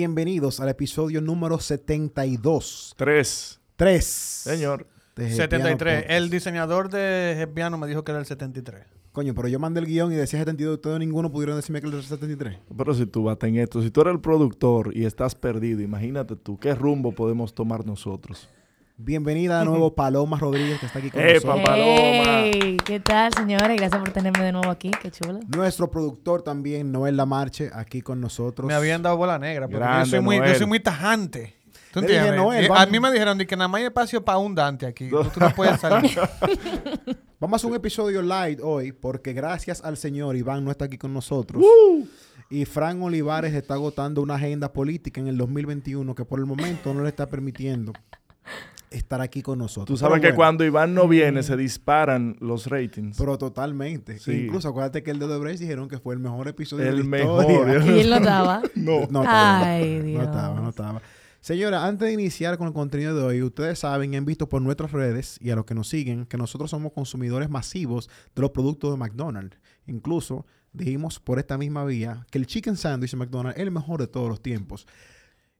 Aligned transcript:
Bienvenidos 0.00 0.60
al 0.60 0.70
episodio 0.70 1.20
número 1.20 1.58
72. 1.58 2.94
Tres. 2.96 3.60
3. 3.76 4.02
Señor. 4.02 4.86
de 5.14 5.28
Gepiano 5.28 5.64
73. 5.66 5.94
Podcast. 5.94 6.10
El 6.10 6.30
diseñador 6.30 6.88
de 6.88 7.34
Gepiano 7.36 7.76
me 7.76 7.86
dijo 7.86 8.02
que 8.02 8.12
era 8.12 8.18
el 8.18 8.24
73. 8.24 8.82
Coño, 9.12 9.34
pero 9.34 9.48
yo 9.48 9.58
mandé 9.58 9.80
el 9.80 9.84
guion 9.84 10.10
y 10.10 10.16
decía 10.16 10.38
72. 10.38 10.76
Ustedes 10.76 10.98
ninguno 11.00 11.30
pudieron 11.30 11.56
decirme 11.56 11.82
que 11.82 11.88
era 11.88 11.98
el 11.98 12.02
73. 12.02 12.60
Pero 12.74 12.94
si 12.94 13.04
tú 13.04 13.24
vas 13.24 13.36
en 13.42 13.56
esto, 13.56 13.82
si 13.82 13.90
tú 13.90 14.00
eres 14.00 14.14
el 14.14 14.20
productor 14.22 14.96
y 14.96 15.04
estás 15.04 15.34
perdido, 15.34 15.82
imagínate 15.82 16.34
tú, 16.34 16.58
¿qué 16.58 16.74
rumbo 16.74 17.12
podemos 17.12 17.54
tomar 17.54 17.84
nosotros? 17.84 18.48
Bienvenida 19.02 19.60
de 19.60 19.64
nuevo 19.64 19.94
Paloma 19.94 20.38
Rodríguez, 20.38 20.78
que 20.78 20.84
está 20.84 20.98
aquí 20.98 21.10
con 21.10 21.22
¡Epa, 21.22 21.32
nosotros. 21.56 21.62
Paloma! 21.64 22.40
Hey, 22.44 22.76
¿Qué 22.84 23.00
tal, 23.00 23.32
señores? 23.32 23.78
Gracias 23.78 23.98
por 23.98 24.10
tenerme 24.10 24.44
de 24.44 24.52
nuevo 24.52 24.68
aquí. 24.70 24.90
Qué 24.90 25.10
chulo. 25.10 25.40
Nuestro 25.48 25.90
productor 25.90 26.42
también, 26.42 26.92
Noel 26.92 27.16
Lamarche, 27.16 27.70
aquí 27.72 28.02
con 28.02 28.20
nosotros. 28.20 28.68
Me 28.68 28.74
habían 28.74 29.00
dado 29.00 29.16
bola 29.16 29.38
negra. 29.38 29.68
Porque 29.68 29.78
Grande, 29.78 30.04
yo, 30.04 30.10
soy 30.10 30.20
muy, 30.20 30.36
yo 30.36 30.42
Noel. 30.42 30.56
soy 30.56 30.66
muy 30.66 30.80
tajante. 30.80 31.54
¿Tú 31.92 32.02
dije? 32.02 32.30
Noel, 32.36 32.66
Eh, 32.66 32.68
a 32.70 32.84
mí 32.84 33.00
me 33.00 33.10
dijeron 33.10 33.38
de 33.38 33.46
que 33.46 33.56
nada 33.56 33.68
más 33.68 33.78
hay 33.78 33.86
espacio 33.86 34.22
para 34.22 34.36
un 34.36 34.54
Dante 34.54 34.84
aquí. 34.84 35.08
Tú 35.08 35.40
no 35.40 35.50
puedes 35.56 35.80
salir. 35.80 36.18
Vamos 37.40 37.54
a 37.54 37.56
hacer 37.56 37.70
un 37.70 37.76
episodio 37.76 38.20
light 38.20 38.60
hoy 38.62 38.92
porque 38.92 39.32
gracias 39.32 39.82
al 39.82 39.96
señor 39.96 40.36
Iván 40.36 40.62
no 40.62 40.70
está 40.70 40.84
aquí 40.84 40.98
con 40.98 41.14
nosotros. 41.14 41.64
Y 42.50 42.66
Fran 42.66 43.00
Olivares 43.02 43.54
está 43.54 43.74
agotando 43.74 44.20
una 44.20 44.34
agenda 44.34 44.74
política 44.74 45.22
en 45.22 45.28
el 45.28 45.38
2021 45.38 46.14
que 46.14 46.26
por 46.26 46.38
el 46.38 46.44
momento 46.44 46.92
no 46.92 47.02
le 47.02 47.08
está 47.08 47.26
permitiendo 47.30 47.94
estar 48.90 49.20
aquí 49.20 49.40
con 49.42 49.58
nosotros. 49.58 49.86
Tú 49.86 49.96
sabes 49.96 50.14
Pero 50.14 50.22
que 50.22 50.28
bueno, 50.28 50.36
cuando 50.36 50.64
Iván 50.64 50.94
no 50.94 51.06
viene, 51.08 51.42
se 51.42 51.56
disparan 51.56 52.36
los 52.40 52.66
ratings. 52.66 53.16
Pero 53.16 53.38
totalmente. 53.38 54.18
Sí. 54.18 54.32
Incluso 54.46 54.68
acuérdate 54.68 55.02
que 55.02 55.10
el 55.12 55.18
de 55.18 55.26
Odebrecht 55.26 55.60
dijeron 55.60 55.88
que 55.88 55.98
fue 55.98 56.14
el 56.14 56.20
mejor 56.20 56.48
episodio 56.48 56.88
el 56.88 56.96
de 56.96 57.02
la 57.04 57.08
mejor. 57.08 57.44
historia. 57.50 57.84
Y 57.96 58.00
él 58.00 58.10
no 58.10 58.16
estaba. 58.16 58.62
no. 58.74 59.00
No 59.10 59.20
estaba. 59.22 59.62
Ay, 59.68 59.98
No 59.98 60.04
Dios. 60.04 60.22
estaba, 60.24 60.60
no 60.60 60.68
estaba. 60.70 61.02
Señora, 61.40 61.86
antes 61.86 62.06
de 62.08 62.12
iniciar 62.12 62.58
con 62.58 62.66
el 62.66 62.74
contenido 62.74 63.16
de 63.16 63.22
hoy, 63.22 63.42
ustedes 63.42 63.78
saben 63.78 64.12
y 64.12 64.16
han 64.16 64.26
visto 64.26 64.48
por 64.48 64.60
nuestras 64.60 64.92
redes 64.92 65.38
y 65.40 65.50
a 65.50 65.56
los 65.56 65.64
que 65.64 65.74
nos 65.74 65.88
siguen 65.88 66.26
que 66.26 66.36
nosotros 66.36 66.70
somos 66.70 66.92
consumidores 66.92 67.48
masivos 67.48 68.10
de 68.34 68.42
los 68.42 68.50
productos 68.50 68.90
de 68.90 68.98
McDonald's. 68.98 69.56
Incluso 69.86 70.44
dijimos 70.72 71.18
por 71.18 71.38
esta 71.38 71.56
misma 71.56 71.84
vía 71.86 72.26
que 72.30 72.36
el 72.38 72.46
chicken 72.46 72.76
sandwich 72.76 73.12
de 73.12 73.16
McDonald's 73.16 73.56
es 73.58 73.62
el 73.62 73.70
mejor 73.70 74.00
de 74.00 74.06
todos 74.08 74.28
los 74.28 74.42
tiempos. 74.42 74.86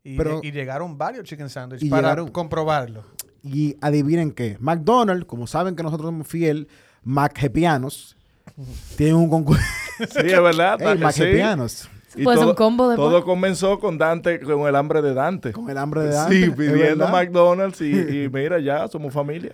Y, 0.02 0.16
Pero- 0.16 0.40
y 0.42 0.50
llegaron 0.50 0.96
varios 0.96 1.24
chicken 1.24 1.48
sandwiches 1.50 1.86
Y 1.86 1.90
para 1.90 2.02
llegaron- 2.08 2.28
comprobarlo. 2.30 3.04
Y 3.42 3.76
adivinen 3.80 4.32
qué, 4.32 4.56
McDonald's, 4.60 5.24
como 5.26 5.46
saben 5.46 5.74
que 5.76 5.82
nosotros 5.82 6.08
somos 6.08 6.26
fiel 6.26 6.68
McHepianos, 7.02 8.16
tiene 8.96 9.14
un 9.14 9.28
concurso. 9.28 9.62
Sí, 9.98 10.06
es 10.26 10.42
verdad. 10.42 10.80
¡Ey, 10.80 10.96
sí. 10.98 11.04
McHepianos! 11.04 11.90
Y 12.16 12.24
Pues 12.24 12.38
un 12.38 12.46
todo, 12.46 12.54
combo 12.56 12.88
de 12.88 12.96
todo 12.96 13.24
comenzó 13.24 13.78
con 13.78 13.96
Dante, 13.96 14.40
con 14.40 14.66
el 14.66 14.74
hambre 14.74 15.00
de 15.00 15.14
Dante. 15.14 15.52
Con 15.52 15.70
el 15.70 15.78
hambre 15.78 16.00
de 16.02 16.08
Dante. 16.10 16.44
Sí, 16.46 16.50
pidiendo. 16.50 17.06
McDonald's 17.06 17.80
y, 17.82 17.92
y 18.24 18.28
mira, 18.32 18.58
ya 18.58 18.88
somos 18.88 19.14
familia. 19.14 19.52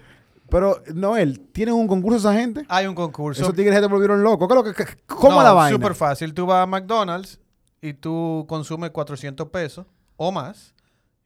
Pero, 0.49 0.81
Noel, 0.95 1.41
¿tienen 1.53 1.75
un 1.75 1.87
concurso 1.87 2.17
esa 2.19 2.33
gente? 2.33 2.65
Hay 2.69 2.87
un 2.87 2.95
concurso. 2.95 3.43
Esos 3.43 3.55
tigres 3.55 3.75
se 3.75 3.81
te 3.83 3.87
volvieron 3.89 4.23
locos. 4.23 4.49
¿Qué 4.49 4.55
es 4.55 4.57
lo 4.57 4.65
que- 4.65 4.85
qué- 4.85 4.97
¿Cómo 5.07 5.37
No, 5.37 5.43
la 5.43 5.53
vaina? 5.53 5.77
súper 5.77 5.95
fácil. 5.95 6.33
Tú 6.33 6.47
vas 6.47 6.63
a 6.63 6.67
McDonald's 6.67 7.41
y 7.83 7.93
tú 7.93 8.47
consumes 8.49 8.91
400 8.91 9.49
pesos 9.51 9.87
o 10.17 10.33
más. 10.33 10.75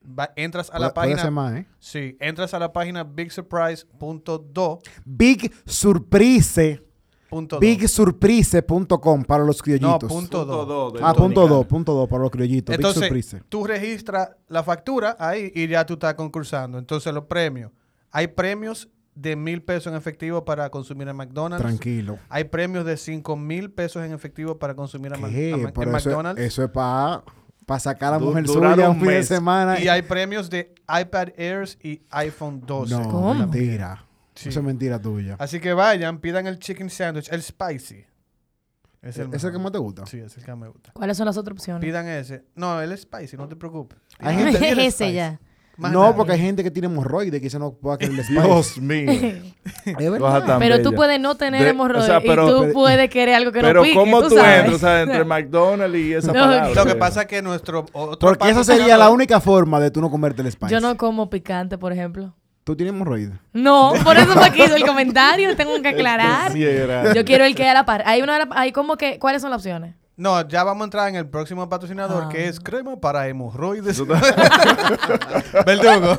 Va- 0.02 0.32
entras 0.36 0.70
a 0.70 0.78
la 0.78 0.92
Puede- 0.92 0.92
puede 0.94 1.06
página... 1.16 1.22
ser 1.22 1.30
más, 1.30 1.52
¿eh? 1.54 1.66
Sí, 1.78 2.16
entras 2.20 2.54
a 2.54 2.58
la 2.58 2.72
página 2.72 3.04
bigsurprise.do. 3.04 4.78
Big 5.04 5.52
Surprise. 5.66 6.82
punto 7.28 7.56
do. 7.56 7.60
BigSurprise.com 7.60 9.24
para 9.24 9.44
los 9.44 9.58
No, 9.58 9.62
criollitos. 9.62 10.10
punto 10.10 10.44
do. 10.44 10.90
de 10.90 11.00
ah, 11.02 11.14
punto 11.14 11.46
dos, 11.46 11.66
punto 11.66 11.92
dos 11.94 12.08
para 12.08 12.22
los 12.22 12.30
criollitos. 12.30 12.72
Big 12.76 12.80
Entonces, 12.84 13.04
Surprise. 13.04 13.42
tú 13.48 13.64
registras 13.64 14.30
la 14.48 14.62
factura 14.64 15.16
ahí 15.18 15.52
y 15.54 15.68
ya 15.68 15.84
tú 15.86 15.94
estás 15.94 16.14
concursando. 16.14 16.78
Entonces, 16.78 17.12
los 17.12 17.24
premios. 17.26 17.70
Hay 18.10 18.26
premios 18.28 18.88
de 19.14 19.36
mil 19.36 19.62
pesos 19.62 19.92
en 19.92 19.96
efectivo 19.98 20.44
para 20.44 20.70
consumir 20.70 21.06
en 21.08 21.16
McDonald's. 21.16 21.62
Tranquilo. 21.64 22.18
Hay 22.28 22.44
premios 22.44 22.84
de 22.86 22.96
cinco 22.96 23.36
mil 23.36 23.70
pesos 23.70 24.04
en 24.04 24.12
efectivo 24.12 24.58
para 24.58 24.74
consumir 24.74 25.12
a 25.12 25.16
Ma- 25.18 25.28
Pero 25.28 25.56
en 25.58 25.66
eso, 25.96 26.08
McDonald's. 26.08 26.40
eso 26.42 26.64
es 26.64 26.70
para 26.70 27.22
sacar 27.78 28.08
a 28.14 28.18
la 28.18 28.24
mujer 28.24 28.46
suya 28.48 28.74
un 28.90 28.96
un 28.96 29.00
fin 29.00 29.08
de 29.08 29.14
mes. 29.18 29.28
semana. 29.28 29.78
Y 29.78 29.86
hay 29.88 30.02
premios 30.02 30.50
de 30.50 30.74
iPad 30.88 31.28
Airs 31.38 31.78
y 31.82 32.02
iPhone 32.10 32.62
12. 32.66 32.94
No, 32.94 33.08
¿Cómo? 33.08 33.34
mentira. 33.34 34.04
Sí. 34.34 34.48
Eso 34.48 34.60
es 34.60 34.66
mentira 34.66 34.98
tuya. 34.98 35.36
Así 35.38 35.60
que 35.60 35.72
vayan, 35.74 36.18
pidan 36.18 36.46
el 36.46 36.58
chicken 36.58 36.88
sandwich, 36.90 37.28
el 37.30 37.42
spicy. 37.42 38.04
Es 39.02 39.16
el, 39.18 39.28
¿Ese 39.28 39.36
es 39.36 39.44
el 39.44 39.52
que 39.52 39.58
más 39.58 39.72
te 39.72 39.78
gusta? 39.78 40.04
Sí, 40.06 40.18
es 40.18 40.36
el 40.36 40.44
que 40.44 40.54
me 40.54 40.68
gusta. 40.68 40.92
¿Cuáles 40.92 41.16
son 41.16 41.26
las 41.26 41.36
otras 41.36 41.54
opciones? 41.56 41.80
Pidan 41.82 42.06
ese. 42.08 42.44
No, 42.54 42.80
el 42.80 42.96
spicy, 42.98 43.36
no 43.36 43.48
te 43.48 43.56
preocupes. 43.56 43.98
Hay 44.18 44.36
gente- 44.36 44.86
Ese 44.86 45.12
ya. 45.12 45.40
Más 45.80 45.92
no, 45.92 46.14
porque 46.14 46.32
hay 46.32 46.40
gente 46.40 46.62
que 46.62 46.70
tiene 46.70 46.86
hemorroides 46.86 47.32
que 47.32 47.40
quizá 47.40 47.58
no 47.58 47.72
pueda 47.72 47.96
querer 47.98 48.14
el 48.18 48.24
spice. 48.24 48.42
Dios 48.42 48.78
mío. 48.78 49.10
Es 49.98 50.10
verdad. 50.10 50.56
Pero 50.58 50.82
tú 50.82 50.94
puedes 50.94 51.18
no 51.20 51.34
tener 51.36 51.62
De- 51.62 51.70
hemorroides 51.70 52.04
o 52.04 52.06
sea, 52.06 52.20
pero- 52.20 52.46
y 52.46 52.50
tú 52.50 52.60
pero- 52.60 52.72
puedes 52.72 53.10
querer 53.10 53.34
algo 53.34 53.50
que 53.52 53.60
Pero 53.60 53.80
no 53.80 53.82
pique, 53.82 53.94
¿cómo 53.94 54.22
tú 54.22 54.28
tú, 54.30 54.34
sabes. 54.36 54.58
entras? 54.60 54.74
O 54.76 54.78
sea, 54.78 55.02
entre 55.02 55.24
McDonald's 55.24 55.98
y 55.98 56.12
esa 56.14 56.28
No, 56.28 56.32
palabra. 56.34 56.70
Lo 56.74 56.86
que 56.86 56.94
pasa 56.96 57.22
es 57.22 57.26
que 57.26 57.42
nuestro 57.42 57.86
otro 57.92 58.18
Porque 58.28 58.50
esa 58.50 58.62
sería 58.64 58.96
la 58.96 59.10
única 59.10 59.40
forma 59.40 59.80
de 59.80 59.90
tú 59.90 60.00
no 60.00 60.10
comerte 60.10 60.42
el 60.42 60.50
spice. 60.52 60.72
Yo 60.72 60.80
no 60.80 60.96
como 60.96 61.28
picante, 61.30 61.78
por 61.78 61.92
ejemplo. 61.92 62.34
¿Tú 62.64 62.76
tienes 62.76 62.92
hemorroides? 62.94 63.32
No, 63.54 63.92
por 64.04 64.16
eso 64.18 64.32
fue 64.34 64.50
que 64.52 64.64
hizo 64.64 64.76
el 64.76 64.84
comentario. 64.84 65.56
Tengo 65.56 65.80
que 65.80 65.88
aclarar. 65.88 66.52
Sí, 66.52 66.62
Yo 67.14 67.24
quiero 67.24 67.44
el 67.44 67.54
que 67.54 67.66
a 67.68 67.74
la 67.74 67.84
par. 67.86 68.02
Hay 68.06 68.20
una, 68.22 68.48
hay 68.52 68.70
como 68.72 68.96
que, 68.96 69.18
¿cuáles 69.18 69.40
son 69.42 69.50
las 69.50 69.58
opciones? 69.60 69.94
No, 70.20 70.46
ya 70.46 70.64
vamos 70.64 70.82
a 70.82 70.84
entrar 70.84 71.08
en 71.08 71.16
el 71.16 71.26
próximo 71.26 71.66
patrocinador 71.68 72.24
Ah. 72.24 72.28
que 72.28 72.46
es 72.46 72.60
crema 72.60 73.00
para 73.00 73.26
hemorroides. 73.26 74.02
Verdugo. 75.66 76.18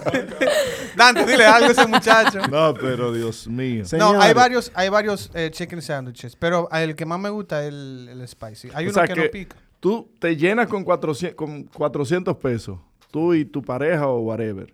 Dante, 0.95 1.25
dile 1.25 1.45
algo 1.45 1.67
a 1.69 1.71
ese 1.71 1.87
muchacho. 1.87 2.39
No, 2.49 2.73
pero 2.73 3.13
Dios 3.13 3.47
mío. 3.47 3.83
No, 3.97 4.19
hay 4.19 4.33
varios, 4.33 4.71
hay 4.73 4.89
varios 4.89 5.29
eh, 5.33 5.49
chicken 5.51 5.81
sandwiches, 5.81 6.35
pero 6.35 6.67
el 6.71 6.95
que 6.95 7.05
más 7.05 7.19
me 7.19 7.29
gusta 7.29 7.61
es 7.63 7.69
el, 7.69 8.09
el 8.11 8.27
spicy. 8.27 8.69
Hay 8.73 8.85
O 8.87 8.89
uno 8.89 8.93
sea 8.95 9.07
que, 9.07 9.13
que- 9.13 9.23
no 9.25 9.31
pica. 9.31 9.55
Tú 9.79 10.11
te 10.19 10.35
llenas 10.35 10.67
con 10.67 10.83
400, 10.83 11.35
con 11.35 11.63
400 11.63 12.37
pesos, 12.37 12.77
tú 13.09 13.33
y 13.33 13.45
tu 13.45 13.61
pareja 13.63 14.07
o 14.07 14.19
whatever. 14.21 14.71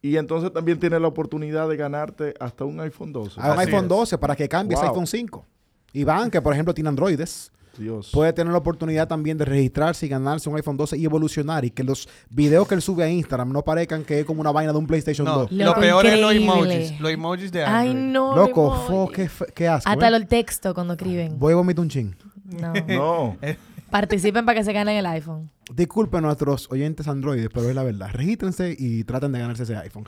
Y 0.00 0.16
entonces 0.18 0.52
también 0.52 0.78
tienes 0.78 1.00
la 1.00 1.08
oportunidad 1.08 1.68
de 1.68 1.76
ganarte 1.76 2.34
hasta 2.40 2.64
un 2.64 2.78
iPhone 2.80 3.12
12. 3.12 3.40
Hay 3.40 3.50
un 3.52 3.58
iPhone 3.58 3.82
es. 3.84 3.88
12 3.88 4.18
para 4.18 4.34
que 4.36 4.48
cambies 4.48 4.80
Wow. 4.80 4.90
iPhone 4.90 5.06
5. 5.06 5.46
Iván, 5.94 6.30
que 6.30 6.40
por 6.42 6.52
ejemplo 6.52 6.72
tiene 6.74 6.88
androides, 6.88 7.52
Dios. 7.78 8.10
puede 8.12 8.32
tener 8.32 8.52
la 8.52 8.58
oportunidad 8.58 9.08
también 9.08 9.38
de 9.38 9.44
registrarse 9.44 10.06
y 10.06 10.08
ganarse 10.08 10.48
un 10.48 10.56
iPhone 10.56 10.76
12 10.76 10.96
y 10.98 11.04
evolucionar 11.04 11.64
y 11.64 11.70
que 11.70 11.84
los 11.84 12.08
videos 12.30 12.66
que 12.68 12.74
él 12.74 12.82
sube 12.82 13.04
a 13.04 13.08
Instagram 13.10 13.52
no 13.52 13.62
parezcan 13.62 14.04
que 14.04 14.20
es 14.20 14.24
como 14.26 14.40
una 14.40 14.52
vaina 14.52 14.72
de 14.72 14.78
un 14.78 14.86
PlayStation 14.86 15.24
No, 15.24 15.40
2. 15.40 15.52
lo 15.52 15.74
peor 15.74 16.06
es 16.06 16.20
los 16.20 16.32
emojis. 16.32 17.00
Los 17.00 17.10
emojis 17.10 17.52
de 17.52 17.64
Android. 17.64 17.88
Ay, 17.88 17.94
no. 17.94 18.36
Loco, 18.36 18.74
fo, 18.86 19.08
qué, 19.08 19.28
qué 19.54 19.68
asco. 19.68 19.90
Hasta 19.90 20.08
¿eh? 20.08 20.16
el 20.16 20.26
texto 20.26 20.74
cuando 20.74 20.94
escriben. 20.94 21.38
Voy 21.38 21.52
a 21.52 21.56
vomitar 21.56 21.82
un 21.82 21.88
chin. 21.88 22.16
No. 22.44 22.72
No. 22.86 23.36
Participen 23.90 24.44
para 24.44 24.58
que 24.58 24.64
se 24.64 24.72
ganen 24.72 24.96
el 24.96 25.06
iPhone. 25.06 25.50
Disculpen 25.72 26.24
a 26.24 26.26
nuestros 26.28 26.68
oyentes 26.70 27.06
androides, 27.06 27.48
pero 27.54 27.68
es 27.68 27.74
la 27.76 27.84
verdad. 27.84 28.08
Regístrense 28.12 28.74
y 28.76 29.04
traten 29.04 29.30
de 29.30 29.38
ganarse 29.38 29.62
ese 29.62 29.76
iPhone. 29.76 30.04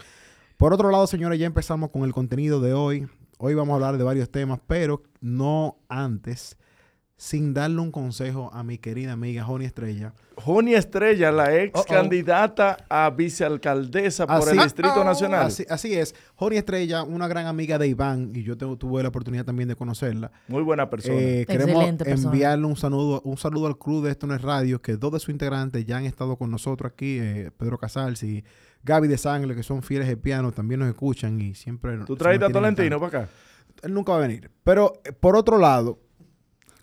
Por 0.56 0.72
otro 0.72 0.90
lado, 0.90 1.06
señores, 1.06 1.38
ya 1.38 1.46
empezamos 1.46 1.90
con 1.90 2.02
el 2.02 2.12
contenido 2.12 2.60
de 2.60 2.72
hoy. 2.72 3.06
Hoy 3.38 3.54
vamos 3.54 3.72
a 3.72 3.76
hablar 3.76 3.96
de 3.96 4.02
varios 4.04 4.30
temas, 4.30 4.58
pero 4.66 5.02
no 5.20 5.76
antes 5.88 6.56
sin 7.18 7.54
darle 7.54 7.80
un 7.80 7.90
consejo 7.90 8.50
a 8.52 8.62
mi 8.62 8.76
querida 8.76 9.12
amiga 9.12 9.42
Joni 9.42 9.64
Estrella. 9.64 10.12
Joni 10.36 10.74
Estrella, 10.74 11.32
la 11.32 11.56
ex 11.56 11.82
candidata 11.86 12.76
a 12.90 13.08
vicealcaldesa 13.08 14.26
por 14.26 14.48
el 14.50 14.58
Distrito 14.58 15.02
Nacional. 15.02 15.46
Así, 15.46 15.64
así 15.70 15.94
es. 15.94 16.14
Joni 16.34 16.56
Estrella, 16.58 17.04
una 17.04 17.26
gran 17.26 17.46
amiga 17.46 17.78
de 17.78 17.88
Iván, 17.88 18.32
y 18.34 18.42
yo 18.42 18.56
tengo- 18.58 18.76
tuve 18.76 19.02
la 19.02 19.08
oportunidad 19.08 19.46
también 19.46 19.68
de 19.68 19.76
conocerla. 19.76 20.30
Muy 20.48 20.62
buena 20.62 20.90
persona. 20.90 21.16
Eh, 21.18 21.46
queremos 21.46 21.70
Excelente 21.76 22.04
persona. 22.04 22.30
enviarle 22.32 22.66
un 22.66 22.76
saludo, 22.76 23.22
un 23.24 23.38
saludo 23.38 23.66
al 23.68 23.78
club 23.78 24.04
de 24.04 24.10
Esto 24.10 24.26
No 24.26 24.34
es 24.34 24.42
Radio, 24.42 24.82
que 24.82 24.96
dos 24.96 25.12
de 25.12 25.18
sus 25.20 25.30
integrantes 25.30 25.86
ya 25.86 25.96
han 25.96 26.04
estado 26.04 26.36
con 26.36 26.50
nosotros 26.50 26.92
aquí, 26.92 27.18
eh, 27.18 27.50
Pedro 27.56 27.78
Casals 27.78 28.22
y 28.24 28.44
Gaby 28.84 29.08
de 29.08 29.16
Sangre, 29.16 29.54
que 29.54 29.62
son 29.62 29.82
fieles 29.82 30.06
de 30.06 30.18
piano, 30.18 30.52
también 30.52 30.80
nos 30.80 30.88
escuchan 30.90 31.40
y 31.40 31.54
siempre... 31.54 31.96
¿Tú 32.06 32.14
traes 32.14 32.40
a 32.42 32.50
Tolentino 32.50 33.00
para 33.00 33.20
acá? 33.22 33.30
Él 33.82 33.94
nunca 33.94 34.12
va 34.12 34.18
a 34.18 34.20
venir. 34.20 34.50
Pero, 34.64 35.00
eh, 35.04 35.12
por 35.12 35.34
otro 35.36 35.58
lado, 35.58 35.98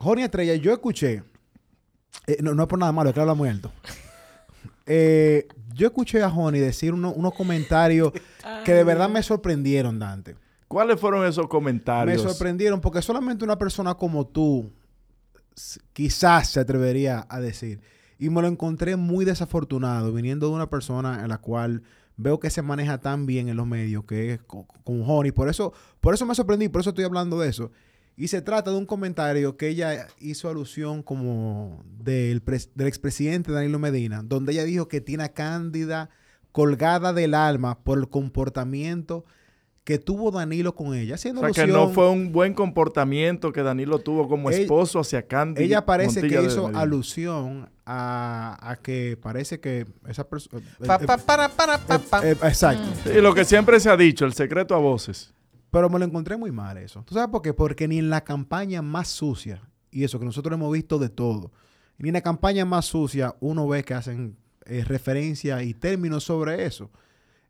Joni 0.03 0.23
Estrella, 0.23 0.55
yo 0.55 0.71
escuché, 0.73 1.23
eh, 2.27 2.37
no, 2.41 2.53
no 2.53 2.63
es 2.63 2.69
por 2.69 2.77
nada 2.79 2.91
malo, 2.91 3.09
es 3.09 3.13
que 3.13 3.21
habla 3.21 3.33
muy 3.33 3.49
alto. 3.49 3.71
Eh, 4.85 5.47
yo 5.73 5.87
escuché 5.87 6.21
a 6.21 6.29
Joni 6.29 6.59
decir 6.59 6.93
uno- 6.93 7.13
unos 7.13 7.33
comentarios 7.35 8.11
que 8.65 8.73
de 8.73 8.83
verdad 8.83 9.07
me 9.09 9.23
sorprendieron, 9.23 9.97
Dante. 9.97 10.35
¿Cuáles 10.67 10.99
fueron 10.99 11.25
esos 11.25 11.45
Me 11.45 11.49
comentarios? 11.49 12.21
sorprendieron 12.21 12.81
porque 12.81 13.01
solamente 13.01 13.45
una 13.45 13.57
persona 13.57 13.93
como 13.95 14.27
tú 14.27 14.73
quizás 15.93 16.49
se 16.49 16.59
atrevería 16.59 17.25
a 17.29 17.39
decir. 17.39 17.79
Y 18.19 18.29
me 18.29 18.41
lo 18.41 18.47
encontré 18.49 18.95
muy 18.97 19.23
desafortunado 19.23 20.11
viniendo 20.11 20.47
de 20.49 20.53
una 20.53 20.69
persona 20.69 21.21
en 21.23 21.29
la 21.29 21.37
cual 21.37 21.83
veo 22.17 22.39
que 22.41 22.49
se 22.49 22.61
maneja 22.61 22.99
tan 22.99 23.25
bien 23.25 23.47
en 23.49 23.55
los 23.57 23.65
medios, 23.67 24.03
que 24.05 24.33
es 24.33 24.41
co- 24.41 24.67
con 24.83 25.01
Honey. 25.07 25.31
Por 25.31 25.47
eso, 25.49 25.71
por 26.01 26.13
eso 26.13 26.25
me 26.25 26.35
sorprendí, 26.35 26.67
por 26.69 26.81
eso 26.81 26.89
estoy 26.89 27.05
hablando 27.05 27.39
de 27.39 27.49
eso. 27.49 27.71
Y 28.15 28.27
se 28.27 28.41
trata 28.41 28.69
de 28.71 28.77
un 28.77 28.85
comentario 28.85 29.57
que 29.57 29.69
ella 29.69 30.07
hizo 30.19 30.47
alusión 30.49 31.01
como 31.01 31.83
del, 31.97 32.43
pres- 32.45 32.69
del 32.75 32.87
expresidente 32.87 33.51
Danilo 33.51 33.79
Medina, 33.79 34.21
donde 34.23 34.51
ella 34.53 34.63
dijo 34.65 34.87
que 34.87 35.01
tiene 35.01 35.23
a 35.23 35.33
Cándida 35.33 36.09
colgada 36.51 37.11
del 37.13 37.33
alma 37.33 37.79
por 37.83 37.97
el 37.97 38.07
comportamiento 38.09 39.25
que 39.83 39.97
tuvo 39.97 40.29
Danilo 40.31 40.75
con 40.75 40.93
ella. 40.95 41.13
O 41.13 41.15
Haciendo 41.15 41.41
sea, 41.41 41.65
que 41.65 41.71
no 41.71 41.89
fue 41.89 42.09
un 42.09 42.31
buen 42.31 42.53
comportamiento 42.53 43.51
que 43.51 43.63
Danilo 43.63 43.99
tuvo 43.99 44.29
como 44.29 44.49
Ella- 44.51 44.59
esposo 44.61 44.99
hacia 44.99 45.27
Candy. 45.27 45.63
ella 45.63 45.83
parece 45.85 46.21
Montilla 46.21 46.41
que 46.41 46.47
hizo 46.47 46.67
alusión 46.67 47.69
a, 47.85 48.57
a 48.61 48.75
que 48.77 49.17
parece 49.21 49.59
que 49.59 49.85
esa 50.07 50.29
persona... 50.29 50.61
Pa, 50.85 50.99
pa. 51.99 52.27
eh, 52.29 52.31
exacto. 52.43 52.83
Sí, 53.11 53.19
lo 53.19 53.33
que 53.33 53.43
siempre 53.43 53.79
se 53.79 53.89
ha 53.89 53.97
dicho, 53.97 54.23
el 54.25 54.33
secreto 54.33 54.75
a 54.75 54.77
voces. 54.77 55.33
Pero 55.73 55.89
me 55.89 55.97
lo 55.97 56.05
encontré 56.05 56.37
muy 56.37 56.51
mal 56.51 56.77
eso. 56.77 57.01
¿Tú 57.03 57.15
sabes 57.15 57.29
por 57.31 57.41
qué? 57.41 57.51
Porque 57.51 57.87
ni 57.87 57.97
en 57.97 58.11
la 58.11 58.23
campaña 58.23 58.83
más 58.83 59.07
sucia, 59.07 59.59
y 59.89 60.03
eso 60.03 60.19
que 60.19 60.25
nosotros 60.25 60.53
hemos 60.53 60.71
visto 60.71 60.99
de 60.99 61.09
todo, 61.09 61.51
ni 61.97 62.09
en 62.09 62.13
la 62.13 62.21
campaña 62.21 62.63
más 62.63 62.85
sucia 62.85 63.35
uno 63.39 63.67
ve 63.67 63.83
que 63.83 63.95
hacen 63.95 64.37
eh, 64.65 64.83
referencia 64.85 65.63
y 65.63 65.73
términos 65.73 66.25
sobre 66.25 66.63
eso. 66.65 66.91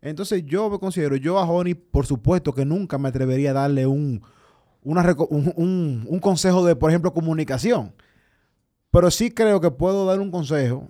Entonces 0.02 0.46
yo 0.46 0.70
me 0.70 0.80
considero, 0.80 1.18
yo 1.18 1.38
a 1.38 1.44
Honey, 1.44 1.74
por 1.74 2.06
supuesto 2.06 2.54
que 2.54 2.64
nunca 2.64 2.98
me 2.98 3.10
atrevería 3.10 3.50
a 3.52 3.54
darle 3.56 3.86
un- 3.88 4.22
un 4.84 6.20
consejo 6.22 6.66
de, 6.66 6.78
por 6.78 6.92
ejemplo, 6.92 7.14
comunicación. 7.14 7.94
Pero 8.90 9.12
sí 9.12 9.32
creo 9.32 9.60
que 9.60 9.70
puedo 9.70 10.06
dar 10.06 10.22
un 10.22 10.32
consejo 10.32 10.88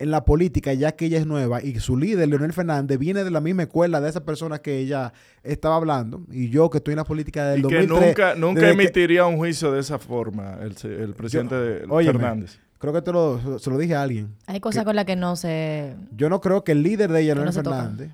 en 0.00 0.10
la 0.12 0.24
política, 0.24 0.72
ya 0.74 0.92
que 0.92 1.06
ella 1.06 1.18
es 1.18 1.26
nueva 1.26 1.60
y 1.62 1.78
su 1.80 1.96
líder, 1.96 2.28
Leonel 2.28 2.52
Fernández, 2.52 2.98
viene 2.98 3.24
de 3.24 3.30
la 3.32 3.40
misma 3.40 3.62
escuela 3.64 4.00
de 4.00 4.08
esa 4.08 4.24
persona 4.24 4.58
que 4.60 4.78
ella 4.78 5.12
estaba 5.42 5.74
hablando. 5.76 6.22
Y 6.30 6.50
yo, 6.50 6.70
que 6.70 6.78
estoy 6.78 6.92
en 6.92 6.98
la 6.98 7.04
política 7.04 7.46
del 7.48 7.60
Y 7.60 7.68
que 7.68 7.74
2003. 7.86 8.06
nunca, 8.08 8.34
nunca 8.36 8.60
que- 8.60 8.70
emitiría 8.70 9.26
un 9.26 9.36
juicio 9.38 9.72
de 9.72 9.80
esa 9.80 9.98
forma 9.98 10.58
el, 10.60 10.76
el 10.90 11.14
presidente 11.14 11.54
de- 11.56 11.84
óyeme. 11.88 12.18
Fernández. 12.20 12.60
creo 12.78 12.92
que 12.92 13.02
te 13.02 13.10
lo, 13.12 13.58
se 13.58 13.70
lo 13.70 13.76
dije 13.76 13.96
a 13.96 14.02
alguien. 14.02 14.28
Hay 14.46 14.60
cosas 14.60 14.84
con 14.84 14.94
las 14.94 15.04
que 15.04 15.16
no 15.16 15.34
se... 15.34 15.96
Yo 16.16 16.28
no 16.28 16.40
creo 16.40 16.62
que 16.62 16.70
el 16.72 16.82
líder 16.84 17.10
de 17.10 17.20
ella, 17.22 17.32
Que 17.34 17.40
no 17.40 17.44
Leonel. 17.46 17.64
Fernández, 17.64 18.10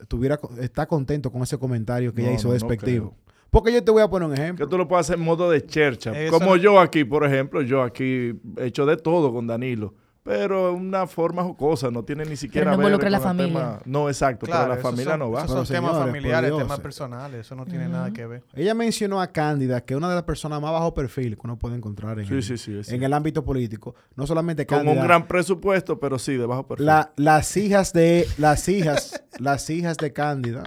estuviera, 0.00 0.36
co- 0.36 0.50
está 0.60 0.86
contento 0.86 1.30
con 1.30 1.42
ese 1.42 1.56
comentario 1.58 2.12
que 2.12 2.22
ella 2.22 2.32
hizo 2.32 2.48
no, 2.48 2.54
no 2.54 2.54
despectivo. 2.54 3.14
Porque 3.50 3.72
yo 3.72 3.84
te 3.84 3.90
voy 3.92 4.02
a 4.02 4.08
poner 4.08 4.28
un 4.28 4.34
ejemplo. 4.34 4.66
Que 4.66 4.70
tú 4.70 4.76
lo 4.78 4.88
puedes 4.88 5.06
hacer 5.06 5.16
en 5.18 5.24
modo 5.24 5.48
de 5.50 5.64
chercha. 5.64 6.10
Eso 6.20 6.32
Como 6.32 6.50
no- 6.50 6.56
yo 6.56 6.80
aquí, 6.80 7.04
por 7.04 7.24
ejemplo, 7.24 7.62
yo 7.62 7.82
aquí 7.82 8.32
he 8.56 8.66
hecho 8.66 8.84
de 8.86 8.96
todo 8.96 9.32
con 9.32 9.46
Danilo. 9.46 9.94
Pero 10.30 10.72
una 10.74 11.08
forma 11.08 11.42
jocosa, 11.42 11.90
no 11.90 12.04
tiene 12.04 12.24
ni 12.24 12.36
siquiera 12.36 12.70
no 12.70 12.76
ver 12.76 12.84
involucra 12.86 13.06
con 13.06 13.12
la 13.12 13.20
familia. 13.20 13.48
tema- 13.48 13.80
No, 13.84 14.08
exacto, 14.08 14.46
Claro, 14.46 14.62
pero 14.66 14.76
la 14.76 14.80
familia 14.80 15.10
son- 15.10 15.18
no 15.18 15.30
va. 15.32 15.38
Esos 15.40 15.50
son 15.50 15.56
Pero, 15.66 15.74
temas 15.74 15.90
señores, 15.90 15.98
por 16.12 16.20
familiares, 16.22 16.56
temas 16.56 16.80
personales. 16.80 17.40
Eso 17.40 17.56
no 17.56 17.66
tiene 17.66 17.88
nada 17.88 18.12
que 18.12 18.26
ver. 18.26 18.44
Ella 18.54 18.72
mencionó 18.74 19.20
a 19.20 19.26
Cándida, 19.26 19.80
que 19.84 19.94
es 19.94 19.98
una 19.98 20.08
de 20.08 20.14
las 20.14 20.22
personas 20.22 20.60
más 20.62 20.70
bajo 20.70 20.94
perfil 20.94 21.34
que 21.34 21.40
uno 21.42 21.58
puede 21.58 21.74
encontrar 21.74 22.18
en, 22.20 22.26
Sí, 22.26 22.34
el, 22.34 22.42
sí, 22.44 22.58
sí, 22.58 22.94
en 22.94 23.02
el 23.02 23.12
ámbito 23.12 23.44
político. 23.44 23.96
No 24.14 24.24
solamente 24.24 24.64
Con 24.66 24.78
Cándida. 24.78 25.00
un 25.00 25.06
gran 25.06 25.26
presupuesto, 25.26 25.98
pero 25.98 26.16
sí, 26.16 26.36
de 26.36 26.46
bajo 26.46 26.64
perfil. 26.66 26.86
la- 26.86 27.12
las 27.16 27.56
hijas 27.56 27.92
de 27.92 28.28
las 28.38 28.68
hijas 28.68 29.20
las 29.40 29.68
hijas 29.68 29.96
de 29.96 30.12
Cándida 30.12 30.62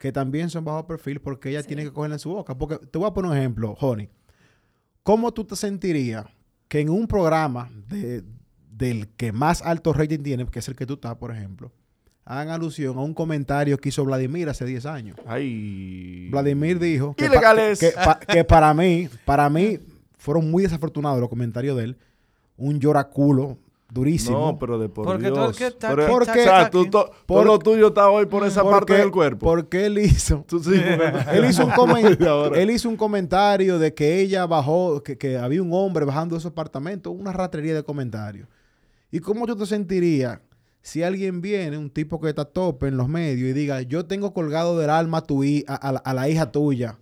que 0.00 0.12
también 0.12 0.48
son 0.48 0.64
bajo 0.64 0.86
perfil 0.86 1.20
porque 1.20 1.50
ella 1.50 1.62
tiene 1.62 1.82
que 1.84 1.92
cogerla 1.92 2.14
en 2.16 2.20
su 2.20 2.30
boca 2.30 2.56
porque 2.56 2.78
te 2.78 2.98
voy 2.98 3.06
a 3.08 3.12
poner 3.12 3.30
un 3.32 3.36
ejemplo 3.36 3.74
Honey 3.80 4.08
¿cómo 5.02 5.32
tú 5.32 5.44
te 5.44 5.56
sentirías 5.56 6.24
que 6.68 6.80
en 6.80 6.88
un 6.90 7.06
programa 7.06 7.70
de- 7.88 8.22
del 8.76 9.08
que 9.16 9.32
más 9.32 9.62
alto 9.62 9.92
rating 9.92 10.18
tiene 10.20 10.46
que 10.46 10.58
es 10.58 10.68
el 10.68 10.74
que 10.76 10.86
tú 10.86 10.94
estás 10.94 11.14
por 11.16 11.30
ejemplo 11.30 11.70
hagan 12.24 12.48
alusión 12.48 12.96
a 12.98 13.02
un 13.02 13.14
comentario 13.14 13.76
que 13.78 13.90
hizo 13.90 14.04
Vladimir 14.04 14.48
hace 14.48 14.64
10 14.64 14.86
años 14.86 15.16
Ay. 15.26 16.28
Vladimir 16.30 16.78
dijo 16.78 17.14
que, 17.14 17.28
pa- 17.30 17.54
que, 17.78 17.92
pa- 17.92 18.18
que 18.20 18.44
para 18.44 18.72
mí 18.74 19.08
para 19.24 19.48
mí 19.50 19.78
fueron 20.18 20.50
muy 20.50 20.62
desafortunados 20.62 21.20
los 21.20 21.28
comentarios 21.28 21.76
de 21.76 21.84
él 21.84 21.96
un 22.56 22.80
lloraculo 22.80 23.58
durísimo 23.90 24.38
No, 24.52 24.58
pero 24.58 24.78
de 24.78 24.88
por 24.88 25.04
Porque 25.04 25.30
Dios. 25.30 25.56
que 25.56 25.66
está. 25.68 25.92
O 25.94 26.24
sea, 26.24 26.68
tú, 26.70 26.86
to- 26.90 27.10
Por- 27.26 27.42
todo 27.42 27.44
lo 27.44 27.58
tuyo 27.60 27.88
está 27.88 28.10
hoy 28.10 28.26
por 28.26 28.44
esa 28.44 28.64
parte 28.64 28.94
del 28.94 29.12
cuerpo. 29.12 29.46
Porque 29.46 29.86
él 29.86 29.98
hizo. 29.98 30.44
Tú 30.48 30.58
sí, 30.58 30.72
Él 31.32 31.44
hizo, 31.44 31.64
un 31.64 31.70
comen- 31.72 32.16
Y 32.20 32.24
ahora- 32.26 32.58
él 32.60 32.70
hizo 32.70 32.88
un 32.88 32.96
comentario 32.96 33.78
de 33.78 33.94
que 33.94 34.18
ella 34.20 34.46
bajó, 34.46 35.00
que, 35.04 35.16
que 35.16 35.36
había 35.38 35.62
un 35.62 35.70
hombre 35.72 36.04
bajando 36.04 36.34
de 36.34 36.40
su 36.40 36.48
apartamento, 36.48 37.12
una 37.12 37.32
ratrería 37.32 37.72
de 37.74 37.84
comentarios. 37.84 38.48
¿Y 39.14 39.20
cómo 39.20 39.46
tú 39.46 39.54
te 39.56 39.64
sentirías 39.66 40.40
si 40.82 41.02
alguien 41.04 41.40
viene, 41.40 41.78
un 41.78 41.88
tipo 41.88 42.20
que 42.20 42.28
está 42.30 42.44
tope 42.44 42.88
en 42.88 42.96
los 42.96 43.08
medios, 43.08 43.48
y 43.48 43.52
diga, 43.52 43.80
yo 43.82 44.04
tengo 44.06 44.34
colgado 44.34 44.76
del 44.78 44.90
alma 44.90 45.18
a, 45.18 45.22
tu 45.22 45.44
hi- 45.44 45.64
a, 45.68 45.76
a 45.76 45.92
la, 45.92 45.98
a 46.00 46.12
la 46.14 46.28
hija 46.28 46.50
tuya? 46.50 46.98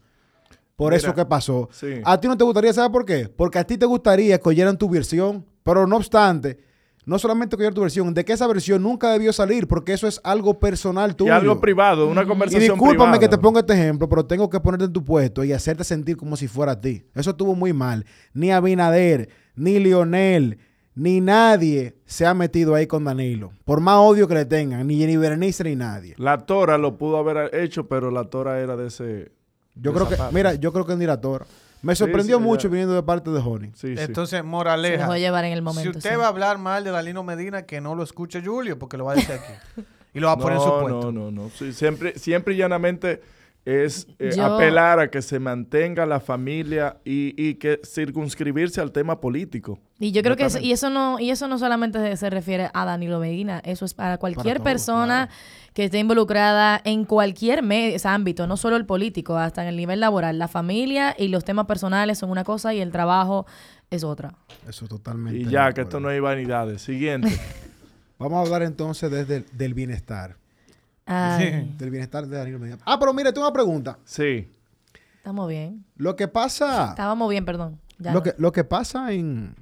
Por 0.77 0.93
Mira, 0.93 0.99
eso 0.99 1.15
que 1.15 1.25
pasó. 1.25 1.69
sí. 1.73 1.87
A 2.05 2.21
ti 2.21 2.29
no 2.29 2.37
te 2.37 2.45
gustaría, 2.45 2.73
¿sabes 2.73 2.91
por 2.91 3.05
qué? 3.07 3.29
Porque 3.35 3.59
a 3.59 3.65
ti 3.65 3.77
te 3.79 3.87
gustaría 3.87 4.39
que 4.39 4.49
oyeran 4.49 4.77
tu 4.77 4.89
versión, 4.91 5.45
pero 5.65 5.87
no 5.87 5.97
obstante, 5.97 6.59
no 7.07 7.19
solamente 7.19 7.57
que 7.57 7.63
oyeran 7.63 7.75
tu 7.75 7.81
versión, 7.81 8.13
de 8.15 8.25
que 8.25 8.33
esa 8.35 8.47
versión 8.47 8.83
nunca 8.83 9.11
debió 9.13 9.33
salir, 9.33 9.67
porque 9.67 9.93
eso 9.93 10.07
es 10.07 10.21
algo 10.23 10.61
personal 10.61 11.11
Y 11.13 11.15
tuyo. 11.15 11.35
algo 11.35 11.61
privado, 11.61 12.09
una 12.09 12.23
Y 12.23 12.27
conversación 12.27 12.61
discúlpame 12.63 12.97
privada. 13.13 13.19
que 13.21 13.29
te 13.29 13.39
ponga 13.39 13.61
este 13.61 13.73
ejemplo, 13.73 14.09
pero 14.09 14.25
tengo 14.27 14.49
que 14.51 14.61
ponerte 14.61 14.85
en 14.85 14.93
tu 14.93 15.03
puesto 15.05 15.43
y 15.45 15.53
hacerte 15.53 15.83
sentir 15.83 16.17
como 16.17 16.37
si 16.37 16.47
fuera 16.47 16.73
a 16.73 16.81
ti. 16.81 17.05
Eso 17.15 17.31
estuvo 17.31 17.55
muy 17.57 17.73
mal. 17.73 18.05
Ni 18.33 18.51
Abinader, 18.53 19.29
ni 19.57 19.79
Lionel, 19.81 20.59
ni 20.95 21.21
nadie 21.21 21.97
se 22.05 22.27
ha 22.27 22.35
metido 22.35 22.75
ahí 22.75 22.87
con 22.87 23.05
Danilo. 23.05 23.53
Por 23.65 23.81
más 23.81 23.97
odio 23.99 24.29
que 24.29 24.35
le 24.35 24.45
tengan, 24.45 24.87
ni 24.87 24.99
Jenny 24.99 25.17
Berenice 25.17 25.65
ni 25.65 25.77
nadie. 25.77 26.15
La 26.19 26.39
Tora 26.39 26.79
lo 26.79 26.97
pudo 26.97 27.17
haber 27.17 27.55
hecho, 27.55 27.87
pero 27.89 28.11
la 28.11 28.25
Tora 28.25 28.61
era 28.61 28.77
de 28.77 28.89
ese... 28.89 29.33
Yo 29.75 29.93
de 29.93 29.97
creo 29.97 30.09
que, 30.09 30.17
parte. 30.17 30.35
mira, 30.35 30.55
yo 30.55 30.73
creo 30.73 30.85
que 30.85 30.97
ni 30.97 31.07
la 31.07 31.21
Tora. 31.21 31.47
Me 31.81 31.97
sorprendió 31.97 32.39
sí, 32.39 32.45
mucho 32.45 32.69
ya. 32.69 32.73
viniendo 32.73 32.95
de 32.95 33.03
parte 33.03 33.31
de 33.31 33.41
Honey. 33.41 33.73
Sí, 33.75 33.97
sí. 33.97 34.03
Entonces, 34.03 34.39
Se 34.39 34.43
moraleja. 34.43 34.99
dejó 34.99 35.17
llevar 35.17 35.45
en 35.47 35.53
el 35.53 35.63
momento. 35.63 35.91
si 35.93 35.99
usted 35.99 36.11
sí. 36.11 36.17
va 36.17 36.27
a 36.27 36.29
hablar 36.29 36.59
mal 36.59 36.85
de 36.85 36.91
Dalino 36.91 37.25
Medina, 37.25 37.63
que 37.63 37.81
no 37.81 37.95
lo 37.95 38.03
escuche 38.03 38.41
Julio, 38.45 38.79
porque 38.79 38.97
lo 38.97 39.07
va 39.07 39.13
a 39.13 39.15
decir 39.17 39.33
aquí. 39.33 39.83
y 40.15 40.21
lo 40.21 40.29
va 40.29 40.35
a 40.35 40.37
poner 40.37 40.59
en 40.59 40.63
su 40.63 40.69
no, 40.69 40.81
puesto. 40.81 41.13
no, 41.13 41.31
no, 41.31 41.31
no. 41.31 41.51
Sí, 41.51 41.73
siempre, 41.73 42.19
siempre 42.19 42.55
y 42.55 42.59
llanamente 42.59 43.21
es 43.65 44.09
eh, 44.19 44.33
Yo- 44.37 44.45
apelar 44.57 44.99
a 44.99 45.09
que 45.09 45.23
se 45.23 45.39
mantenga 45.39 46.05
la 46.05 46.19
familia 46.19 46.97
y, 47.05 47.33
y 47.41 47.55
que 47.55 47.81
circunscribirse 47.85 48.81
al 48.81 48.91
tema 48.91 49.21
político. 49.21 49.79
Y 50.01 50.11
yo 50.11 50.23
creo 50.23 50.37
que 50.37 50.47
eso, 50.47 50.59
y 50.59 50.73
eso 50.73 50.91
no 50.91 51.21
y 51.21 51.31
eso 51.31 51.47
no 51.47 51.59
solamente 51.59 52.01
se- 52.01 52.17
se 52.17 52.29
refiere 52.31 52.71
a 52.75 52.85
Danilo 52.85 53.21
Medina, 53.21 53.61
eso 53.65 53.85
es 53.85 53.95
para 53.95 54.19
cualquier 54.19 54.57
todos, 54.57 54.65
persona 54.65 55.29
que 55.75 55.85
esté 55.85 56.01
involucrada 56.01 56.81
en 56.85 57.05
cualquier 57.05 57.63
ámbito, 58.05 58.47
no 58.49 58.57
solo 58.57 58.75
el 58.77 58.85
político, 58.85 59.37
hasta 59.37 59.63
en 59.63 59.69
el 59.69 59.77
nivel 59.77 60.01
laboral. 60.01 60.39
La 60.41 60.49
familia 60.49 61.15
y 61.17 61.29
los 61.29 61.45
temas 61.45 61.67
personales 61.67 62.19
son 62.19 62.31
una 62.31 62.43
cosa 62.43 62.75
y 62.75 62.81
el 62.81 62.91
trabajo 62.91 63.47
es 63.91 64.03
otra. 64.03 64.35
Eso 64.69 64.89
totalmente. 64.89 65.39
Y 65.39 65.45
ya, 65.45 65.51
que 65.51 65.83
acuerdo. 65.83 65.83
esto 65.83 66.01
no 66.01 66.09
hay 66.09 66.19
vanidades. 66.19 66.83
Siguiente. 66.83 67.29
Vamos 68.19 68.39
a 68.39 68.41
hablar 68.43 68.63
entonces 68.63 69.09
desde 69.11 69.37
el- 69.37 69.47
del 69.53 69.73
bienestar. 69.75 70.37
Ay, 71.07 71.75
Del 71.79 71.91
bienestar 71.91 72.27
de 72.27 72.37
Danilo 72.37 72.59
Medina. 72.59 72.79
Ah, 72.85 72.99
pero 72.99 73.13
mire, 73.13 73.33
tengo 73.33 73.47
una 73.47 73.53
pregunta. 73.53 73.99
Sí. 74.05 74.49
estamos 75.17 75.49
bien. 75.49 75.85
Lo 75.97 76.17
que 76.17 76.29
pasa... 76.29 76.91
Estábamos 76.91 77.29
bien, 77.31 77.45
perdón. 77.45 77.81
Ya 77.99 78.13
Lo 78.13 78.19
no. 78.19 78.23
que, 78.23 78.35
lo 78.39 78.53
que 78.53 78.65
pasa 78.65 79.13
en. 79.13 79.55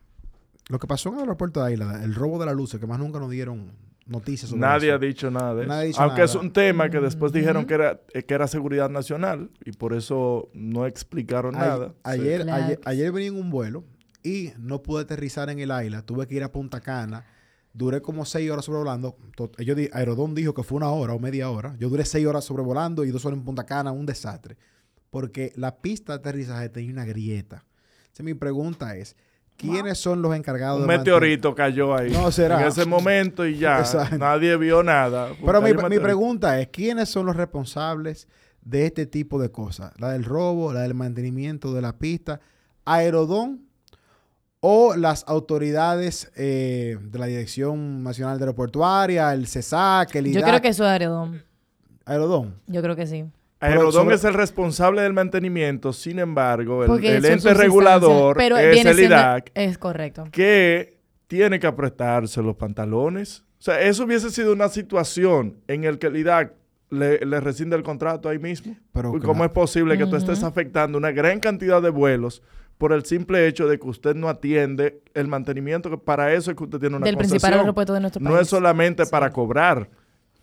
Lo 0.68 0.78
que 0.78 0.86
pasó 0.86 1.08
en 1.10 1.16
el 1.16 1.20
aeropuerto 1.22 1.62
de 1.64 1.72
Isla, 1.72 2.00
el 2.04 2.14
robo 2.14 2.38
de 2.38 2.46
la 2.46 2.52
luz, 2.52 2.76
que 2.78 2.86
más 2.86 2.98
nunca 2.98 3.18
nos 3.18 3.28
dieron 3.30 3.72
noticias 4.06 4.48
sobre 4.50 4.60
Nadie 4.60 4.88
eso. 4.88 4.96
ha 4.96 4.98
dicho 4.98 5.30
nada 5.30 5.54
de 5.54 5.62
eso. 5.62 5.68
Nadie 5.68 5.82
ha 5.82 5.86
dicho 5.86 6.00
Aunque 6.02 6.22
es 6.22 6.34
un 6.36 6.52
tema 6.52 6.88
que 6.90 7.00
después 7.00 7.32
dijeron 7.32 7.64
que 7.66 7.74
era, 7.74 8.00
eh, 8.14 8.22
que 8.22 8.34
era 8.34 8.46
seguridad 8.46 8.88
nacional 8.88 9.50
y 9.64 9.72
por 9.72 9.92
eso 9.94 10.48
no 10.54 10.86
explicaron 10.86 11.56
A- 11.56 11.58
nada. 11.58 11.94
Ayer, 12.04 12.42
Claro. 12.42 12.64
ayer, 12.64 12.80
ayer 12.84 13.12
venía 13.12 13.28
en 13.30 13.36
un 13.36 13.50
vuelo 13.50 13.84
y 14.22 14.50
no 14.58 14.80
pude 14.82 15.02
aterrizar 15.02 15.50
en 15.50 15.58
el 15.58 15.70
isla. 15.84 16.02
Tuve 16.02 16.26
que 16.28 16.36
ir 16.36 16.44
a 16.44 16.52
Punta 16.52 16.80
Cana. 16.80 17.24
Duré 17.72 18.02
como 18.02 18.24
seis 18.24 18.50
horas 18.50 18.64
sobrevolando. 18.64 19.16
Ellos, 19.58 19.76
di- 19.76 19.88
Aerodón 19.92 20.34
dijo 20.34 20.52
que 20.54 20.62
fue 20.64 20.76
una 20.76 20.90
hora 20.90 21.12
o 21.14 21.18
media 21.20 21.50
hora. 21.50 21.76
Yo 21.78 21.88
duré 21.88 22.04
seis 22.04 22.26
horas 22.26 22.44
sobrevolando 22.44 23.04
y 23.04 23.10
dos 23.10 23.24
horas 23.24 23.38
en 23.38 23.44
Punta 23.44 23.64
Cana, 23.64 23.92
un 23.92 24.06
desastre. 24.06 24.56
Porque 25.10 25.52
la 25.56 25.76
pista 25.76 26.12
de 26.14 26.18
aterrizaje 26.18 26.68
tenía 26.68 26.92
una 26.92 27.04
grieta. 27.04 27.64
Entonces, 28.02 28.24
mi 28.24 28.34
pregunta 28.34 28.96
es, 28.96 29.16
¿quiénes 29.56 29.98
son 29.98 30.20
los 30.22 30.34
encargados 30.34 30.80
Un 30.82 30.88
de 30.88 30.98
meteorito 30.98 31.54
cayó 31.54 31.94
ahí. 31.96 32.10
No, 32.10 32.30
será. 32.32 32.60
En 32.62 32.68
ese 32.68 32.84
momento 32.86 33.46
y 33.46 33.56
ya. 33.58 33.78
Exacto. 33.78 34.18
Nadie 34.18 34.56
vio 34.56 34.82
nada. 34.82 35.30
Pero 35.44 35.62
mi, 35.62 35.72
mi 35.72 35.98
pregunta 36.00 36.60
es, 36.60 36.68
¿quiénes 36.68 37.08
son 37.08 37.26
los 37.26 37.36
responsables 37.36 38.26
de 38.62 38.86
este 38.86 39.06
tipo 39.06 39.40
de 39.40 39.50
cosas? 39.52 39.92
La 40.00 40.10
del 40.10 40.24
robo, 40.24 40.72
la 40.72 40.80
del 40.80 40.94
mantenimiento 40.94 41.72
de 41.72 41.82
la 41.82 41.96
pista, 41.98 42.40
Aerodón 42.84 43.66
o 44.60 44.94
las 44.94 45.24
autoridades 45.26 46.30
eh, 46.36 46.98
de 47.00 47.18
la 47.18 47.26
Dirección 47.26 48.02
Nacional 48.02 48.38
de 48.38 48.44
Aeroportuaria, 48.44 49.32
el 49.32 49.46
CESAC, 49.46 50.14
el 50.16 50.26
Yo 50.26 50.30
IDAC. 50.40 50.48
creo 50.48 50.60
que 50.62 50.68
eso 50.68 50.84
es 50.84 50.90
Aerodón. 50.90 51.42
Aerodón. 52.04 52.54
Yo 52.66 52.82
creo 52.82 52.96
que 52.96 53.06
sí. 53.06 53.24
Aerodón 53.60 53.92
sobre- 53.92 54.14
es 54.16 54.24
el 54.24 54.34
responsable 54.34 55.02
del 55.02 55.12
mantenimiento, 55.12 55.92
sin 55.92 56.18
embargo, 56.18 56.84
el, 56.84 57.04
el 57.04 57.24
ente 57.24 57.52
regulador 57.54 58.36
pero 58.36 58.56
es 58.56 58.72
viene 58.72 58.90
el 58.90 58.96
siendo- 58.96 59.14
IDAC, 59.16 59.50
Es 59.54 59.76
correcto. 59.78 60.24
que 60.32 60.98
tiene 61.26 61.58
que 61.60 61.66
apretarse 61.66 62.42
los 62.42 62.56
pantalones. 62.56 63.44
O 63.58 63.62
sea, 63.62 63.80
eso 63.82 64.04
hubiese 64.04 64.30
sido 64.30 64.52
una 64.54 64.68
situación 64.68 65.56
en 65.68 65.82
la 65.84 65.96
que 65.98 66.06
el 66.06 66.16
IDAC 66.16 66.54
le, 66.88 67.18
le 67.24 67.40
rescinde 67.40 67.76
el 67.76 67.82
contrato 67.82 68.28
ahí 68.30 68.38
mismo. 68.38 68.76
Pero 68.92 69.12
¿Cómo 69.22 69.44
es 69.44 69.50
posible 69.50 69.96
que 69.98 70.06
tú 70.06 70.16
estés 70.16 70.42
afectando 70.42 70.96
una 70.98 71.12
gran 71.12 71.38
cantidad 71.38 71.80
de 71.82 71.90
vuelos 71.90 72.42
por 72.80 72.94
el 72.94 73.04
simple 73.04 73.46
hecho 73.46 73.68
de 73.68 73.78
que 73.78 73.86
usted 73.86 74.16
no 74.16 74.30
atiende 74.30 75.02
el 75.12 75.28
mantenimiento? 75.28 75.90
Que 75.90 75.98
para 75.98 76.32
eso 76.32 76.50
es 76.50 76.56
que 76.56 76.64
usted 76.64 76.78
tiene 76.80 76.96
una 76.96 77.04
Del 77.04 77.16
principal 77.18 77.40
concesión. 77.40 77.60
aeropuerto 77.60 77.92
de 77.92 78.00
nuestro 78.00 78.22
No 78.22 78.30
país. 78.30 78.40
es 78.42 78.48
solamente 78.48 79.04
para 79.04 79.30
cobrar 79.30 79.90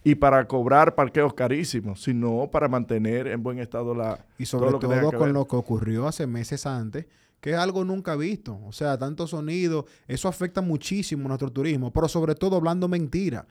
y 0.04 0.14
para 0.14 0.48
cobrar 0.48 0.94
parqueos 0.94 1.34
carísimos, 1.34 2.04
sino 2.04 2.48
para 2.52 2.68
mantener 2.68 3.26
en 3.26 3.42
buen 3.42 3.58
estado 3.58 3.96
la 3.96 4.20
Y 4.38 4.46
sobre 4.46 4.70
lo 4.70 4.80
que 4.80 4.86
todo, 4.86 5.12
con 5.12 5.20
ver. 5.22 5.32
lo 5.34 5.48
que 5.48 5.56
ocurrió 5.56 6.08
hace 6.08 6.28
meses 6.28 6.68
antes, 6.68 7.08
que 7.42 7.50
es 7.54 7.58
algo 7.58 7.84
nunca 7.84 8.16
visto. 8.16 8.60
O 8.68 8.72
sea, 8.72 9.00
tanto 9.00 9.26
sonido, 9.26 9.88
eso 10.08 10.28
afecta 10.28 10.62
muchísimo 10.62 11.26
a 11.26 11.28
nuestro 11.30 11.52
turismo, 11.52 11.92
pero 11.92 12.08
sobre 12.08 12.36
todo 12.36 12.56
hablando 12.56 12.88
mentira. 12.88 13.48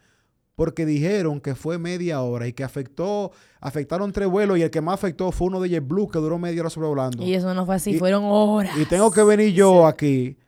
Porque 0.57 0.87
dijeron 0.87 1.39
que 1.43 1.55
fue 1.55 1.77
media 1.77 2.23
hora 2.23 2.47
y 2.47 2.55
que 2.55 2.65
afectó, 2.65 3.31
afectaron 3.61 4.11
tres 4.11 4.27
vuelos 4.27 4.57
y 4.57 4.63
el 4.63 4.71
que 4.71 4.81
más 4.81 4.95
afectó 4.95 5.31
fue 5.31 5.49
uno 5.49 5.61
de 5.61 5.69
JetBlue 5.69 6.09
que 6.09 6.19
duró 6.19 6.39
media 6.39 6.63
hora 6.63 6.71
sobrevolando. 6.71 7.23
Y 7.23 7.35
eso 7.35 7.53
no 7.53 7.67
fue 7.67 7.75
así, 7.75 7.91
Y- 7.91 7.99
fueron 7.99 8.23
horas. 8.25 8.75
Y 8.79 8.87
tengo 8.87 9.11
que 9.11 9.23
venir 9.23 9.53
yo 9.53 9.87
aquí, 9.87 10.39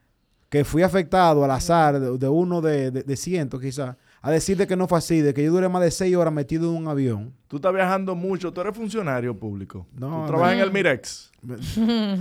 que 0.48 0.64
fui 0.64 0.82
afectado 0.82 1.44
al 1.44 1.50
azar 1.50 2.00
de, 2.00 2.16
de 2.16 2.28
uno 2.28 2.62
de, 2.62 2.90
de, 2.90 3.02
de 3.02 3.16
cientos 3.16 3.60
quizás, 3.60 3.96
a 4.22 4.30
decirte 4.30 4.66
que 4.66 4.76
no 4.76 4.88
fue 4.88 4.96
así, 4.96 5.20
de 5.20 5.34
que 5.34 5.44
yo 5.44 5.52
duré 5.52 5.68
más 5.68 5.82
de 5.82 5.90
seis 5.90 6.16
horas 6.16 6.32
metido 6.32 6.70
en 6.70 6.78
un 6.78 6.88
avión. 6.88 7.34
Tú 7.46 7.56
estás 7.56 7.74
viajando 7.74 8.14
mucho, 8.14 8.50
tú 8.50 8.62
eres 8.62 8.74
funcionario 8.74 9.38
público. 9.38 9.86
No, 9.92 10.22
tú 10.22 10.28
trabajas 10.28 10.54
en 10.54 10.60
el 10.60 10.72
Mirex. 10.72 11.27
Tú 11.40 11.54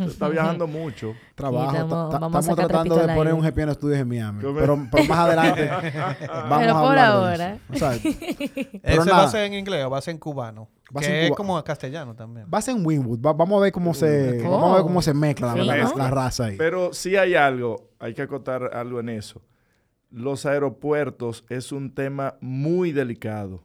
estás 0.10 0.32
viajando 0.32 0.68
mucho. 0.68 1.16
Trabajo. 1.36 1.76
estamos- 1.76 2.46
tratando 2.56 2.96
de 2.98 3.16
poner 3.16 3.34
un 3.34 3.42
GP 3.42 3.58
en 3.64 3.70
estudios 3.70 4.00
en 4.00 4.08
Miami. 4.08 4.44
Me- 4.44 4.54
Pero, 4.60 4.88
pero 4.92 5.04
más 5.06 5.18
adelante 5.20 5.68
vamos 6.28 6.58
Pero 6.60 6.78
a 6.78 6.82
por 6.84 6.98
ahora. 7.00 7.48
de 7.68 7.76
eso. 7.76 7.86
O 7.88 7.90
sea, 7.90 8.00
pero 8.84 9.02
¿Ese 9.02 9.12
va 9.12 9.24
a 9.24 9.28
ser 9.28 9.46
en 9.46 9.54
inglés 9.56 9.84
o 9.86 9.90
va 9.90 9.98
a 9.98 10.02
ser 10.02 10.12
en 10.14 10.20
cubano? 10.20 10.70
Va 10.96 11.02
a 11.02 11.04
que 11.04 11.08
en 11.10 11.16
es 11.24 11.30
cuba- 11.30 11.36
como 11.38 11.64
castellano 11.64 12.16
también. 12.16 12.48
va 12.54 12.60
a 12.60 12.62
ser 12.62 12.76
en 12.78 12.86
Winwood. 12.86 13.20
Va- 13.26 13.34
vamos 13.34 13.58
a 13.60 13.64
ver 13.64 13.72
cómo 13.72 13.94
se, 13.96 14.46
Oh. 14.46 14.52
vamos 14.52 14.72
a 14.72 14.76
ver 14.76 14.84
cómo 14.84 15.02
se 15.02 15.14
mezcla 15.16 15.48
la, 15.48 15.62
Sí, 15.62 15.68
la- 15.68 15.78
¿no? 15.84 15.98
la 15.98 16.12
raza 16.12 16.46
ahí. 16.46 16.56
Pero 16.58 16.94
sí 16.94 17.16
hay 17.16 17.34
algo, 17.36 17.90
hay 18.00 18.14
que 18.14 18.22
acotar 18.22 18.70
algo 18.76 19.00
en 19.00 19.10
eso. 19.10 19.42
Los 20.12 20.46
aeropuertos 20.46 21.44
es 21.50 21.72
un 21.72 21.94
tema 21.94 22.36
muy 22.40 22.92
delicado 22.92 23.64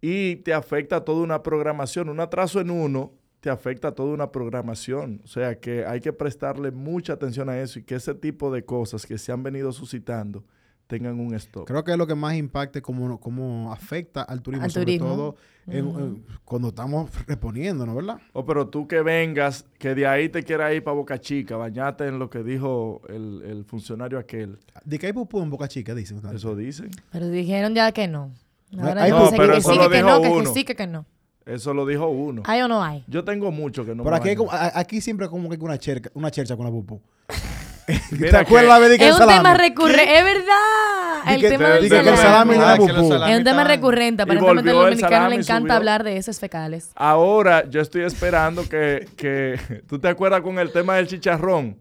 y 0.00 0.36
te 0.36 0.52
afecta 0.54 1.04
toda 1.04 1.22
una 1.22 1.42
programación. 1.42 2.08
Un 2.08 2.20
atraso 2.20 2.60
en 2.60 2.70
uno 2.70 3.12
te 3.44 3.50
afecta 3.50 3.92
toda 3.92 4.14
una 4.14 4.32
programación. 4.32 5.20
O 5.22 5.26
sea 5.26 5.60
que 5.60 5.84
hay 5.84 6.00
que 6.00 6.14
prestarle 6.14 6.70
mucha 6.70 7.12
atención 7.12 7.50
a 7.50 7.58
eso 7.60 7.78
y 7.78 7.82
que 7.82 7.94
ese 7.94 8.14
tipo 8.14 8.50
de 8.50 8.64
cosas 8.64 9.04
que 9.04 9.18
se 9.18 9.32
han 9.32 9.42
venido 9.42 9.70
suscitando 9.70 10.42
tengan 10.86 11.20
un 11.20 11.34
stop. 11.34 11.66
Creo 11.66 11.84
que 11.84 11.92
es 11.92 11.98
lo 11.98 12.06
que 12.06 12.14
más 12.14 12.36
impacta 12.36 12.80
cómo, 12.80 13.20
cómo 13.20 13.70
afecta 13.70 14.22
al 14.22 14.40
turismo, 14.40 14.64
Al 14.64 14.70
sobre 14.70 14.84
turismo. 14.86 15.08
todo 15.08 15.36
en- 15.66 15.88
en- 15.90 16.24
cuando 16.46 16.68
estamos 16.68 17.10
reponiéndonos, 17.26 17.94
¿verdad? 17.94 18.16
Oh, 18.32 18.46
pero 18.46 18.68
tú 18.68 18.88
que 18.88 19.02
vengas, 19.02 19.66
que 19.78 19.94
de 19.94 20.06
ahí 20.06 20.30
te 20.30 20.42
quieras 20.42 20.72
ir 20.72 20.82
para 20.82 20.94
Boca 20.94 21.20
Chica, 21.20 21.58
bañate 21.58 22.06
en 22.06 22.18
lo 22.18 22.30
que 22.30 22.42
dijo 22.42 23.02
el, 23.10 23.42
el 23.44 23.64
funcionario 23.66 24.18
aquel. 24.18 24.58
De 24.86 24.98
que 24.98 25.08
hay 25.08 25.12
pupú 25.12 25.42
en 25.42 25.50
Boca 25.50 25.68
Chica, 25.68 25.94
dicen. 25.94 26.22
Eso 26.34 26.56
dicen. 26.56 26.88
Pero 27.12 27.28
dijeron 27.28 27.74
ya 27.74 27.92
que 27.92 28.08
no. 28.08 28.32
Ahora 28.78 29.06
No, 29.06 29.30
que 29.30 29.36
pero 29.36 29.52
que 29.52 29.58
eso 29.58 29.74
lo 29.74 29.90
que 29.90 29.96
dijo 29.98 30.08
no, 30.08 30.22
que 30.22 30.28
uno. 30.28 30.40
que 30.40 30.46
sí, 30.58 30.64
que 30.64 30.74
que 30.74 30.86
no. 30.86 31.04
Eso 31.46 31.74
lo 31.74 31.84
dijo 31.86 32.08
uno. 32.08 32.42
¿Hay 32.46 32.62
o 32.62 32.68
no 32.68 32.82
hay? 32.82 33.04
Yo 33.06 33.22
tengo 33.24 33.50
mucho 33.50 33.84
que 33.84 33.94
no 33.94 34.02
Por 34.02 34.12
me 34.12 34.18
aquí, 34.18 34.30
hay 34.30 34.34
baño. 34.36 34.46
como- 34.48 34.58
a- 34.58 34.72
aquí 34.78 35.00
siempre 35.00 35.28
como 35.28 35.48
que 35.48 35.56
hay 35.56 35.60
una 35.62 35.78
cherca, 35.78 36.10
una 36.14 36.30
chercha 36.30 36.56
con 36.56 36.64
la 36.64 36.72
pupú. 36.72 37.00
¿Te 37.86 38.00
Mira 38.12 38.40
acuerdas 38.40 38.80
que- 38.80 38.96
que 38.98 39.08
Es 39.08 39.14
el 39.16 39.22
un 39.22 39.28
tema 39.28 39.42
salami? 39.42 39.58
recurrente, 39.58 40.18
es 40.18 40.24
verdad. 40.24 41.24
Di 41.26 41.34
El 41.34 41.40
que- 41.42 41.48
tema 41.50 41.66
di 41.66 41.72
del 41.74 41.82
que- 41.82 41.88
que 41.88 41.96
el 41.98 42.04
salami. 42.16 42.22
salami 42.22 42.56
no 42.56 42.62
Ah, 42.62 42.64
era 42.74 42.74
que 42.78 42.92
los 42.92 42.96
pupú. 42.96 43.08
salamis 43.12 43.32
Es 43.34 43.38
un 43.38 43.44
tema 43.44 43.62
estaban- 43.62 43.66
recurrente. 43.76 44.22
Aparentemente 44.22 44.70
a 44.70 44.72
volvió 44.72 44.72
los 44.72 44.82
el 44.82 44.90
dominicanos 45.00 45.16
salami, 45.18 45.36
les 45.36 45.46
encanta 45.46 45.62
subió. 45.66 45.76
hablar 45.76 46.04
de 46.04 46.16
esos 46.16 46.40
fecales. 46.40 46.90
Ahora 46.94 47.68
yo 47.68 47.80
estoy 47.82 48.02
esperando 48.04 48.66
que, 48.68 49.06
que 49.18 49.58
tú 49.86 49.98
te 49.98 50.08
acuerdas 50.08 50.40
con 50.40 50.58
el 50.58 50.72
tema 50.72 50.94
del 50.96 51.08
chicharrón 51.08 51.76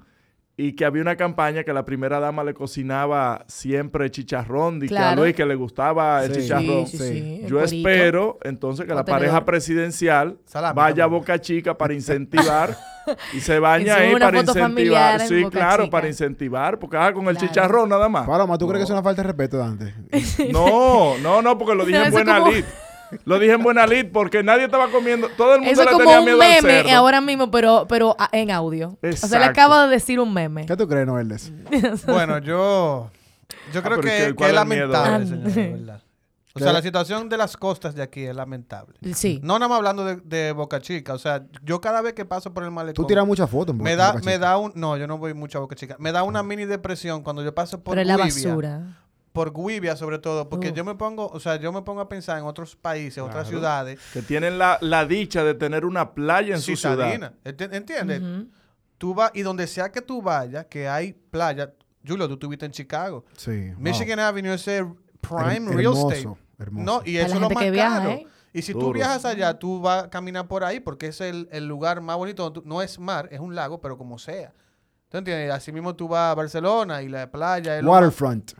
y 0.55 0.73
que 0.73 0.85
había 0.85 1.01
una 1.01 1.15
campaña 1.15 1.63
que 1.63 1.73
la 1.73 1.83
primera 1.83 2.19
dama 2.19 2.43
le 2.43 2.53
cocinaba 2.53 3.43
siempre 3.47 4.11
chicharrón 4.11 4.77
y 4.77 4.87
que 4.87 4.95
a 4.95 4.97
Claro. 4.99 5.21
Luis 5.23 5.35
que 5.35 5.45
le 5.47 5.55
gustaba 5.55 6.23
el 6.23 6.33
Sí. 6.35 6.41
chicharrón. 6.41 6.85
Sí, 6.85 6.97
sí, 6.99 7.07
sí, 7.09 7.39
el 7.43 7.47
Yo 7.49 7.59
espero 7.63 8.37
entonces 8.43 8.85
que 8.85 8.93
la 8.93 9.03
tenedor. 9.03 9.19
pareja 9.21 9.45
presidencial 9.45 10.37
vaya 10.75 11.05
a. 11.05 11.07
Boca 11.07 11.39
Chica 11.41 11.75
para 11.75 11.93
incentivar 11.95 12.77
y 13.33 13.39
se 13.39 13.57
baña 13.57 13.95
ahí 13.95 14.13
para 14.13 14.39
incentivar. 14.39 15.19
Sí, 15.21 15.43
claro, 15.49 15.83
Chica. 15.85 15.91
para 15.91 16.07
incentivar, 16.07 16.77
porque 16.77 16.97
ah, 16.97 17.11
con 17.11 17.27
el 17.29 17.37
chicharrón 17.37 17.89
nada 17.89 18.07
más. 18.07 18.27
Paloma, 18.27 18.55
¿tú 18.57 18.65
No. 18.65 18.69
crees 18.73 18.81
que 18.81 18.83
es 18.85 18.89
una 18.91 19.01
falta 19.03 19.23
de 19.23 19.27
respeto, 19.29 19.57
Dante? 19.57 19.93
No, 20.51 21.17
no, 21.17 21.41
no, 21.41 21.57
porque 21.57 21.73
lo 21.75 21.83
dije 21.83 21.97
No, 21.99 22.05
en 22.05 22.11
buena 22.11 22.39
como- 22.39 22.51
lid. 22.51 22.63
Lo 23.25 23.39
dije 23.39 23.53
en 23.53 23.63
buena 23.63 23.85
lid 23.87 24.07
porque 24.11 24.43
nadie 24.43 24.65
estaba 24.65 24.89
comiendo, 24.89 25.27
todo 25.37 25.53
el 25.55 25.61
mundo 25.61 25.71
Eso 25.71 25.81
es 25.81 25.85
le 25.87 25.91
como 25.93 26.03
tenía 26.03 26.19
un 26.19 26.25
miedo 26.25 26.41
al 26.41 26.47
meme 26.63 26.69
cerdo. 26.83 26.91
ahora 26.97 27.21
mismo, 27.21 27.51
pero, 27.51 27.85
pero 27.87 28.15
ah, 28.19 28.29
en 28.31 28.51
audio. 28.51 28.89
O 28.89 28.91
sea, 28.91 28.99
le 29.01 29.09
Exacto. 29.11 29.45
acabo 29.49 29.79
de 29.81 29.87
decir 29.89 30.19
un 30.19 30.33
meme. 30.33 30.65
¿Qué 30.65 30.75
tú 30.77 30.87
crees, 30.87 31.05
Noel? 31.07 31.27
Bueno, 32.07 32.37
yo, 32.39 33.09
yo 33.73 33.79
Ah, 33.79 33.83
creo 33.83 33.99
que, 34.01 34.07
¿qué- 34.09 34.25
que 34.27 34.33
cuál 34.35 34.49
es 34.49 34.55
lamentable, 34.55 35.25
Ah. 35.25 35.27
señor, 35.27 35.51
de 35.51 35.67
verdad. 35.73 36.01
O 36.55 36.59
¿Qué? 36.59 36.65
sea, 36.65 36.73
la 36.73 36.83
situación 36.83 37.29
de 37.29 37.37
las 37.37 37.57
costas 37.57 37.95
de 37.95 38.03
aquí 38.03 38.25
es 38.25 38.35
lamentable. 38.35 38.93
Sí. 39.15 39.39
No 39.41 39.57
nada 39.57 39.69
más 39.69 39.77
hablando 39.79 40.05
de, 40.05 40.17
de 40.17 40.51
Boca 40.51 40.79
Chica. 40.81 41.15
O 41.15 41.17
sea, 41.17 41.43
yo 41.63 41.81
cada 41.81 41.99
vez 42.03 42.13
que 42.13 42.25
paso 42.25 42.53
por 42.53 42.63
el 42.63 42.69
malecón... 42.69 42.93
Tú 42.93 43.07
tiras 43.07 43.25
muchas 43.25 43.49
fotos 43.49 43.73
en 43.73 43.79
Boca- 43.79 43.89
me 43.89 43.95
da, 43.95 44.11
Boca 44.11 44.23
me 44.23 44.37
da 44.37 44.57
un... 44.59 44.71
No, 44.75 44.95
yo 44.95 45.07
no 45.07 45.17
voy 45.17 45.33
mucho 45.33 45.57
a 45.57 45.61
Boca 45.61 45.75
Chica. 45.75 45.95
Me 45.97 46.11
da 46.11 46.21
una 46.21 46.43
mini 46.43 46.65
depresión 46.65 47.23
cuando 47.23 47.43
yo 47.43 47.55
paso 47.55 47.81
por 47.83 47.93
Pero 47.95 48.01
es 48.01 48.07
la 48.07 48.17
basura. 48.17 48.81
Por 49.33 49.51
Guivia, 49.53 49.95
sobre 49.95 50.19
todo. 50.19 50.47
Porque 50.47 50.71
yo 50.73 50.85
me 50.85 50.95
pongo... 50.95 51.27
O 51.27 51.39
sea, 51.39 51.55
yo 51.57 51.71
me 51.73 51.81
pongo 51.81 51.99
a 52.01 52.07
pensar 52.07 52.37
en 52.37 52.45
otros 52.45 52.75
países, 52.75 53.21
otras 53.21 53.47
ciudades. 53.49 53.99
Que 54.13 54.21
tienen 54.21 54.57
la, 54.59 54.77
la 54.79 55.05
dicha 55.05 55.43
de 55.43 55.55
tener 55.55 55.85
una 55.85 56.13
playa 56.13 56.55
en 56.55 56.61
su 56.61 56.75
ciudad. 56.75 57.33
¿Entiendes? 57.43 58.21
Ujú. 58.21 58.47
Tú 58.97 59.13
vas... 59.13 59.31
Y 59.33 59.41
donde 59.41 59.67
sea 59.67 59.91
que 59.91 60.01
tú 60.01 60.21
vayas, 60.21 60.65
que 60.67 60.87
hay 60.87 61.13
playa... 61.13 61.73
Julio, 62.07 62.27
tú 62.27 62.33
estuviste 62.35 62.65
en 62.65 62.71
Chicago. 62.71 63.25
Sí. 63.35 63.69
wow. 63.71 63.79
Michigan 63.79 64.19
Avenue 64.19 64.53
es 64.53 64.67
el 64.67 64.93
prime 65.21 65.67
Her- 65.71 65.75
real 65.75 65.79
hermoso, 65.93 66.11
estate. 66.11 66.37
hermoso. 66.59 66.85
No, 66.85 67.01
y 67.05 67.13
Para 67.15 67.25
eso 67.25 67.35
es 67.35 67.41
lo 67.41 67.49
más 67.49 67.63
que 67.63 67.71
viaja, 67.71 67.97
caro. 67.97 68.09
¿eh? 68.11 68.27
Y 68.53 68.61
si 68.61 68.73
tú 68.73 68.79
Duro. 68.81 68.93
viajas 68.93 69.25
allá, 69.25 69.57
tú 69.57 69.81
vas 69.81 70.03
a 70.03 70.09
caminar 70.11 70.47
por 70.47 70.63
ahí 70.63 70.79
porque 70.79 71.07
es 71.07 71.21
el, 71.21 71.47
el 71.51 71.65
lugar 71.67 72.01
más 72.01 72.17
bonito. 72.17 72.43
donde 72.43 72.61
tú- 72.61 72.67
no 72.67 72.81
es 72.83 72.99
mar, 72.99 73.29
es 73.31 73.39
un 73.39 73.55
lago, 73.55 73.81
pero 73.81 73.97
como 73.97 74.19
sea. 74.19 74.53
¿Tú 75.09 75.17
entiendes? 75.17 75.51
Así 75.51 75.71
mismo 75.71 75.95
tú 75.95 76.07
vas 76.07 76.31
a 76.31 76.35
Barcelona 76.35 77.01
y 77.01 77.07
la 77.09 77.31
playa 77.31 77.77
es 77.77 77.83
lo 77.83 77.89
más- 77.91 78.01
Waterfront. 78.01 78.51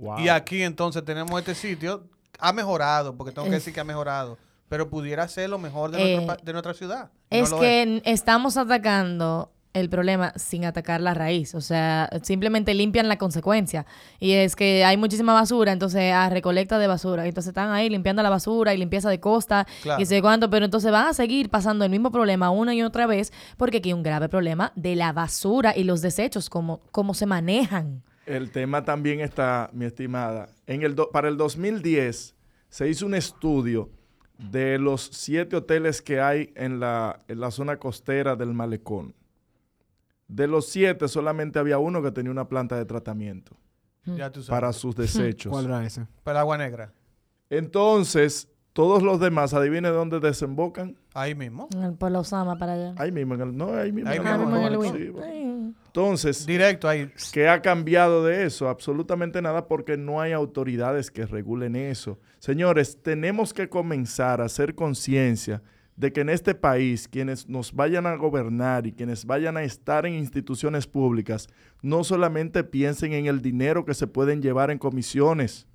Wow. 0.00 0.18
Y 0.20 0.28
aquí 0.28 0.62
entonces 0.62 1.04
tenemos 1.04 1.38
este 1.38 1.54
sitio. 1.54 2.04
Ha 2.38 2.52
mejorado, 2.52 3.14
porque 3.16 3.32
tengo 3.32 3.46
que 3.48 3.54
decir 3.54 3.72
que 3.74 3.80
ha 3.80 3.84
mejorado. 3.84 4.38
Pero 4.68 4.88
pudiera 4.88 5.26
ser 5.28 5.50
lo 5.50 5.58
mejor 5.58 5.90
de, 5.90 5.98
Eh, 6.00 6.16
nuestra, 6.16 6.36
pa- 6.36 6.42
de 6.42 6.52
nuestra 6.52 6.74
ciudad. 6.74 7.10
No 7.30 7.36
Es 7.36 7.52
que 7.52 8.00
estamos 8.04 8.56
atacando 8.56 9.52
el 9.72 9.88
problema 9.90 10.32
sin 10.36 10.64
atacar 10.64 11.00
la 11.00 11.12
raíz. 11.14 11.54
O 11.54 11.60
sea, 11.60 12.08
simplemente 12.22 12.72
limpian 12.74 13.08
la 13.08 13.18
consecuencia. 13.18 13.84
Y 14.18 14.32
es 14.32 14.56
que 14.56 14.84
hay 14.84 14.96
muchísima 14.96 15.32
basura, 15.34 15.70
entonces 15.72 16.12
a 16.12 16.28
recolecta 16.30 16.78
de 16.78 16.86
basura. 16.86 17.26
Entonces 17.26 17.48
están 17.50 17.70
ahí 17.70 17.88
limpiando 17.90 18.22
la 18.22 18.30
basura 18.30 18.72
y 18.74 18.78
limpieza 18.78 19.10
de 19.10 19.20
costa 19.20 19.66
Claro. 19.82 20.00
y 20.02 20.06
sé 20.06 20.22
cuánto. 20.22 20.48
Pero 20.50 20.64
entonces 20.64 20.90
van 20.90 21.08
a 21.08 21.14
seguir 21.14 21.50
pasando 21.50 21.84
el 21.84 21.90
mismo 21.90 22.10
problema 22.10 22.50
una 22.50 22.74
y 22.74 22.82
otra 22.82 23.06
vez 23.06 23.32
porque 23.56 23.76
aquí 23.78 23.90
hay 23.90 23.92
un 23.92 24.02
grave 24.02 24.28
problema 24.28 24.72
de 24.76 24.96
la 24.96 25.12
basura 25.12 25.76
y 25.76 25.84
los 25.84 26.00
desechos, 26.00 26.48
cómo, 26.48 26.80
cómo 26.90 27.12
se 27.14 27.26
manejan. 27.26 28.02
El 28.30 28.50
tema 28.50 28.84
también 28.84 29.20
está, 29.20 29.70
mi 29.72 29.84
estimada. 29.84 30.48
En 30.66 30.82
el 30.82 30.94
do- 30.94 31.10
para 31.10 31.28
el 31.28 31.36
2010 31.36 32.34
se 32.68 32.88
hizo 32.88 33.06
un 33.06 33.14
estudio 33.14 33.90
de 34.38 34.78
los 34.78 35.02
siete 35.12 35.56
hoteles 35.56 36.00
que 36.00 36.20
hay 36.20 36.52
en 36.56 36.80
la, 36.80 37.18
en 37.28 37.40
la 37.40 37.50
zona 37.50 37.76
costera 37.78 38.36
del 38.36 38.54
malecón. 38.54 39.14
de 40.28 40.46
los 40.46 40.66
siete 40.68 41.08
solamente 41.08 41.58
había 41.58 41.78
uno 41.78 42.00
que 42.02 42.12
tenía 42.12 42.30
una 42.30 42.48
planta 42.48 42.76
de 42.76 42.84
tratamiento 42.84 43.56
Ya 44.06 44.30
tú 44.30 44.42
sabes. 44.42 44.48
para 44.60 44.72
sus 44.72 44.94
desechos. 44.94 45.50
¿Cuál 45.50 45.64
era 45.66 45.84
ese? 45.84 46.06
Para 46.22 46.40
agua 46.40 46.56
negra. 46.56 46.92
Entonces, 47.50 48.48
todos 48.72 49.02
los 49.02 49.18
demás, 49.20 49.52
adivine 49.52 49.88
dónde 49.88 50.20
desembocan. 50.20 50.96
Ahí 51.14 51.34
mismo. 51.34 51.68
Por 51.98 52.12
la 52.12 52.20
Osama 52.20 52.56
para 52.56 52.74
allá. 52.74 52.94
Ahí 52.96 53.10
mismo, 53.10 53.34
en 53.34 53.40
el, 53.40 53.56
no, 53.56 53.74
ahí 53.74 53.90
mismo. 53.92 54.08
Ahí 54.08 54.18
en 54.18 54.22
el 54.26 54.28
Ah, 54.32 54.38
mismo 54.38 54.56
en 54.56 54.64
el 54.64 54.72
sí, 54.82 55.08
bueno. 55.08 55.26
Entonces, 55.90 56.46
Directo 56.46 56.88
ahí. 56.88 57.10
¿qué 57.32 57.48
ha 57.48 57.60
cambiado 57.60 58.24
de 58.24 58.44
eso? 58.44 58.68
Absolutamente 58.68 59.42
nada 59.42 59.66
porque 59.66 59.96
no 59.96 60.20
hay 60.20 60.30
autoridades 60.30 61.10
que 61.10 61.26
regulen 61.26 61.74
eso. 61.74 62.20
Señores, 62.38 63.02
tenemos 63.02 63.52
que 63.52 63.68
comenzar 63.68 64.40
a 64.40 64.44
hacer 64.44 64.76
conciencia 64.76 65.60
de 65.96 66.12
que 66.12 66.20
en 66.20 66.28
este 66.28 66.54
país 66.54 67.08
quienes 67.08 67.48
nos 67.48 67.72
vayan 67.74 68.06
a 68.06 68.14
gobernar 68.14 68.86
y 68.86 68.92
quienes 68.92 69.24
vayan 69.24 69.56
a 69.56 69.64
estar 69.64 70.06
en 70.06 70.14
instituciones 70.14 70.86
públicas 70.86 71.48
no 71.82 72.04
solamente 72.04 72.62
piensen 72.62 73.12
en 73.12 73.26
el 73.26 73.42
dinero 73.42 73.84
que 73.84 73.94
se 73.94 74.06
pueden 74.06 74.40
llevar 74.40 74.70
en 74.70 74.78
comisiones. 74.78 75.66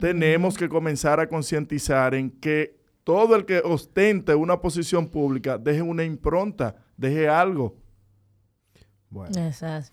Tenemos 0.00 0.56
que 0.56 0.70
comenzar 0.70 1.20
a 1.20 1.28
concientizar 1.28 2.14
en 2.14 2.30
que 2.30 2.80
todo 3.04 3.36
el 3.36 3.44
que 3.44 3.58
ostente 3.58 4.34
una 4.34 4.60
posición 4.60 5.06
pública 5.08 5.58
deje 5.58 5.82
una 5.82 6.02
impronta, 6.02 6.76
deje 6.96 7.28
algo. 7.28 7.81
Bueno. 9.12 9.38
Esas- 9.40 9.90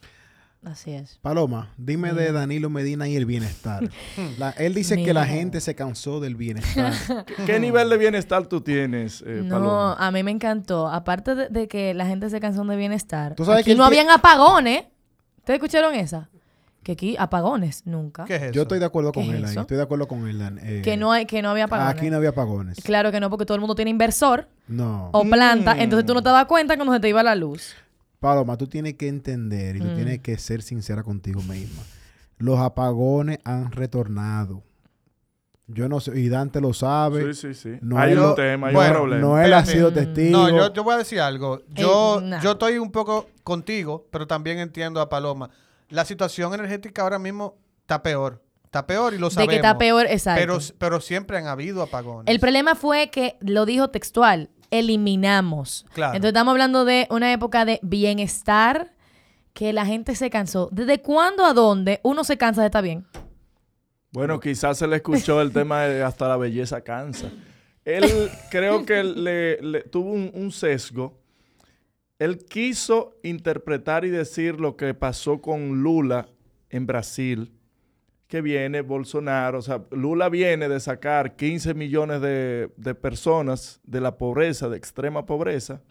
Así 0.61 0.91
es. 0.91 1.19
Paloma, 1.21 1.69
dime 1.77 2.11
de. 2.11 2.33
Danilo 2.33 2.69
Medina 2.69 3.07
y 3.07 3.15
el 3.15 3.25
bienestar. 3.25 3.89
La- 4.37 4.49
él 4.51 4.73
dice 4.73 5.01
que 5.01 5.13
la 5.13 5.25
gente 5.25 5.61
se 5.61 5.73
cansó 5.73 6.19
del 6.19 6.35
bienestar. 6.35 6.91
¿Qué, 7.37 7.43
qué 7.45 7.59
nivel 7.61 7.89
de 7.89 7.97
bienestar 7.97 8.45
tú 8.47 8.59
tienes, 8.59 9.23
eh, 9.25 9.41
no, 9.45 9.55
Paloma? 9.55 9.93
a 9.93 10.11
mí 10.11 10.21
me 10.21 10.31
encantó. 10.31 10.89
Aparte 10.89 11.33
de, 11.35 11.47
de 11.47 11.67
que 11.69 11.93
la 11.93 12.05
gente 12.07 12.29
se 12.29 12.41
cansó 12.41 12.65
de 12.65 12.75
bienestar. 12.75 13.35
Tú 13.35 13.45
sabes 13.45 13.61
aquí 13.61 13.71
que 13.71 13.77
no 13.77 13.85
habían 13.85 14.09
apagones. 14.09 14.83
¿Ustedes 15.37 15.59
escucharon 15.59 15.95
esa? 15.95 16.29
Que 16.83 16.91
aquí 16.93 17.15
apagones 17.17 17.83
nunca. 17.85 18.25
¿Qué 18.25 18.35
es 18.35 18.41
eso? 18.43 18.51
Yo 18.51 18.63
estoy 18.63 18.79
de 18.79 18.85
acuerdo 18.85 19.13
¿Qué 19.13 19.21
con 19.21 19.29
es 19.29 19.35
él 19.35 19.45
ahí. 19.45 19.55
Estoy 19.57 19.77
de 19.77 19.83
acuerdo 19.83 20.07
con 20.09 20.27
él. 20.27 20.41
Eh, 20.61 20.81
Que 20.83 20.97
no 20.97 21.13
hay, 21.13 21.25
que 21.25 21.41
no 21.41 21.49
había 21.51 21.65
apagones. 21.65 21.95
Aquí 21.95 22.09
no 22.09 22.17
había 22.17 22.29
apagones. 22.29 22.77
Claro 22.83 23.11
que 23.11 23.21
no, 23.21 23.29
porque 23.29 23.45
todo 23.45 23.55
el 23.55 23.61
mundo 23.61 23.75
tiene 23.75 23.91
inversor 23.91 24.49
No. 24.67 25.09
o 25.13 25.23
planta, 25.23 25.75
Mm. 25.75 25.79
entonces 25.79 26.05
tú 26.05 26.13
no 26.13 26.21
te 26.21 26.29
das 26.29 26.45
cuenta 26.47 26.75
cuando 26.75 26.93
se 26.93 26.99
te 26.99 27.07
iba 27.07 27.23
la 27.23 27.35
luz. 27.35 27.75
Paloma, 28.19 28.57
tú 28.57 28.67
tienes 28.67 28.95
que 28.95 29.07
entender 29.07 29.77
y 29.77 29.79
tú 29.79 29.85
Mm. 29.87 29.95
tienes 29.95 30.19
que 30.19 30.37
ser 30.37 30.61
sincera 30.61 31.03
contigo 31.03 31.41
misma. 31.43 31.83
Los 32.37 32.59
apagones 32.59 33.39
han 33.43 33.71
retornado. 33.71 34.63
Yo 35.67 35.87
no 35.87 35.99
sé, 35.99 36.19
y 36.19 36.29
Dante 36.29 36.61
lo 36.61 36.73
sabe. 36.73 37.33
Sí, 37.33 37.53
sí, 37.53 37.53
sí. 37.53 37.77
No 37.81 37.99
hay 37.99 38.13
es 38.13 38.17
un 38.19 38.33
tema, 38.35 38.67
hay 38.69 38.73
Bueno, 38.75 38.89
un 38.91 38.97
problema. 39.01 39.21
Noel 39.21 39.53
ha 39.53 39.65
sido 39.65 39.93
testigo. 39.93 40.31
No, 40.37 40.49
yo, 40.49 40.73
yo 40.73 40.83
voy 40.83 40.95
a 40.95 40.97
decir 40.97 41.19
algo. 41.21 41.61
Yo, 41.69 42.19
Eh, 42.19 42.25
nah. 42.25 42.41
yo 42.41 42.51
estoy 42.53 42.79
un 42.79 42.91
poco 42.91 43.29
contigo, 43.43 44.07
pero 44.11 44.25
también 44.25 44.57
entiendo 44.57 44.99
a 44.99 45.09
Paloma. 45.09 45.51
La 45.89 46.05
situación 46.05 46.53
energética 46.55 47.03
ahora 47.03 47.19
mismo 47.19 47.55
está 47.81 48.01
peor. 48.01 48.41
Está 48.65 48.85
peor 48.87 49.13
y 49.13 49.17
lo 49.19 49.29
De 49.29 49.35
sabemos. 49.35 49.51
que 49.51 49.55
está 49.57 49.77
peor, 49.77 50.05
exacto. 50.07 50.41
Pero, 50.41 50.57
pero 50.79 51.01
siempre 51.01 51.37
han 51.37 51.47
habido 51.47 51.83
apagones. 51.83 52.31
El 52.31 52.39
problema 52.39 52.73
fue 52.75 53.09
que 53.11 53.37
lo 53.41 53.65
dijo 53.65 53.89
textual, 53.89 54.49
eliminamos. 54.71 55.85
Claro. 55.93 56.13
Entonces 56.15 56.29
estamos 56.29 56.51
hablando 56.51 56.85
de 56.85 57.07
una 57.09 57.31
época 57.33 57.65
de 57.65 57.79
bienestar 57.81 58.93
que 59.53 59.73
la 59.73 59.85
gente 59.85 60.15
se 60.15 60.29
cansó. 60.29 60.69
¿Desde 60.71 61.01
cuándo 61.01 61.45
a 61.45 61.53
dónde 61.53 61.99
uno 62.03 62.23
se 62.23 62.37
cansa 62.37 62.61
de 62.61 62.67
estar 62.67 62.83
bien? 62.83 63.05
Bueno, 64.11 64.39
quizás 64.39 64.77
se 64.77 64.87
le 64.87 64.97
escuchó 64.97 65.41
el 65.41 65.51
tema 65.51 65.81
de 65.83 66.03
hasta 66.03 66.27
la 66.27 66.37
belleza 66.37 66.81
cansa. 66.81 67.29
Él 67.85 68.03
creo 68.51 68.85
que 68.85 69.03
le, 69.03 69.61
le- 69.61 69.81
tuvo 69.83 70.11
un, 70.11 70.31
un 70.33 70.51
sesgo. 70.51 71.19
Él 72.17 72.37
quiso 72.45 73.17
interpretar 73.23 74.03
y 74.05 74.09
decir 74.09 74.59
lo 74.59 74.75
que 74.75 74.93
pasó 74.93 75.41
con 75.41 75.81
Lula 75.81 76.27
en 76.69 76.85
Brasil, 76.85 77.51
que 78.29 78.41
viene 78.41 78.79
Bolsonaro. 78.81 79.57
O 79.57 79.61
sea, 79.61 79.81
Lula 79.91 80.29
viene 80.29 80.69
de 80.69 80.79
sacar 80.79 81.35
15 81.35 81.73
millones 81.73 82.21
de, 82.21 82.69
de 82.77 82.95
personas 82.95 83.81
de 83.83 83.99
la 83.99 84.15
pobreza, 84.17 84.69
de 84.69 84.77
extrema 84.77 85.25
pobreza. 85.25 85.81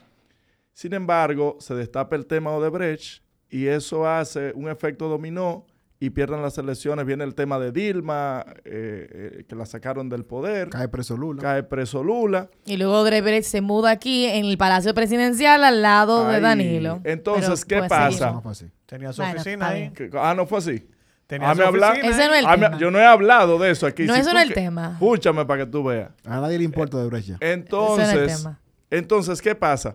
Sin 0.72 0.94
embargo, 0.94 1.56
se 1.58 1.74
destapa 1.74 2.16
el 2.16 2.24
tema 2.26 2.52
Odebrecht 2.52 3.22
y 3.50 3.66
eso 3.66 4.06
hace 4.08 4.52
un 4.54 4.68
efecto 4.70 5.08
dominó 5.08 5.66
y 5.98 6.10
pierden 6.10 6.40
las 6.40 6.56
elecciones. 6.58 7.04
Viene 7.06 7.24
el 7.24 7.34
tema 7.34 7.58
de 7.58 7.72
Dilma, 7.72 8.44
eh, 8.64 9.08
eh, 9.40 9.44
que 9.48 9.56
la 9.56 9.66
sacaron 9.66 10.08
del 10.08 10.24
poder, 10.24 10.68
Cae 10.70 10.86
preso 10.86 11.16
Lula. 11.16 11.42
cae 11.42 11.64
preso 11.64 12.04
Lula. 12.04 12.48
Y 12.66 12.76
luego 12.76 13.00
Odebrecht 13.00 13.48
se 13.48 13.60
muda 13.62 13.90
aquí 13.90 14.26
en 14.26 14.44
el 14.44 14.56
Palacio 14.56 14.94
Presidencial 14.94 15.64
al 15.64 15.82
lado 15.82 16.28
de. 16.28 16.38
Danilo. 16.40 17.00
Entonces, 17.02 17.64
¿qué 17.64 17.82
pasa? 17.88 18.30
no 18.30 18.42
fue 18.42 18.52
así. 18.52 18.66
Tenía 18.86 19.12
su 19.12 19.22
Bueno, 19.22 19.40
oficina 19.40 19.68
ahí. 19.70 19.92
ah, 20.16 20.34
no 20.36 20.46
fue 20.46 20.58
así. 20.58 20.86
Tenía 21.28 21.52
su 21.52 21.58
me 21.58 21.64
habla- 21.66 21.90
oficina 21.92 22.08
Ese 22.10 22.26
no 22.28 22.34
es 22.34 22.44
el 22.44 22.50
tema. 22.50 22.78
yo 22.78 22.90
no 22.90 22.98
he 22.98 23.04
hablado 23.06 23.58
de 23.58 23.70
eso 23.70 23.86
aquí. 23.86 24.04
No, 24.06 24.14
Si 24.14 24.20
eso 24.20 24.30
tú 24.30 24.34
no 24.34 24.40
es 24.40 24.48
el 24.48 24.54
que- 24.54 24.60
tema. 24.60 24.90
Escúchame 24.94 25.44
para 25.46 25.64
que 25.64 25.70
tú 25.70 25.84
veas. 25.84 26.10
A 26.24 26.40
nadie 26.40 26.58
le 26.58 26.64
importa 26.64 26.98
de 26.98 27.06
brecha. 27.06 27.36
Entonces, 27.38 28.08
Ese 28.08 28.16
no 28.16 28.22
es 28.24 28.32
el 28.32 28.38
tema. 28.38 28.60
entonces, 28.90 29.40
¿qué 29.40 29.54
pasa? 29.54 29.94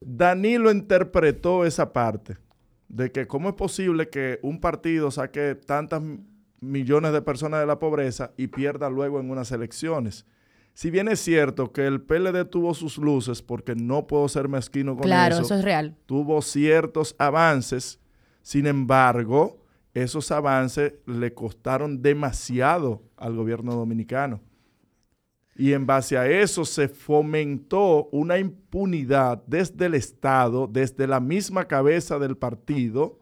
Danilo 0.00 0.70
interpretó 0.70 1.64
esa 1.64 1.92
parte 1.92 2.36
de 2.88 3.10
que 3.12 3.26
cómo 3.26 3.48
es 3.50 3.54
posible 3.54 4.08
que 4.08 4.38
un 4.42 4.60
partido 4.60 5.10
saque 5.10 5.54
tantas 5.54 6.02
m- 6.02 6.20
millones 6.60 7.12
de 7.12 7.22
personas 7.22 7.60
de 7.60 7.66
la 7.66 7.78
pobreza 7.78 8.32
y 8.36 8.48
pierda 8.48 8.90
luego 8.90 9.20
en 9.20 9.30
unas 9.30 9.52
elecciones. 9.52 10.26
Si 10.74 10.90
bien 10.90 11.08
es 11.08 11.20
cierto 11.20 11.72
que 11.72 11.86
el 11.86 12.00
PLD 12.00 12.44
tuvo 12.44 12.72
sus 12.74 12.98
luces, 12.98 13.42
porque 13.42 13.74
no 13.74 14.06
puedo 14.06 14.28
ser 14.28 14.48
mezquino 14.48 14.94
con 14.96 15.02
Claro, 15.04 15.34
eso, 15.36 15.42
eso 15.44 15.54
es 15.56 15.64
real. 15.64 15.96
tuvo 16.06 16.40
ciertos 16.42 17.14
avances, 17.18 17.98
sin 18.42 18.66
embargo, 18.66 19.58
esos 20.02 20.30
avances 20.30 20.94
le 21.06 21.32
costaron 21.34 22.02
demasiado 22.02 23.02
al 23.16 23.36
gobierno 23.36 23.74
dominicano. 23.74 24.40
Y 25.56 25.72
en 25.72 25.86
base 25.86 26.16
a 26.16 26.28
eso 26.28 26.64
se 26.64 26.88
fomentó 26.88 28.08
una 28.12 28.38
impunidad 28.38 29.42
desde 29.46 29.86
el 29.86 29.94
Estado, 29.94 30.68
desde 30.68 31.06
la 31.06 31.18
misma 31.18 31.66
cabeza 31.66 32.18
del 32.18 32.36
partido, 32.36 33.18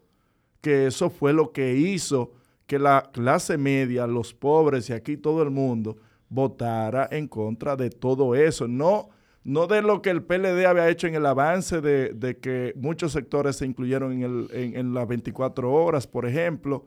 que 0.61 0.87
eso 0.87 1.09
fue 1.09 1.33
lo 1.33 1.53
que 1.53 1.77
hizo 1.77 2.33
que 2.67 2.79
la 2.79 3.11
clase 3.12 3.57
media, 3.57 4.07
los 4.07 4.35
pobres 4.35 4.91
y 4.91 4.93
aquí 4.93 5.17
todo 5.17 5.43
el 5.43 5.51
mundo 5.51 5.97
votara 6.29 7.09
en 7.11 7.29
contra 7.29 7.77
de 7.77 7.91
todo 7.91 8.35
eso. 8.35 8.67
No, 8.67 9.11
no 9.47 9.69
de 9.69 9.81
lo 9.81 10.03
que 10.03 10.11
el 10.11 10.25
PLD 10.25 10.67
había 10.67 10.89
hecho 10.89 11.07
en 11.07 11.15
el 11.15 11.25
avance 11.25 11.81
de, 11.81 12.13
de 12.13 12.39
que 12.39 12.73
muchos 12.75 13.13
sectores 13.13 13.55
se 13.55 13.65
incluyeron 13.65 14.13
en, 14.13 14.23
el, 14.25 14.49
en, 14.51 14.77
en 14.77 14.93
las 14.93 15.07
24 15.07 15.73
horas, 15.73 16.09
por 16.09 16.27
ejemplo. 16.27 16.85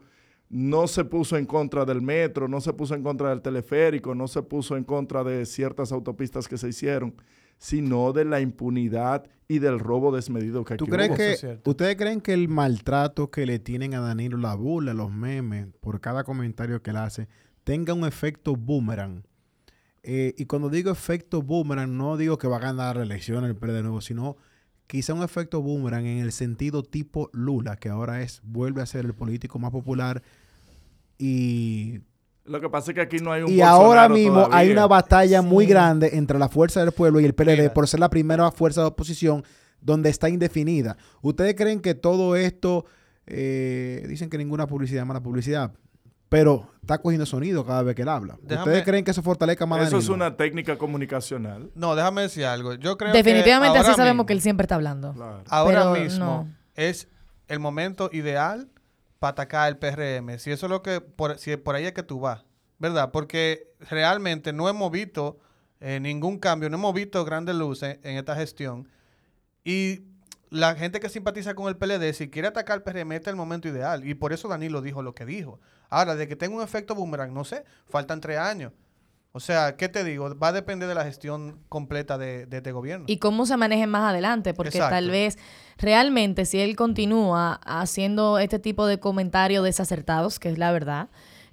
No 0.50 0.86
se 0.86 1.06
puso 1.06 1.38
en 1.38 1.46
contra 1.46 1.86
del 1.86 2.02
metro, 2.02 2.48
no 2.48 2.60
se 2.60 2.74
puso 2.74 2.94
en 2.94 3.02
contra 3.02 3.30
del 3.30 3.40
teleférico, 3.40 4.14
no 4.14 4.28
se 4.28 4.42
puso 4.42 4.76
en 4.76 4.84
contra 4.84 5.24
de 5.24 5.46
ciertas 5.46 5.90
autopistas 5.90 6.48
que 6.48 6.58
se 6.58 6.68
hicieron, 6.68 7.14
sino 7.56 8.12
de 8.12 8.26
la 8.26 8.40
impunidad 8.40 9.24
y 9.48 9.58
del 9.58 9.78
robo 9.78 10.14
desmedido 10.14 10.62
que 10.62 10.76
¿Tú 10.76 10.84
aquí 10.84 10.92
crees 10.92 11.08
hubo. 11.08 11.16
Que, 11.16 11.32
es. 11.32 11.46
¿Ustedes 11.64 11.96
creen 11.96 12.20
que 12.20 12.34
el 12.34 12.48
maltrato 12.48 13.30
que 13.30 13.46
le 13.46 13.58
tienen 13.58 13.94
a 13.94 14.00
Danilo, 14.00 14.36
la 14.36 14.54
burla, 14.54 14.92
los 14.92 15.10
memes, 15.10 15.68
por 15.80 15.98
cada 16.00 16.24
comentario 16.24 16.82
que 16.82 16.90
él 16.90 16.98
hace, 16.98 17.26
tenga 17.64 17.94
un 17.94 18.04
efecto 18.04 18.54
boomerang? 18.54 19.22
Eh, 20.02 20.34
y 20.38 20.46
cuando 20.46 20.70
digo 20.70 20.90
efecto 20.90 21.42
boomerang, 21.42 21.96
no 21.96 22.16
digo 22.16 22.38
que 22.38 22.48
va 22.48 22.56
a 22.56 22.60
ganar 22.60 22.96
la 22.96 23.02
elección 23.02 23.44
el 23.44 23.56
PLD 23.56 23.74
de 23.74 23.82
nuevo, 23.82 24.00
sino 24.00 24.36
quizá 24.86 25.14
un 25.14 25.22
efecto 25.22 25.60
boomerang 25.60 26.06
en 26.06 26.18
el 26.18 26.32
sentido 26.32 26.82
tipo 26.82 27.30
Lula, 27.32 27.76
que 27.76 27.90
ahora 27.90 28.22
es, 28.22 28.40
vuelve 28.42 28.82
a 28.82 28.86
ser 28.86 29.04
el 29.04 29.14
político 29.14 29.58
más 29.58 29.70
popular 29.70 30.22
y 31.18 32.00
Lo 32.44 32.60
que 32.60 32.70
pasa 32.70 32.90
es 32.90 32.94
que 32.94 33.00
aquí 33.02 33.18
no 33.18 33.30
hay 33.30 33.42
un 33.42 33.50
y 33.50 33.60
ahora 33.60 34.08
mismo 34.08 34.48
hay 34.50 34.70
una 34.70 34.86
batalla 34.86 35.42
muy 35.42 35.66
grande 35.66 36.10
entre 36.14 36.38
la 36.38 36.48
fuerza 36.48 36.80
del 36.80 36.92
pueblo 36.92 37.20
y 37.20 37.26
el 37.26 37.34
PLD 37.34 37.58
Mira. 37.58 37.74
por 37.74 37.86
ser 37.86 38.00
la 38.00 38.08
primera 38.08 38.50
fuerza 38.50 38.80
de 38.80 38.86
oposición 38.86 39.44
donde 39.82 40.08
está 40.08 40.28
indefinida. 40.28 40.96
¿Ustedes 41.20 41.54
creen 41.54 41.80
que 41.80 41.94
todo 41.94 42.36
esto, 42.36 42.86
eh, 43.26 44.04
dicen 44.08 44.30
que 44.30 44.38
ninguna 44.38 44.66
publicidad 44.66 45.02
es 45.02 45.06
mala 45.06 45.22
publicidad, 45.22 45.72
pero 46.30 46.70
está 46.80 46.96
cogiendo 46.98 47.26
sonido 47.26 47.66
cada 47.66 47.82
vez 47.82 47.94
que 47.94 48.02
él 48.02 48.08
habla? 48.08 48.38
Déjame- 48.40 48.60
¿Ustedes 48.62 48.84
creen 48.84 49.04
que 49.04 49.10
eso 49.10 49.20
fortalezca 49.22 49.66
más 49.66 49.86
Eso 49.86 49.98
es 49.98 50.08
una 50.08 50.34
técnica 50.38 50.78
comunicacional. 50.78 51.70
No, 51.74 51.94
déjame 51.94 52.22
decir 52.22 52.46
algo. 52.46 52.72
Yo 52.74 52.96
creo 52.96 53.12
Definitivamente 53.12 53.74
que 53.78 53.86
así 53.86 53.94
sabemos 53.96 54.14
mismo- 54.14 54.26
que 54.26 54.32
él 54.32 54.40
siempre 54.40 54.64
está 54.64 54.76
hablando. 54.76 55.12
Claro. 55.12 55.42
Ahora 55.50 55.90
Pero 55.92 56.02
mismo 56.02 56.24
no. 56.24 56.54
es 56.74 57.08
el 57.48 57.58
momento 57.58 58.08
ideal 58.12 58.70
para 59.18 59.32
atacar 59.32 59.68
el 59.68 59.76
PRM. 59.76 60.38
Si 60.38 60.50
eso 60.50 60.64
es 60.66 60.70
lo 60.70 60.82
que, 60.82 61.02
por, 61.02 61.36
si 61.38 61.54
por 61.58 61.74
ahí 61.74 61.84
es 61.84 61.92
que 61.92 62.02
tú 62.02 62.20
vas, 62.20 62.44
¿verdad? 62.78 63.10
Porque 63.12 63.74
realmente 63.90 64.52
no 64.54 64.68
hemos 64.68 64.90
visto 64.90 65.38
eh, 65.80 65.98
ningún 66.00 66.38
cambio, 66.38 66.70
no 66.70 66.76
hemos 66.76 66.94
visto 66.94 67.24
grandes 67.24 67.54
luces 67.56 67.98
en 68.02 68.16
esta 68.16 68.34
gestión. 68.36 68.88
Y 69.64 70.02
la 70.50 70.74
gente 70.74 71.00
que 71.00 71.08
simpatiza 71.08 71.54
con 71.54 71.68
el 71.68 71.76
PLD, 71.76 72.12
si 72.12 72.28
quiere 72.28 72.48
atacar 72.48 72.76
el 72.76 72.82
PRM, 72.82 73.12
este 73.12 73.30
es 73.30 73.32
el 73.32 73.36
momento 73.36 73.68
ideal. 73.68 74.06
Y 74.06 74.14
por 74.14 74.32
eso 74.32 74.48
Danilo 74.48 74.82
dijo 74.82 75.02
lo 75.02 75.14
que 75.14 75.24
dijo. 75.24 75.60
Ahora, 75.88 76.16
de 76.16 76.28
que 76.28 76.36
tenga 76.36 76.56
un 76.56 76.62
efecto 76.62 76.94
boomerang, 76.94 77.32
no 77.32 77.44
sé, 77.44 77.64
faltan 77.88 78.20
tres 78.20 78.38
años. 78.38 78.72
O 79.32 79.38
sea, 79.38 79.76
¿qué 79.76 79.88
te 79.88 80.02
digo? 80.02 80.36
Va 80.36 80.48
a 80.48 80.52
depender 80.52 80.88
de 80.88 80.94
la 80.96 81.04
gestión 81.04 81.60
completa 81.68 82.18
de, 82.18 82.46
de 82.46 82.56
este 82.56 82.72
gobierno. 82.72 83.04
y 83.08 83.18
cómo 83.18 83.46
se 83.46 83.56
manejen 83.56 83.88
más 83.88 84.10
adelante, 84.10 84.54
porque 84.54 84.78
Exacto. 84.78 84.96
tal 84.96 85.08
vez 85.08 85.38
realmente 85.78 86.44
si 86.44 86.58
él 86.60 86.74
continúa 86.74 87.60
haciendo 87.64 88.40
este 88.40 88.58
tipo 88.58 88.86
de 88.86 88.98
comentarios 88.98 89.62
desacertados, 89.62 90.40
que 90.40 90.48
es 90.48 90.58
la 90.58 90.72
verdad, 90.72 91.10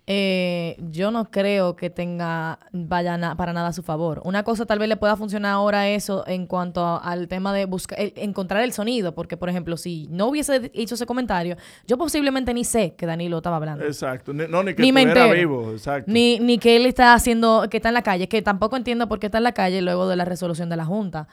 eh, 0.09 0.77
yo 0.89 1.11
no 1.11 1.29
creo 1.29 1.75
que 1.75 1.89
tenga 1.89 2.59
vaya 2.71 3.17
na- 3.17 3.35
para 3.35 3.51
nada 3.51 3.67
a 3.67 3.73
su 3.73 3.83
favor. 3.83 4.21
Una 4.23 4.43
cosa 4.43 4.65
tal 4.65 4.79
vez 4.79 4.87
le 4.87 4.95
pueda 4.95 5.17
funcionar 5.17 5.51
ahora 5.51 5.89
eso 5.89 6.23
en 6.27 6.47
cuanto 6.47 6.81
a- 6.85 6.97
al 6.97 7.27
tema 7.27 7.51
de 7.53 7.65
buscar 7.65 7.99
el- 7.99 8.13
encontrar 8.15 8.63
el 8.63 8.71
sonido, 8.71 9.13
porque 9.13 9.35
por 9.35 9.49
ejemplo, 9.49 9.75
si 9.75 10.07
no 10.09 10.27
hubiese 10.27 10.71
hecho 10.73 10.95
ese 10.95 11.05
comentario, 11.05 11.57
yo 11.87 11.97
posiblemente 11.97 12.53
ni 12.53 12.63
sé 12.63 12.95
que 12.95 13.05
Danilo 13.05 13.37
estaba 13.37 13.57
hablando. 13.57 13.83
Exacto. 13.83 14.31
Ni- 14.33 14.47
no, 14.47 14.63
ni 14.63 14.73
que 14.75 14.81
Ni 14.81 14.89
estuviera 14.89 15.25
vivo. 15.33 15.71
Exacto. 15.73 16.09
Ni, 16.09 16.39
ni 16.39 16.57
que 16.57 16.77
él 16.77 16.85
está 16.85 17.13
haciendo, 17.13 17.67
que 17.69 17.75
está 17.77 17.89
en 17.89 17.95
la 17.95 18.01
calle, 18.03 18.29
que 18.29 18.41
tampoco 18.41 18.77
entiendo 18.77 19.09
por 19.09 19.19
qué 19.19 19.25
está 19.25 19.39
en 19.39 19.43
la 19.43 19.51
calle 19.51 19.81
luego 19.81 20.07
de 20.07 20.15
la 20.15 20.23
resolución 20.23 20.69
de 20.69 20.77
la 20.77 20.85
Junta. 20.85 21.27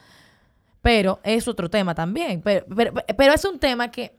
Pero 0.83 1.21
es 1.23 1.47
otro 1.47 1.71
tema 1.71 1.95
también. 1.95 2.43
Pero, 2.43 2.67
pero, 2.75 2.93
pero 3.17 3.33
es 3.33 3.45
un 3.45 3.61
tema 3.61 3.91
que 3.93 4.17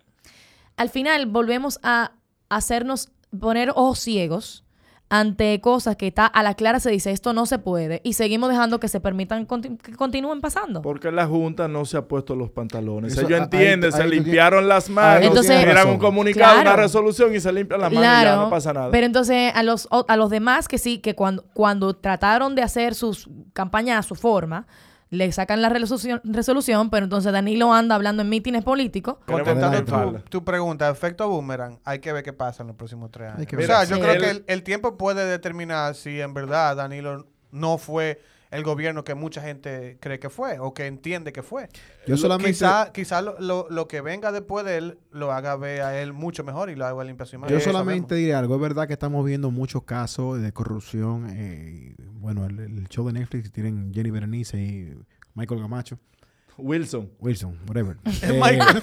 al 0.78 0.90
final 0.90 1.26
volvemos 1.26 1.78
a 1.84 2.14
hacernos 2.50 3.10
poner 3.40 3.70
ojos 3.72 4.00
ciegos 4.00 4.62
ante 5.08 5.62
cosas 5.62 5.96
que 5.98 6.08
está 6.08 6.26
a 6.26 6.42
la 6.42 6.56
clara 6.56 6.80
se 6.80 6.90
dice 6.90 7.12
esto 7.12 7.32
no 7.32 7.46
se 7.46 7.60
puede 7.60 8.02
y 8.04 8.14
seguimos 8.14 8.50
dejando 8.50 8.80
que 8.80 8.88
se 8.88 9.00
permitan 9.00 9.46
conti- 9.48 9.78
que 9.78 9.92
continúen 9.94 10.42
pasando. 10.42 10.82
Porque 10.82 11.12
la 11.12 11.28
Junta 11.28 11.68
no 11.68 11.86
se 11.86 11.96
ha 11.98 12.08
puesto 12.08 12.36
los 12.36 12.50
pantalones. 12.50 13.14
Eso- 13.14 13.22
Ellos 13.28 13.40
entienden, 13.40 13.92
se 13.92 14.08
limpiaron 14.08 14.68
las 14.68 14.90
manos, 14.90 15.28
Entonces- 15.28 15.64
razón. 15.74 15.92
un 15.92 15.98
comunicado, 16.00 16.56
Claro. 16.56 16.72
una 16.72 16.76
resolución 16.82 17.36
y 17.36 17.40
se 17.40 17.54
limpian 17.54 17.82
las 17.82 17.92
manos 17.94 18.04
y 18.22 18.24
ya 18.26 18.36
no 18.36 18.50
pasa 18.50 18.74
nada. 18.74 18.90
Pero 18.90 19.06
entonces 19.06 19.52
a 19.54 19.62
los, 19.62 19.88
a 20.08 20.18
los 20.18 20.32
demás 20.32 20.68
que 20.68 20.80
sí, 20.80 20.98
que 20.98 21.14
cuando, 21.14 21.46
cuando 21.54 21.94
trataron 21.96 22.56
de 22.56 22.64
hacer 22.64 22.96
sus 22.96 23.30
campañas 23.54 24.00
a 24.00 24.04
su 24.08 24.16
forma, 24.16 24.66
le 25.10 25.32
sacan 25.32 25.62
la 25.62 25.70
resolución, 25.70 26.20
resolución, 26.24 26.90
pero 26.90 27.04
entonces 27.06 27.32
Danilo 27.32 27.72
anda 27.74 27.96
hablando 27.96 28.22
en 28.24 28.30
mítines 28.30 28.64
políticos. 28.64 29.18
Contestando 29.26 29.84
tu, 29.84 30.20
tu 30.30 30.44
pregunta, 30.44 30.90
efecto 30.90 31.30
boomerang, 31.30 31.80
hay 31.86 32.00
que 32.00 32.12
ver 32.12 32.24
qué 32.24 32.34
pasa 32.34 32.64
en 32.64 32.68
los 32.68 32.76
próximos 32.76 33.12
tres 33.12 33.28
años. 33.30 33.40
Hay 33.42 33.46
que 33.46 33.58
o 33.58 33.62
sea, 33.62 33.84
yo 33.86 33.96
Sí. 33.96 34.02
creo 34.02 34.20
que 34.20 34.30
el, 34.30 34.44
el 34.48 34.64
tiempo 34.64 34.98
puede 34.98 35.26
determinar 35.26 35.96
si 35.96 36.20
en 36.20 36.34
verdad 36.34 36.76
Danilo 36.76 37.28
no 37.52 37.78
fue 37.78 38.22
el 38.52 38.64
gobierno 38.64 39.04
que 39.04 39.16
mucha 39.16 39.42
gente 39.42 39.98
cree 40.00 40.20
que 40.20 40.30
fue 40.30 40.60
o 40.60 40.74
que 40.74 40.86
entiende 40.88 41.34
que 41.34 41.44
fue. 41.44 41.68
Yo 42.08 42.16
solamente... 42.18 42.52
Quizá, 42.52 42.92
quizá 42.94 43.22
lo, 43.22 43.40
lo- 43.40 43.68
lo 43.70 43.88
que 43.88 44.02
venga 44.02 44.32
después 44.32 44.66
de 44.66 44.78
él 44.78 45.00
lo 45.12 45.32
haga 45.32 45.56
ver 45.56 45.82
a 45.82 46.02
él 46.02 46.14
mucho 46.14 46.44
mejor 46.44 46.70
y 46.70 46.76
lo 46.76 46.86
haga 46.86 47.04
limpia 47.04 47.26
su 47.26 47.36
imagen. 47.36 47.56
Yo 47.58 47.64
solamente 47.64 48.16
diré 48.16 48.34
algo. 48.36 48.56
Es 48.56 48.62
verdad 48.62 48.88
que 48.88 48.94
estamos 48.94 49.26
viendo 49.26 49.52
muchos 49.52 49.84
casos 49.84 50.42
de 50.42 50.52
corrupción. 50.54 51.28
eh, 51.32 51.96
bueno, 52.14 52.46
el, 52.46 52.60
el 52.60 52.88
show 52.90 53.06
de 53.08 53.14
Netflix 53.14 53.52
tienen 53.52 53.92
Jenny 53.94 54.10
Berenice 54.12 54.58
y 54.58 54.94
Michael 55.34 55.62
Gamacho. 55.62 56.00
Wilson. 56.58 57.12
Wilson, 57.20 57.60
whatever. 57.68 57.98
Eh, 58.24 58.40
Michael. 58.42 58.82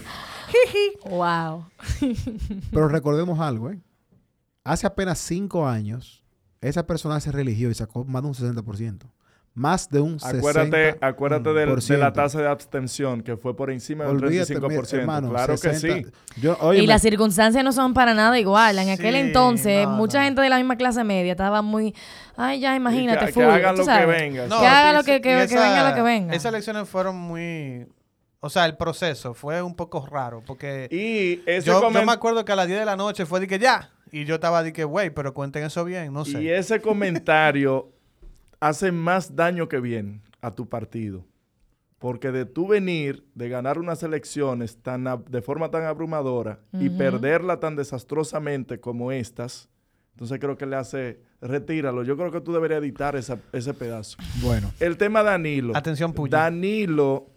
Wow. 1.09 1.64
pero 2.70 2.88
recordemos 2.88 3.38
algo, 3.40 3.70
¿eh? 3.70 3.81
Hace 4.64 4.87
apenas 4.87 5.18
cinco 5.18 5.66
años, 5.66 6.22
esa 6.61 6.87
persona 6.87 7.18
se 7.20 7.33
religió 7.33 7.70
y 7.70 7.75
sacó 7.75 8.05
más 8.05 8.22
de 8.22 8.29
un 8.29 8.35
60%. 8.35 9.07
Más 9.55 9.91
de 9.91 10.01
un 10.01 10.19
60%. 10.19 10.38
Acuérdate, 10.38 10.97
acuérdate 11.03 11.53
del- 11.53 11.77
de, 11.79 11.99
la 11.99 12.12
tasa 12.15 12.41
de 12.41 12.49
abstención 12.49 13.21
que 13.21 13.37
fue 13.37 13.55
por 13.55 13.71
encima 13.71 14.05
del 14.05 14.17
Olvídate, 14.17 14.57
35%. 14.59 14.93
mi 14.95 14.99
hermano, 15.01 15.29
claro 15.29 15.53
que 15.55 15.75
60. 15.75 16.09
sí. 16.09 16.41
Yo, 16.41 16.57
y 16.73 16.87
las 16.87 17.03
circunstancias 17.03 17.62
no 17.62 17.71
son 17.73 17.93
para 17.93 18.15
nada 18.15 18.38
igual. 18.38 18.79
En 18.79 18.88
aquel 18.88 19.15
entonces, 19.15 19.87
no, 19.87 19.91
mucha 19.95 20.21
no. 20.21 20.25
gente 20.25 20.41
de 20.41 20.49
la 20.49 20.57
misma 20.57 20.77
clase 20.77 21.05
media 21.05 21.33
estaba 21.33 21.61
muy, 21.61 21.95
ay, 22.35 22.61
ya, 22.61 22.75
imagínate, 22.75 23.27
que, 23.27 23.33
full, 23.33 23.43
que 23.43 23.49
hagan 23.51 23.77
lo 23.77 23.85
que 23.85 24.07
venga. 24.07 24.47
No, 24.47 24.59
Que 24.61 24.67
haga 24.67 24.93
lo 24.95 25.05
que- 25.05 25.21
que 25.21 25.35
venga 25.37 25.88
lo 25.91 25.95
que 25.97 26.03
venga. 26.03 26.35
Esas 26.35 26.51
elecciones 26.53 26.88
fueron 26.88 27.17
muy... 27.17 27.87
O 28.41 28.49
sea, 28.49 28.65
el 28.65 28.77
proceso 28.79 29.35
fue 29.35 29.61
un 29.61 29.77
poco 29.77 30.05
raro 30.07 30.43
porque... 30.47 30.88
Y 30.91 31.49
ese, 31.49 31.67
yo, 31.67 31.93
yo 31.93 32.03
me 32.05 32.11
acuerdo 32.12 32.45
que 32.45 32.53
a 32.53 32.57
las 32.57 32.67
10 32.67 32.81
de 32.81 32.87
la 32.87 32.97
noche 32.97 33.27
fue 33.27 33.38
de 33.38 33.47
que 33.47 33.59
ya. 33.59 33.91
Y 34.11 34.25
yo 34.25 34.35
estaba 34.37 34.62
de 34.62 34.73
que, 34.73 34.83
güey, 34.85 35.11
pero 35.11 35.33
cuenten 35.33 35.62
eso 35.65 35.85
bien, 35.85 36.12
no 36.12 36.25
sé. 36.25 36.43
y 36.43 36.49
ese 36.49 36.81
comentario 36.81 37.91
hace 38.62 38.92
más 38.92 39.35
daño 39.35 39.68
que 39.68 39.81
bien 39.81 40.22
a 40.40 40.53
tu 40.53 40.68
partido. 40.68 41.25
Porque 41.98 42.31
de 42.33 42.44
tú 42.46 42.66
venir, 42.68 43.25
de 43.35 43.48
ganar 43.48 43.79
unas 43.79 44.03
elecciones 44.03 44.77
tan 44.83 45.05
de 45.29 45.42
forma 45.42 45.70
tan 45.70 45.85
abrumadora 45.85 46.61
y 46.72 46.88
perderla 46.90 47.59
tan 47.61 47.77
desastrosamente 47.77 48.81
como 48.81 49.11
estas, 49.12 49.68
entonces 50.12 50.38
creo 50.40 50.57
que 50.57 50.66
le 50.66 50.77
hace, 50.77 51.20
retíralo. 51.40 52.03
Yo 52.05 52.16
creo 52.16 52.31
que 52.31 52.40
tú 52.40 52.53
deberías 52.53 52.81
editar 52.83 53.16
esa- 53.16 53.40
ese 53.53 53.72
pedazo. 53.75 54.16
bueno, 54.42 54.72
El 54.81 54.96
tema 54.96 55.22
Danilo. 55.22 55.77
Atención, 55.77 56.12
Puya. 56.12 56.38
Danilo 56.38 57.31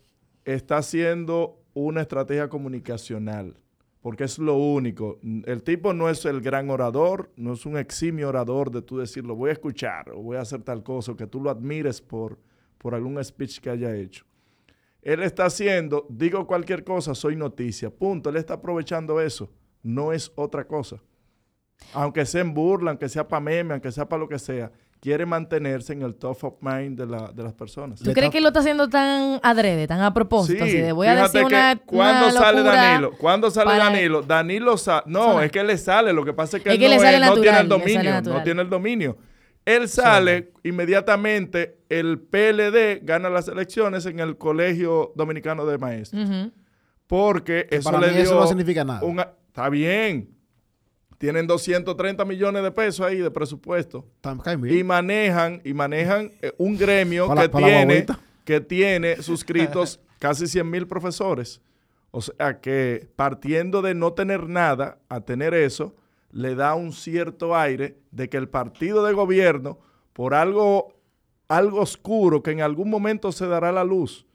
está 0.45 0.77
haciendo 0.77 1.59
una 1.73 2.01
estrategia 2.01 2.49
comunicacional, 2.49 3.57
porque 4.05 4.25
es 4.25 4.37
lo 4.37 4.55
único. 4.55 5.17
El 5.47 5.63
tipo 5.63 5.91
no 5.91 6.11
es 6.11 6.25
el 6.25 6.39
gran 6.39 6.69
orador, 6.69 7.31
no 7.37 7.53
es 7.53 7.65
un 7.65 7.75
eximio 7.75 8.29
orador 8.29 8.69
de 8.69 8.83
tú 8.83 8.99
decir, 8.99 9.25
lo 9.25 9.35
voy 9.35 9.49
a 9.49 9.53
escuchar 9.53 10.11
o 10.11 10.21
voy 10.21 10.37
a 10.37 10.41
hacer 10.41 10.61
tal 10.61 10.83
cosa, 10.83 11.13
o 11.13 11.15
que 11.15 11.25
tú 11.25 11.41
lo 11.41 11.49
admires 11.49 12.01
por, 12.01 12.37
por 12.77 12.93
algún 12.93 13.23
speech 13.23 13.59
que 13.59 13.71
haya 13.71 13.95
hecho. 13.95 14.23
Él 15.01 15.23
está 15.23 15.45
haciendo, 15.45 16.05
digo 16.07 16.45
cualquier 16.45 16.83
cosa, 16.83 17.15
soy 17.15 17.35
noticia, 17.35 17.89
punto. 17.89 18.29
Él 18.29 18.35
está 18.35 18.53
aprovechando 18.53 19.19
eso, 19.19 19.51
no 19.81 20.13
es 20.13 20.31
otra 20.35 20.67
cosa. 20.67 21.01
Aunque 21.91 22.27
sea 22.27 22.41
en 22.41 22.53
burla, 22.53 22.91
aunque 22.91 23.09
sea 23.09 23.27
para 23.27 23.39
meme, 23.39 23.73
aunque 23.73 23.91
sea 23.91 24.07
para 24.07 24.19
lo 24.19 24.29
que 24.29 24.37
sea, 24.37 24.71
quiere 25.05 25.23
mantenerse 25.27 25.93
en 25.93 26.01
el 26.01 26.15
top 26.15 26.43
of 26.43 26.53
mind 26.61 26.97
de, 26.97 27.05
la- 27.05 27.31
de 27.31 27.43
las 27.43 27.53
personas. 27.53 27.99
¿Tú 28.01 28.11
crees 28.11 28.31
que 28.31 28.39
él 28.39 28.43
lo 28.43 28.49
está 28.49 28.61
haciendo 28.61 28.89
tan 28.89 29.39
adrede, 29.43 29.85
tan 29.85 30.01
a 30.01 30.11
propósito? 30.15 30.63
así 30.63 30.77
de, 30.77 30.91
voy 30.93 31.05
a 31.05 31.15
decir 31.15 31.43
una, 31.43 31.75
que 31.75 31.81
¿Cuándo 31.85 32.25
una 32.29 32.39
sale 32.39 32.63
Danilo? 32.63 33.11
¿Cuándo 33.15 33.51
sale 33.51 33.69
para- 33.69 33.83
Danilo? 33.85 34.23
Danilo 34.23 34.77
sale. 34.77 35.03
No, 35.05 35.39
es 35.43 35.51
que 35.51 35.63
le 35.63 35.77
sale. 35.77 36.11
Lo 36.11 36.25
que 36.25 36.33
pasa 36.33 36.57
es 36.57 36.63
que 36.63 36.69
Es 36.69 36.75
él 36.75 36.81
que 36.81 36.95
no, 36.95 36.99
sale 36.99 37.17
es- 37.17 37.23
no 37.27 37.39
tiene 37.39 37.59
el 37.59 37.69
dominio. 37.69 38.21
No 38.23 38.41
tiene 38.43 38.61
el 38.63 38.69
dominio. 38.71 39.17
Él 39.63 39.87
sale 39.89 40.51
inmediatamente. 40.63 41.77
El 41.87 42.19
PLD 42.19 43.01
gana 43.03 43.29
las 43.29 43.47
elecciones 43.47 44.07
en 44.07 44.19
el 44.19 44.37
Colegio 44.39 45.13
Dominicano 45.15 45.65
de 45.67 45.77
Maestros. 45.77 46.27
Ujú. 46.27 46.51
Porque 47.07 47.67
eso 47.69 47.91
para 47.91 48.01
le 48.01 48.07
mí 48.07 48.13
dio. 48.15 48.23
eso 48.23 48.39
no 48.39 48.47
significa 48.47 48.83
nada. 48.83 49.01
una- 49.03 49.29
está 49.47 49.69
bien. 49.69 50.34
Tienen 51.17 51.47
230 51.47 52.25
millones 52.25 52.63
de 52.63 52.71
pesos 52.71 53.05
ahí 53.05 53.17
de 53.17 53.31
presupuesto. 53.31 54.05
Y 54.77 54.83
manejan 54.83 55.61
y 55.63 55.73
manejan 55.73 56.31
eh, 56.41 56.53
un 56.57 56.77
gremio 56.77 57.33
que 57.33 57.49
tiene 57.49 58.05
que 58.43 58.61
tiene 58.61 59.21
suscritos 59.21 59.99
casi 60.19 60.47
100 60.47 60.69
mil 60.69 60.87
profesores. 60.87 61.61
O 62.11 62.21
sea 62.21 62.61
que 62.61 63.09
partiendo 63.15 63.81
de 63.81 63.93
no 63.93 64.13
tener 64.13 64.47
nada 64.47 64.99
a 65.09 65.21
tener 65.21 65.53
eso, 65.53 65.95
le 66.31 66.55
da 66.55 66.75
un 66.75 66.93
cierto 66.93 67.55
aire 67.55 67.97
de 68.11 68.29
que 68.29 68.37
el 68.37 68.47
partido 68.47 69.03
de 69.03 69.13
gobierno, 69.13 69.79
por 70.13 70.33
algo, 70.33 70.93
algo 71.47 71.81
oscuro 71.81 72.43
que 72.43 72.51
en 72.51 72.61
algún 72.61 72.89
momento 72.89 73.31
se 73.31 73.47
dará 73.47 73.71
la 73.71 73.83
luz 73.83 74.25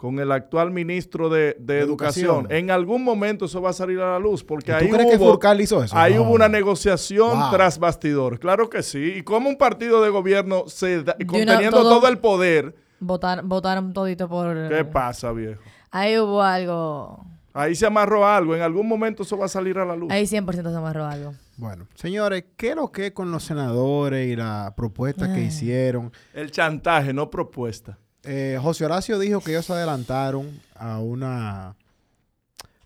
con 0.00 0.18
el 0.18 0.32
actual 0.32 0.70
ministro 0.70 1.28
de, 1.28 1.56
de 1.58 1.74
De 1.74 1.80
educación, 1.80 2.24
Educación. 2.46 2.52
en 2.58 2.70
algún 2.70 3.04
momento 3.04 3.44
eso 3.44 3.60
va 3.60 3.68
a 3.68 3.72
salir 3.74 4.00
a 4.00 4.12
la 4.12 4.18
luz, 4.18 4.42
porque 4.42 4.70
¿Y 4.70 4.74
ahí 4.74 4.88
¿Tú 4.88 4.94
crees 4.94 5.10
que 5.10 5.16
hubo, 5.18 5.32
Furcal 5.32 5.60
hizo 5.60 5.84
eso? 5.84 5.94
Ahí 5.94 6.14
No. 6.14 6.22
hubo 6.22 6.32
una 6.32 6.48
negociación 6.48 7.38
Wow. 7.38 7.50
tras 7.52 7.78
bastidores. 7.78 8.40
Claro 8.40 8.70
que 8.70 8.82
sí. 8.82 9.12
¿Y 9.18 9.22
cómo 9.22 9.50
un 9.50 9.58
partido 9.58 10.00
de 10.00 10.08
gobierno 10.08 10.64
se 10.68 11.02
da- 11.02 11.16
una- 11.18 11.26
conteniendo 11.26 11.82
todo- 11.82 11.98
todo... 12.00 12.08
el 12.08 12.16
poder? 12.16 12.74
Votar, 12.98 13.42
votaron 13.44 13.92
todito 13.92 14.26
por... 14.26 14.70
¿Qué 14.70 14.86
pasa, 14.86 15.32
viejo? 15.32 15.60
Ahí 15.90 16.18
hubo 16.18 16.40
algo... 16.42 17.22
Ahí 17.52 17.74
se 17.74 17.84
amarró 17.84 18.26
algo. 18.26 18.56
En 18.56 18.62
algún 18.62 18.88
momento 18.88 19.22
eso 19.24 19.36
va 19.36 19.44
a 19.44 19.48
salir 19.48 19.76
a 19.76 19.84
la 19.84 19.96
luz. 19.96 20.10
Ahí 20.10 20.24
100% 20.24 20.70
se 20.70 20.76
amarró 20.78 21.04
algo. 21.04 21.34
Bueno, 21.58 21.86
señores, 21.94 22.44
¿qué 22.56 22.70
es 22.70 22.76
lo 22.76 22.90
que 22.90 23.08
es 23.08 23.12
con 23.12 23.30
los 23.30 23.42
senadores 23.44 24.28
y 24.32 24.34
la 24.36 24.72
propuesta 24.74 25.30
que 25.34 25.42
hicieron? 25.42 26.10
El 26.32 26.50
chantaje, 26.52 27.12
no 27.12 27.28
propuesta. 27.28 27.98
Eh, 28.24 28.58
José 28.60 28.84
Horacio 28.84 29.18
dijo 29.18 29.40
que 29.40 29.52
ellos 29.52 29.66
se 29.66 29.72
adelantaron 29.72 30.48
a 30.74 30.98
una... 31.00 31.76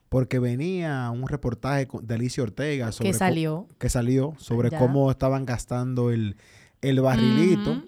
Porque 0.08 0.38
venía 0.38 1.10
un 1.10 1.26
reportaje 1.26 1.88
con- 1.88 2.06
de 2.06 2.14
Alicia 2.14 2.42
Ortega 2.44 2.92
sobre 2.92 3.10
Que 3.10 3.18
salió. 3.18 3.66
que 3.78 3.88
salió 3.88 4.34
sobre 4.38 4.70
Ya. 4.70 4.78
cómo 4.78 5.10
estaban 5.10 5.44
gastando 5.44 6.10
el, 6.12 6.36
el 6.82 7.00
barrilito. 7.00 7.82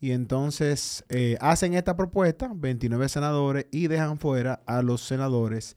Y 0.00 0.10
entonces 0.10 1.04
eh, 1.08 1.38
hacen 1.40 1.74
esta 1.74 1.94
propuesta, 1.96 2.50
29 2.52 3.08
senadores, 3.08 3.66
y 3.70 3.86
dejan 3.86 4.18
fuera 4.18 4.60
a 4.66 4.82
los 4.82 5.02
senadores 5.02 5.76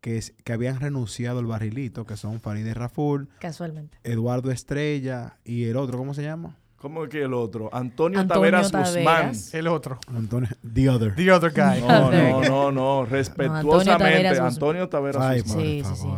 que, 0.00 0.18
es- 0.18 0.34
que 0.42 0.52
habían 0.52 0.80
renunciado 0.80 1.38
al 1.38 1.46
barrilito, 1.46 2.04
que 2.04 2.16
son 2.16 2.40
Farideh 2.40 2.74
Raful, 2.74 3.28
Casualmente. 3.38 3.98
Eduardo 4.02 4.50
Estrella 4.50 5.38
y 5.44 5.66
el 5.66 5.76
otro, 5.76 5.96
¿cómo 5.96 6.12
se 6.12 6.22
llama? 6.24 6.56
¿Cómo 6.80 7.04
es 7.04 7.10
que 7.10 7.22
el 7.22 7.34
otro? 7.34 7.68
Antonio, 7.74 8.18
Antonio 8.20 8.40
Taveras, 8.50 8.72
Guzmán. 8.72 9.04
Taveras. 9.04 9.54
El 9.54 9.66
otro. 9.68 9.98
Antonio, 10.08 10.48
the 10.74 10.88
other. 10.88 11.14
The 11.14 11.30
other 11.30 11.52
guy. 11.52 11.80
No, 11.82 12.10
no, 12.10 12.40
no, 12.40 12.72
no. 12.72 13.00
Antonio 13.00 13.06
Respetuosamente. 13.06 13.96
Taveras 13.98 14.32
Guzmán. 14.32 14.52
Antonio 14.52 14.88
Taveras 14.88 15.22
Ay, 15.22 15.40
Guzmán. 15.40 15.56
por 15.56 15.64
Sí, 15.66 15.82
sí, 15.84 15.94
sí. 15.94 16.08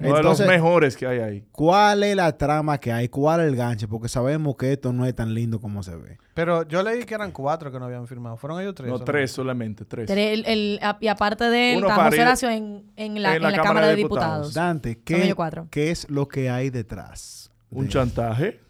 Uno 0.00 0.14
de 0.16 0.22
los 0.22 0.38
mejores 0.40 0.96
que 0.96 1.08
hay 1.08 1.18
ahí. 1.18 1.44
¿cuál 1.50 2.04
es 2.04 2.14
la 2.14 2.30
trama 2.38 2.78
que 2.78 2.92
hay? 2.92 3.08
¿Cuál 3.08 3.40
es 3.40 3.48
el 3.48 3.56
ganche? 3.56 3.88
Porque 3.88 4.08
sabemos 4.08 4.54
que 4.56 4.72
esto 4.72 4.92
no 4.92 5.04
es 5.04 5.12
tan 5.12 5.34
lindo 5.34 5.58
como 5.60 5.82
se 5.82 5.96
ve. 5.96 6.18
Pero 6.34 6.62
yo 6.68 6.84
leí 6.84 7.02
que 7.02 7.14
eran 7.14 7.32
cuatro 7.32 7.72
que 7.72 7.80
no 7.80 7.86
habían 7.86 8.06
firmado. 8.06 8.36
¿Fueron 8.36 8.60
ellos 8.60 8.76
tres? 8.76 8.88
No, 8.88 9.00
tres 9.00 9.32
solamente, 9.32 9.84
tres. 9.84 10.08
Tre- 10.08 10.44
el- 10.46 10.78
y 11.00 11.08
aparte 11.08 11.50
de 11.50 11.74
él, 11.74 11.84
en, 11.84 12.84
en 12.94 13.22
la, 13.22 13.30
en 13.34 13.36
en 13.36 13.42
la 13.42 13.50
Cámara 13.50 13.62
Cámara 13.64 13.86
de 13.88 13.92
de 13.92 13.96
Diputados. 13.96 14.48
Diputados. 14.48 14.54
Dante, 14.54 15.00
¿qué, 15.02 15.90
es 15.90 16.08
lo 16.08 16.28
que 16.28 16.48
hay 16.48 16.70
detrás? 16.70 17.50
Un 17.70 17.86
de- 17.86 17.90
chantaje. 17.90 18.60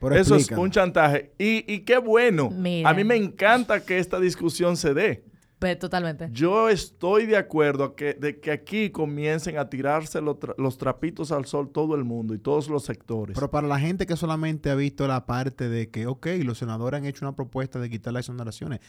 Pero 0.00 0.14
Eso 0.16 0.34
es 0.36 0.50
un 0.50 0.70
chantaje. 0.70 1.32
Y, 1.38 1.70
y 1.72 1.80
qué 1.80 1.98
bueno. 1.98 2.50
Mira. 2.50 2.88
A 2.88 2.94
mí 2.94 3.04
me 3.04 3.16
encanta 3.16 3.84
que 3.84 3.98
esta 3.98 4.18
discusión 4.18 4.76
se 4.76 4.94
dé. 4.94 5.24
Pues, 5.58 5.78
totalmente. 5.78 6.28
Yo 6.32 6.70
estoy 6.70 7.26
de 7.26 7.36
acuerdo 7.36 7.94
que, 7.94 8.14
de 8.14 8.40
que 8.40 8.50
aquí 8.50 8.88
comiencen 8.88 9.58
a 9.58 9.68
tirarse 9.68 10.22
los, 10.22 10.36
tra- 10.36 10.54
los 10.56 10.78
trapitos 10.78 11.32
al 11.32 11.44
sol 11.44 11.70
todo 11.70 11.94
el 11.96 12.04
mundo 12.04 12.32
y 12.32 12.38
todos 12.38 12.68
los 12.68 12.82
sectores. 12.84 13.34
Pero 13.34 13.50
para 13.50 13.68
la 13.68 13.78
gente 13.78 14.06
que 14.06 14.16
solamente 14.16 14.70
ha 14.70 14.74
visto 14.74 15.06
la 15.06 15.26
parte 15.26 15.68
de 15.68 15.90
que, 15.90 16.06
ok, 16.06 16.28
los 16.44 16.56
senadores 16.56 16.96
han 16.98 17.04
hecho 17.04 17.26
una 17.26 17.36
propuesta 17.36 17.78
de 17.78 17.90
quitar 17.90 18.14
las 18.14 18.20
exoneraciones. 18.20 18.80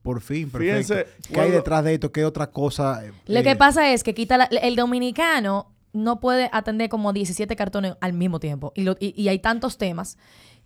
Por 0.00 0.22
fin, 0.22 0.48
perfecto. 0.50 0.94
Fíjense, 0.94 1.06
¿Qué 1.30 1.40
hay 1.40 1.50
detrás 1.50 1.84
de 1.84 1.92
esto? 1.94 2.10
¿Qué 2.10 2.24
otra 2.24 2.50
cosa? 2.50 3.04
eh, 3.06 3.12
Lo 3.26 3.40
eh, 3.40 3.42
que 3.42 3.56
pasa 3.56 3.92
es 3.92 4.02
que 4.02 4.14
quita 4.14 4.38
la- 4.38 4.44
el 4.44 4.76
dominicano 4.76 5.72
no 5.92 6.20
puede 6.20 6.48
atender 6.52 6.88
como 6.88 7.12
17 7.12 7.54
cartones 7.54 7.96
al 8.00 8.14
mismo 8.14 8.40
tiempo. 8.40 8.72
Y, 8.74 8.82
lo- 8.84 8.96
y- 8.98 9.12
y 9.20 9.28
hay 9.28 9.40
tantos 9.40 9.76
temas 9.78 10.16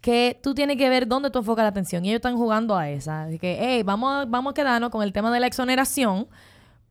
que 0.00 0.38
tú 0.42 0.54
tienes 0.54 0.76
que 0.76 0.88
ver 0.88 1.06
dónde 1.08 1.30
tú 1.30 1.40
enfocas 1.40 1.64
la 1.64 1.68
atención. 1.70 2.04
Y 2.04 2.08
ellos 2.10 2.18
están 2.18 2.36
jugando 2.36 2.76
a 2.76 2.88
esa. 2.90 3.28
Que, 3.40 3.58
hey, 3.60 3.82
vamos, 3.82 4.12
a- 4.12 4.24
vamos 4.26 4.52
a 4.52 4.54
quedarnos 4.54 4.90
con 4.90 5.02
el 5.02 5.12
tema 5.12 5.32
de 5.32 5.40
la 5.40 5.46
exoneración 5.46 6.28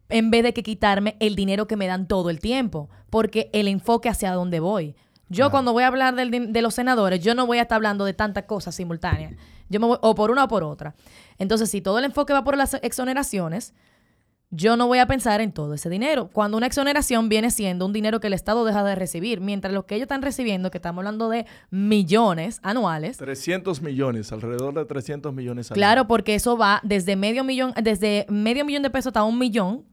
en 0.10 0.30
vez 0.32 0.44
de 0.44 0.54
que 0.54 0.64
quitarme 0.64 1.16
el 1.20 1.36
dinero 1.36 1.68
que 1.68 1.76
me 1.78 1.88
dan 1.88 2.08
todo 2.08 2.30
el 2.30 2.40
tiempo. 2.40 2.90
Porque 3.10 3.50
el 3.54 3.68
enfoque 3.68 4.10
hacia 4.10 4.32
dónde 4.34 4.60
voy. 4.60 4.96
Yo 5.30 5.52
cuando 5.52 5.74
voy 5.74 5.84
a 5.84 5.88
hablar 5.88 6.16
del 6.16 6.54
de 6.54 6.62
los 6.62 6.74
senadores, 6.74 7.22
yo 7.22 7.36
no 7.36 7.46
voy 7.46 7.58
a 7.58 7.64
estar 7.64 7.76
hablando 7.76 8.06
de 8.06 8.14
tantas 8.14 8.46
cosas 8.46 8.76
simultáneas. 8.76 9.34
Yo 9.70 9.82
me 9.82 9.88
voy 9.88 9.98
o 10.02 10.16
por 10.16 10.32
una 10.32 10.46
o 10.46 10.48
por 10.48 10.64
otra. 10.64 10.96
Entonces, 11.38 11.70
si 11.70 11.82
todo 11.82 12.00
el 12.00 12.06
enfoque 12.06 12.32
va 12.32 12.46
por 12.46 12.56
las 12.56 12.76
exoneraciones, 12.76 13.74
yo 14.50 14.78
no 14.78 14.88
voy 14.88 15.00
a 15.00 15.08
pensar 15.08 15.42
en 15.42 15.52
todo 15.52 15.74
ese 15.74 15.90
dinero. 15.90 16.30
Cuando 16.32 16.58
una 16.58 16.68
exoneración 16.68 17.28
viene 17.28 17.52
siendo 17.52 17.86
un 17.86 17.94
dinero 17.94 18.20
que 18.20 18.28
el 18.28 18.34
Estado 18.34 18.64
deja 18.64 18.84
de 18.84 18.96
recibir, 18.96 19.42
mientras 19.42 19.74
lo 19.74 19.86
que 19.86 19.96
ellos 19.96 20.06
están 20.06 20.22
recibiendo, 20.22 20.72
que 20.72 20.78
estamos 20.78 21.02
hablando 21.02 21.30
de 21.30 21.46
millones 21.70 22.60
anuales, 22.64 23.18
300 23.18 23.82
millones, 23.82 24.32
alrededor 24.32 24.74
de 24.74 24.86
300 24.86 25.34
millones. 25.34 25.72
al 25.72 25.76
claro, 25.76 26.08
porque 26.08 26.36
eso 26.36 26.58
va 26.58 26.80
desde 26.84 27.16
medio 27.16 27.44
millón, 27.44 27.74
desde 27.82 28.26
medio 28.30 28.64
millón 28.64 28.84
de 28.84 28.90
pesos 28.90 29.08
hasta 29.08 29.24
un 29.24 29.38
millón 29.38 29.86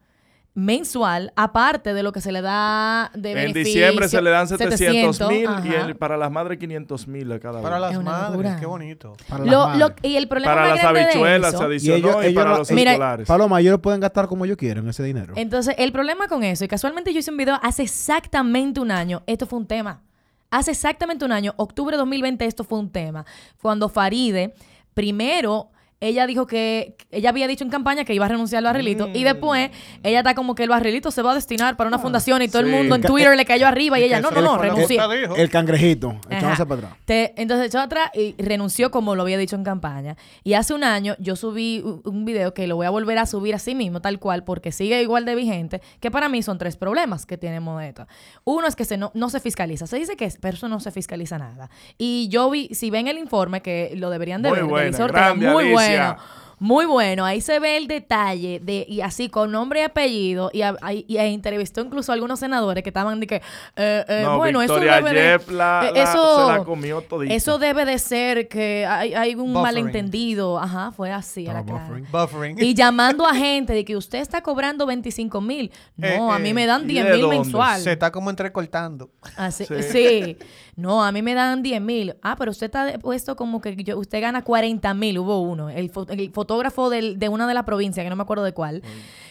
mensual, 0.57 1.33
aparte 1.35 1.95
de 1.95 2.03
lo 2.05 2.12
que 2.12 2.21
se 2.21 2.31
le 2.31 2.40
da 2.40 3.11
de 3.14 3.31
En 3.31 3.35
beneficio. 3.35 3.64
diciembre 3.64 4.09
se 4.09 4.23
le 4.23 4.31
dan 4.31 4.47
700 4.47 5.21
mil 5.29 5.49
y 5.64 5.75
el- 5.75 5.97
para 5.97 6.17
las 6.17 6.31
madres 6.31 6.59
500 6.59 7.09
mil 7.09 7.33
a 7.33 7.40
cada 7.40 7.61
Para 7.61 7.81
las 7.81 8.01
madres, 8.01 8.31
locura. 8.31 8.57
qué 8.61 8.67
bonito. 8.67 9.14
para 9.29 9.45
las 9.45 9.53
Lo- 9.53 9.75
lo- 9.88 9.95
y 10.03 10.14
el 10.17 10.29
problema 10.29 10.55
Para 10.55 10.67
más 10.69 10.71
las 10.77 10.83
grande 10.83 11.01
de 11.01 11.07
habichuelas 11.07 11.49
eso- 11.55 11.59
se 11.59 11.64
Y 11.64 11.67
adicionó 11.67 11.97
ellos- 11.97 12.17
y, 12.23 12.27
ellos 12.29 12.35
para 12.40 12.51
no- 12.51 12.59
los 12.59 12.71
Mira, 12.71 12.90
escolares. 12.93 13.27
Paloma, 13.27 13.61
ellos 13.61 13.73
lo 13.73 13.83
pueden 13.83 14.01
gastar 14.01 14.29
como 14.29 14.45
ellos 14.45 14.57
quieren 14.57 14.88
ese 14.88 15.03
dinero. 15.03 15.35
Entonces, 15.37 15.75
el 15.77 15.90
problema 15.90 16.29
con 16.29 16.45
eso, 16.45 16.64
y 16.64 16.69
casualmente 16.69 17.12
yo 17.12 17.19
hice 17.19 17.33
un 17.33 17.37
video 17.37 17.59
hace 17.61 17.83
exactamente 17.83 18.79
un 18.81 18.93
año, 18.93 19.25
esto 19.27 19.47
fue 19.47 19.59
un 19.59 19.67
tema. 19.67 20.03
Hace 20.51 20.71
exactamente 20.71 21.25
un 21.25 21.33
año, 21.33 21.53
octubre 21.57 21.97
de 21.97 21.99
2020, 21.99 22.47
esto 22.47 22.62
fue 22.62 22.79
un 22.79 22.90
tema. 22.90 23.27
Cuando 23.61 23.88
Faride, 23.88 24.55
primero, 24.95 25.71
ella 26.09 26.27
dijo 26.27 26.47
que, 26.47 26.97
ella 27.11 27.31
había 27.31 27.47
dicho 27.47 27.64
en 27.64 27.71
campaña 27.71 28.05
que 28.05 28.14
iba 28.14 28.27
a 28.27 28.29
renunciar 28.29 28.59
al 28.59 28.64
barrilito, 28.64 29.09
y 29.12 29.25
después, 29.25 29.71
ella 30.03 30.19
está 30.19 30.35
como 30.35 30.55
que 30.55 30.62
el 30.64 30.69
barrilito 30.69 31.11
se 31.11 31.23
va 31.23 31.33
a 31.33 31.35
destinar 31.35 31.77
para 31.77 31.88
una 31.88 31.99
fundación, 31.99 32.43
y 32.43 32.49
todo 32.49 32.61
el 32.62 32.69
mundo 32.69 32.95
en 32.95 33.03
Twitter 33.03 33.37
le 33.37 33.45
cayó 33.45 33.67
arriba, 33.67 33.99
y 33.99 34.05
ella, 34.05 34.21
no, 34.21 34.31
no, 34.31 34.40
no, 34.40 34.59
renuncié. 34.59 35.01
dijo. 35.21 35.37
el 35.37 35.51
cangrejito, 35.51 36.11
Ajá. 36.29 36.38
echándose 36.38 36.67
para 36.67 36.81
atrás. 36.81 36.97
Te- 37.05 37.35
entonces 37.40 37.67
echó 37.69 37.81
atrás 37.81 38.11
y 38.14 38.35
renunció 38.43 38.90
como 38.90 39.14
lo 39.14 39.23
había 39.23 39.38
dicho 39.38 39.57
en 39.57 39.64
campaña. 39.64 40.17
Y 40.43 40.55
hace 40.55 40.75
un 40.75 40.85
año 40.85 41.14
yo 41.19 41.37
subí 41.37 41.83
un 42.05 42.25
video 42.25 42.55
que 42.55 42.67
lo 42.67 42.77
voy 42.77 42.87
a 42.87 42.90
volver 42.90 43.19
a 43.19 43.27
subir 43.27 43.55
así 43.55 43.75
mismo, 43.75 44.01
tal 44.01 44.19
cual, 44.19 44.45
porque 44.45 44.73
sigue 44.73 45.01
igual 45.03 45.25
de 45.25 45.35
vigente, 45.35 45.81
que 46.01 46.11
para 46.11 46.29
mí 46.29 46.43
son 46.43 46.59
tres 46.59 46.77
problemas 46.77 47.27
que 47.27 47.38
tenemos 47.38 47.81
de 47.81 47.88
esto. 47.88 48.07
Uno 48.45 48.67
es 48.67 48.77
que 48.77 48.85
se 48.85 48.97
no, 48.97 49.11
no 49.14 49.31
se 49.31 49.40
fiscaliza. 49.40 49.87
Se 49.87 49.97
dice 49.99 50.17
que 50.17 50.27
es, 50.27 50.38
pero 50.40 50.57
eso 50.57 50.69
no 50.69 50.81
se 50.81 50.90
fiscaliza 50.90 51.38
nada. 51.38 51.71
Y 51.99 52.29
yo 52.29 52.51
vi, 52.51 52.69
si 52.75 52.90
ven 52.90 53.09
el 53.09 53.19
informe, 53.19 53.62
que 53.62 53.93
lo 53.97 54.11
deberían 54.11 54.43
de 54.43 54.49
Muy 54.51 54.59
ver, 54.59 54.67
buena, 54.67 55.07
grande, 55.07 55.47
muy 55.51 55.64
Alicia. 55.64 55.73
bueno. 55.73 55.94
Yeah. 55.95 56.19
Muy 56.59 56.87
bueno, 56.87 57.25
ahí 57.25 57.40
se 57.40 57.59
ve 57.59 57.77
el 57.77 57.87
detalle 57.88 58.61
de 58.62 58.87
y 58.88 59.01
así 59.01 59.29
con 59.29 59.51
nombre 59.53 59.81
y 59.81 59.83
apellido 59.83 60.51
y, 60.53 60.62
a- 60.62 60.77
y- 60.93 61.05
y 61.09 61.17
entrevistó 61.19 61.81
incluso 61.81 62.12
a 62.12 62.14
algunos 62.14 62.38
senadores 62.40 62.83
que 62.83 62.90
estaban 62.90 63.19
de 63.21 63.27
que 63.27 63.37
eh, 63.77 64.05
eh, 64.09 64.21
No, 64.25 64.37
bueno 64.37 64.61
Victoria 64.61 64.97
eso 64.99 65.05
debe 65.07 65.21
de- 65.21 65.29
Yep 65.38 65.51
la- 65.51 65.88
eh, 65.88 65.93
la- 65.95 66.03
eso 66.03 66.47
se 66.47 66.53
la 66.59 66.64
comió 66.64 67.01
todita. 67.03 67.35
eso 67.35 67.59
debe 67.59 67.85
de 67.85 67.99
ser 67.99 68.49
que 68.49 68.87
hay, 68.87 69.14
hay 69.14 69.35
un 69.35 69.53
Buffering. 69.53 69.62
malentendido. 69.62 70.59
Ajá, 70.59 70.93
fue 70.93 71.11
así 71.12 71.47
a 71.49 71.55
la 71.55 71.62
buffering. 71.62 72.07
Buffering. 72.11 72.57
Y 72.62 72.75
llamando 72.75 73.27
a 73.27 73.35
gente 73.35 73.73
de 73.73 73.85
que 73.85 73.97
usted 73.97 74.21
está 74.21 74.43
cobrando 74.43 74.87
25 74.87 75.40
mil. 75.40 75.71
No, 75.97 76.07
Eh, 76.07 76.35
a 76.35 76.38
mí 76.38 76.51
eh, 76.51 76.55
me 76.55 76.67
dan 76.67 76.85
¿y 76.85 76.95
10 76.95 77.05
de 77.07 77.12
mil 77.17 77.29
mensual. 77.29 77.81
Se 77.81 77.93
está 77.93 78.11
como 78.12 78.31
entrecortando. 78.31 79.11
Así, 79.37 79.64
Sí. 79.67 79.83
sí. 79.83 80.37
No, 80.77 81.05
a 81.05 81.12
mí 81.12 81.23
me 81.23 81.35
dan 81.35 81.62
10 81.62 81.81
mil. 81.81 82.17
Ah, 82.23 82.35
pero 82.37 82.51
usted 82.51 82.67
está 82.67 82.99
puesto 82.99 83.37
como 83.37 83.61
que 83.61 83.77
yo- 83.77 83.99
usted 83.99 84.21
gana 84.21 84.43
40 84.43 84.93
mil. 84.95 85.19
Hubo 85.19 85.40
uno. 85.40 85.69
El, 85.71 85.90
el 86.09 86.31
fotógrafo 86.33 86.54
del- 86.90 87.19
de 87.19 87.29
una 87.29 87.47
de 87.47 87.55
las 87.55 87.64
provincias, 87.64 88.05
que 88.05 88.11
no 88.11 88.17
me 88.17 88.23
acuerdo 88.23 88.45
de 88.45 88.53
cuál, 88.53 88.83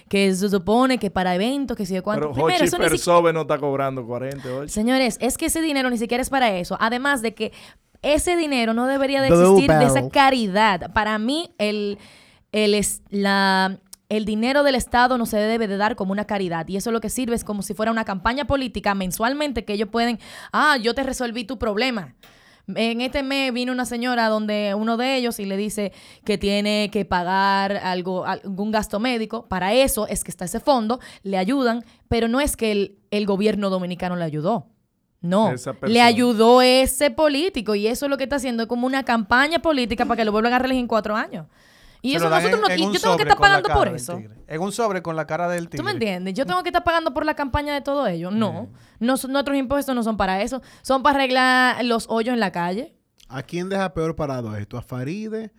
que 0.10 0.34
se 0.36 0.50
supone 0.50 0.98
que 0.98 1.10
para 1.12 1.34
eventos, 1.36 1.76
que 1.78 1.86
si 1.86 1.94
de 1.94 2.02
cuánto. 2.02 2.22
Pero 2.22 2.34
Primero, 2.34 2.54
Hochi 2.66 2.70
Persove 2.90 3.34
no 3.34 3.42
está 3.42 3.58
cobrando 3.58 4.06
40 4.06 4.54
hoy. 4.54 4.70
Señores, 4.70 5.18
es 5.22 5.38
que 5.38 5.48
ese 5.48 5.62
dinero 5.62 5.90
ni 5.90 5.98
siquiera 5.98 6.22
es 6.22 6.30
para 6.30 6.52
eso. 6.56 6.78
Además 6.80 7.22
de 7.22 7.34
que 7.34 7.52
ese 8.02 8.36
dinero 8.36 8.74
no 8.74 8.86
debería 8.88 9.22
de 9.22 9.30
existir 9.54 9.70
de 9.80 9.86
esa 9.86 10.10
caridad. 10.10 10.92
Para 10.94 11.18
mí, 11.18 11.54
el, 11.58 11.98
el, 12.52 12.74
es- 12.76 13.02
la, 13.10 13.80
el 14.10 14.26
dinero 14.26 14.64
del 14.64 14.76
Estado 14.76 15.18
no 15.18 15.26
se 15.26 15.38
debe 15.38 15.68
de 15.68 15.78
dar 15.78 15.96
como 15.96 16.12
una 16.12 16.26
caridad. 16.26 16.68
Y 16.68 16.76
eso 16.78 16.92
lo 16.92 17.00
que 17.02 17.10
sirve 17.10 17.36
es 17.36 17.44
como 17.46 17.62
si 17.62 17.74
fuera 17.74 17.92
una 17.92 18.04
campaña 18.06 18.46
política 18.46 18.94
mensualmente 18.94 19.64
que 19.66 19.74
ellos 19.74 19.90
pueden, 19.90 20.20
ah, 20.52 20.78
yo 20.78 20.94
te 20.94 21.02
resolví 21.04 21.46
tu 21.46 21.58
problema. 21.58 22.14
En 22.68 23.02
este 23.02 23.24
mes 23.24 23.52
vino 23.54 23.74
una 23.74 23.86
señora 23.86 24.30
donde 24.30 24.74
uno 24.74 24.96
de 24.96 25.18
ellos 25.18 25.40
y 25.40 25.46
le 25.46 25.58
dice 25.58 25.92
que 26.24 26.38
tiene 26.38 26.90
que 26.92 27.04
pagar 27.04 27.76
algo, 27.78 28.26
algún 28.26 28.72
gasto 28.72 29.00
médico. 29.00 29.48
Para 29.48 29.74
eso 29.74 30.08
es 30.08 30.24
que 30.24 30.32
está 30.32 30.46
ese 30.46 30.62
fondo, 30.62 31.00
le 31.24 31.38
ayudan, 31.38 31.84
pero 32.08 32.28
no 32.28 32.40
es 32.40 32.56
que 32.56 32.72
el, 32.72 32.98
el 33.12 33.26
gobierno 33.26 33.70
dominicano 33.70 34.16
le 34.16 34.24
ayudó. 34.24 34.68
No, 35.20 35.54
le 35.84 36.02
ayudó 36.02 36.62
ese 36.62 37.10
político 37.10 37.76
y 37.76 37.88
eso 37.88 38.08
es 38.08 38.10
lo 38.10 38.18
que 38.18 38.24
está 38.24 38.36
haciendo, 38.36 38.64
es 38.64 38.70
como 38.70 38.86
una 38.86 39.04
campaña 39.04 39.60
política 39.60 40.06
para 40.06 40.18
que 40.18 40.26
lo 40.26 40.34
vuelvan 40.34 40.52
a 40.52 40.60
reelegir 40.60 40.82
en 40.82 40.88
cuatro 40.88 41.16
años. 41.16 41.48
Y 42.06 42.16
eso 42.16 42.30
nosotros 42.30 42.54
en- 42.54 42.62
no, 42.62 42.68
en 42.70 42.80
y 42.80 42.94
yo 42.94 43.00
tengo 43.02 43.16
que 43.18 43.24
estar 43.24 43.38
pagando 43.38 43.70
por 43.70 43.88
eso. 43.88 44.22
En 44.48 44.62
un 44.62 44.72
sobre 44.74 45.02
con 45.02 45.16
la 45.16 45.26
cara 45.26 45.48
del 45.48 45.70
tigre. 45.70 45.78
¿Tú 45.78 45.84
me 45.84 45.92
entiendes? 45.92 46.34
Yo 46.36 46.46
tengo 46.46 46.62
que 46.62 46.70
estar 46.70 46.84
pagando 46.84 47.14
por 47.14 47.26
la 47.26 47.34
campaña 47.34 47.74
de 47.74 47.82
todo 47.82 48.06
ello. 48.08 48.30
No, 48.30 48.70
no 49.00 49.18
son- 49.18 49.32
nuestros 49.32 49.58
impuestos 49.58 49.96
no 49.96 50.04
son 50.04 50.18
para 50.18 50.42
eso. 50.42 50.62
Son 50.82 51.02
para 51.02 51.18
arreglar 51.20 51.84
los 51.86 52.06
hoyos 52.10 52.34
en 52.34 52.40
la 52.42 52.52
calle. 52.52 52.96
¿A 53.30 53.42
quién 53.42 53.70
deja 53.70 53.94
peor 53.94 54.16
parado 54.16 54.56
esto? 54.56 54.78
¿A 54.78 54.82
Faride? 54.82 55.52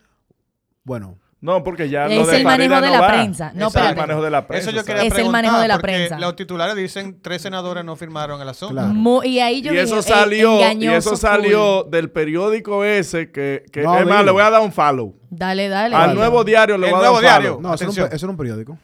Bueno, 0.84 1.18
No, 1.44 1.62
porque 1.62 1.90
ya 1.90 2.06
Es 2.06 2.16
lo 2.18 2.26
de 2.26 2.38
el 2.38 2.44
manejo 2.44 2.74
de 2.76 2.80
no 2.80 2.92
la 2.94 3.00
va. 3.02 3.08
prensa. 3.08 3.52
No, 3.54 3.68
es 3.68 3.74
el 3.74 3.80
espérate. 3.82 4.00
manejo 4.00 4.22
de 4.22 4.30
la 4.30 4.46
prensa. 4.46 4.70
Eso 4.70 4.76
yo 4.78 4.84
quería 4.84 5.02
Es 5.02 5.08
el 5.08 5.12
preguntar, 5.12 5.42
manejo 5.42 5.58
de 5.60 5.68
la 5.68 5.74
porque 5.74 5.92
prensa. 5.92 6.18
Los 6.18 6.36
titulares 6.36 6.74
dicen 6.74 7.18
tres 7.20 7.42
senadores 7.42 7.84
no 7.84 7.96
firmaron 7.96 8.40
el 8.40 8.48
asunto. 8.48 8.72
Claro. 8.74 8.88
Mu- 8.94 9.22
y 9.22 9.40
ahí 9.40 9.60
yo 9.60 9.70
y 9.72 9.74
dije, 9.74 9.84
eso 9.84 9.96
"Ey, 9.96 10.02
salió, 10.02 10.52
y 10.58 10.62
engañoso 10.62 10.96
eso 10.96 11.16
salió 11.16 11.82
del 11.84 12.10
periódico 12.10 12.82
ese 12.82 13.30
que, 13.30 13.64
que 13.70 13.82
No, 13.82 13.94
es 13.98 14.06
más, 14.06 14.20
dilo. 14.20 14.24
le 14.24 14.30
voy 14.30 14.42
a 14.42 14.48
dar 14.50 14.62
un 14.62 14.72
follow. 14.72 15.10
full". 15.12 15.20
Dale, 15.38 15.68
dale. 15.68 15.94
Al 15.94 16.14
nuevo 16.14 16.44
diario 16.44 16.78
le 16.78 16.86
El 16.88 16.92
voy 16.94 17.00
a 17.00 17.02
dar 17.02 17.10
Nuevo 17.12 17.16
un 17.18 17.22
Diario. 17.22 17.48
follow. 17.56 17.60
no, 17.60 17.74
eso 17.74 17.84
era, 17.84 17.88
un, 17.90 17.92
Atención. 17.92 18.08
pe- 18.08 18.16
eso 18.16 18.26
era 18.26 18.30
un 18.30 18.36
periódico. 18.38 18.78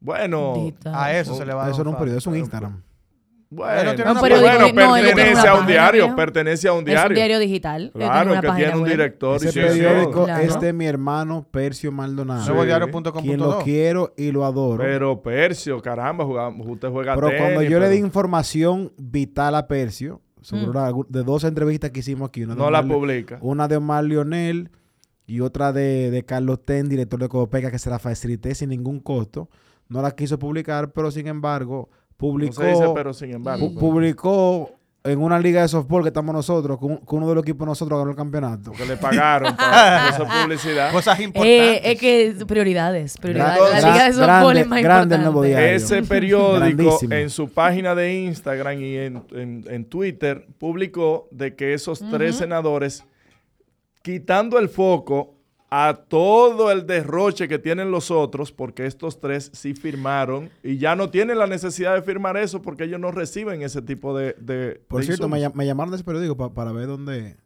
Bueno, 0.00 0.54
Dita. 0.56 1.04
A 1.04 1.12
eso 1.18 1.34
se 1.36 1.44
le 1.44 1.52
va 1.52 1.60
a 1.60 1.64
dar 1.64 1.72
Eso 1.74 1.82
era 1.82 1.90
un 1.90 1.96
periódico, 1.96 2.18
eso 2.18 2.30
es 2.30 2.32
un 2.34 2.38
Instagram. 2.38 2.82
Bueno, 3.50 3.82
no 3.84 3.94
tiene 3.96 4.12
bueno, 4.12 4.12
una 4.12 4.20
periódico, 4.20 4.80
no, 4.80 4.96
ellos 4.96 5.14
tienen 5.14 5.16
pertenece 5.16 5.48
a 5.48 5.52
un 5.54 5.58
página, 5.60 5.66
diario, 5.72 6.16
pertenece 6.16 6.68
a 6.68 6.72
un 6.72 6.76
Es 6.78 6.80
un 6.80 6.84
diario. 6.86 7.14
diario 7.16 7.38
digital. 7.40 7.90
Claro, 7.92 8.40
que 8.40 8.48
tiene 8.52 8.74
un 8.76 8.82
web. 8.82 8.90
director 8.92 9.40
y 9.42 9.46
Ese 9.48 9.52
sí, 9.52 9.60
periódico 9.80 10.24
Claro. 10.24 10.42
es 10.44 10.60
de 10.60 10.72
mi 10.72 10.86
hermano 10.86 11.46
Percio 11.50 11.90
Maldonado. 11.90 12.44
Sí. 12.44 12.52
Quien 13.22 13.40
lo 13.40 13.58
quiero 13.58 14.14
y 14.16 14.30
lo 14.30 14.44
adoro. 14.44 14.78
Pero, 14.82 15.20
Pero 15.20 15.22
Percio, 15.22 15.80
caramba, 15.82 16.24
jugamos, 16.24 16.66
usted 16.68 16.88
juega 16.90 17.16
tenis, 17.16 17.34
cuando 17.38 17.62
yo 17.62 17.80
le 17.80 17.88
di 17.88 17.96
pero 17.96 18.06
información 18.06 18.92
vital 18.96 19.54
a 19.56 19.66
Percio, 19.66 20.20
sobre 20.42 20.66
Mm. 20.66 20.70
una- 20.70 20.92
de 21.08 21.22
dos 21.24 21.44
entrevistas 21.44 21.90
que 21.90 22.00
hicimos 22.00 22.28
aquí, 22.28 22.44
una 22.44 22.54
de, 22.54 22.60
no 22.60 22.70
la 22.70 22.80
Omar, 22.80 22.96
publica. 22.96 23.38
una 23.42 23.66
de 23.68 23.76
Omar 23.76 24.04
Lionel 24.04 24.70
y 25.26 25.40
otra 25.40 25.72
de, 25.72 26.10
de 26.10 26.24
Carlos 26.24 26.64
Ten, 26.64 26.88
director 26.88 27.20
de 27.20 27.28
Codopeca, 27.28 27.70
que 27.70 27.78
se 27.78 27.90
la 27.90 27.98
facilité 27.98 28.54
sin 28.54 28.70
ningún 28.70 29.00
costo. 29.00 29.48
No 29.88 30.00
la 30.02 30.12
quiso 30.12 30.38
publicar, 30.38 30.92
pero 30.92 31.10
sin 31.10 31.26
embargo, 31.26 31.90
No 32.20 32.28
publicó, 32.28 32.54
se 32.62 32.66
dice, 32.68 32.90
pero 32.94 33.12
sin 33.14 33.30
embargo. 33.32 33.66
pu- 33.70 33.78
publicó 33.78 34.70
en 35.02 35.18
una 35.18 35.38
liga 35.38 35.62
de 35.62 35.68
softball 35.68 36.02
que 36.02 36.08
estamos 36.08 36.34
nosotros, 36.34 36.76
con, 36.78 36.98
con 36.98 37.20
uno 37.20 37.28
de 37.30 37.34
los 37.36 37.42
equipos 37.42 37.60
de 37.66 37.70
nosotros 37.70 37.98
ganó 37.98 38.10
el 38.10 38.16
campeonato. 38.16 38.72
Que 38.72 38.84
le 38.84 38.98
pagaron 38.98 39.56
para 39.56 40.10
esa 40.10 40.42
publicidad. 40.42 40.92
Cosas 40.92 41.18
importantes. 41.20 41.76
Eh, 41.78 41.80
es 41.92 41.98
que 41.98 42.34
prioridades, 42.46 43.16
la 43.22 43.92
liga 43.92 44.04
de 44.04 44.12
softball 44.12 44.26
grande- 44.26 44.60
es 44.60 44.66
más 44.68 44.82
grande 44.82 45.14
el 45.14 45.20
importante. 45.22 45.74
Ese 45.74 46.02
periódico 46.02 46.58
Grandísimo. 46.58 47.14
en 47.14 47.30
su 47.30 47.48
página 47.48 47.94
de 47.94 48.14
Instagram 48.24 48.78
y 48.82 48.96
en, 48.96 49.22
en- 49.32 49.64
en 49.70 49.84
Twitter 49.86 50.46
publicó 50.58 51.28
de 51.30 51.56
que 51.56 51.72
esos 51.72 52.04
tres 52.10 52.36
senadores, 52.36 53.02
quitando 54.02 54.58
el 54.58 54.68
foco 54.68 55.34
a 55.72 55.94
todo 56.08 56.72
el 56.72 56.84
derroche 56.86 57.46
que 57.46 57.58
tienen 57.60 57.92
los 57.92 58.10
otros, 58.10 58.50
porque 58.50 58.86
estos 58.86 59.20
tres 59.20 59.50
sí 59.54 59.72
firmaron 59.74 60.50
y 60.64 60.78
ya 60.78 60.96
no 60.96 61.10
tienen 61.10 61.38
la 61.38 61.46
necesidad 61.46 61.94
de 61.94 62.02
firmar 62.02 62.36
eso 62.36 62.60
porque 62.60 62.84
ellos 62.84 62.98
no 62.98 63.12
reciben 63.12 63.62
ese 63.62 63.80
tipo 63.80 64.16
de... 64.18 64.34
de- 64.40 64.80
Por 64.88 65.00
de 65.00 65.06
cierto, 65.06 65.28
me, 65.28 65.40
llamaron 65.40 65.90
de 65.92 65.96
ese 65.96 66.04
periódico 66.04 66.36
pa- 66.36 66.52
para 66.52 66.72
ver 66.72 66.88
dónde, 66.88 67.36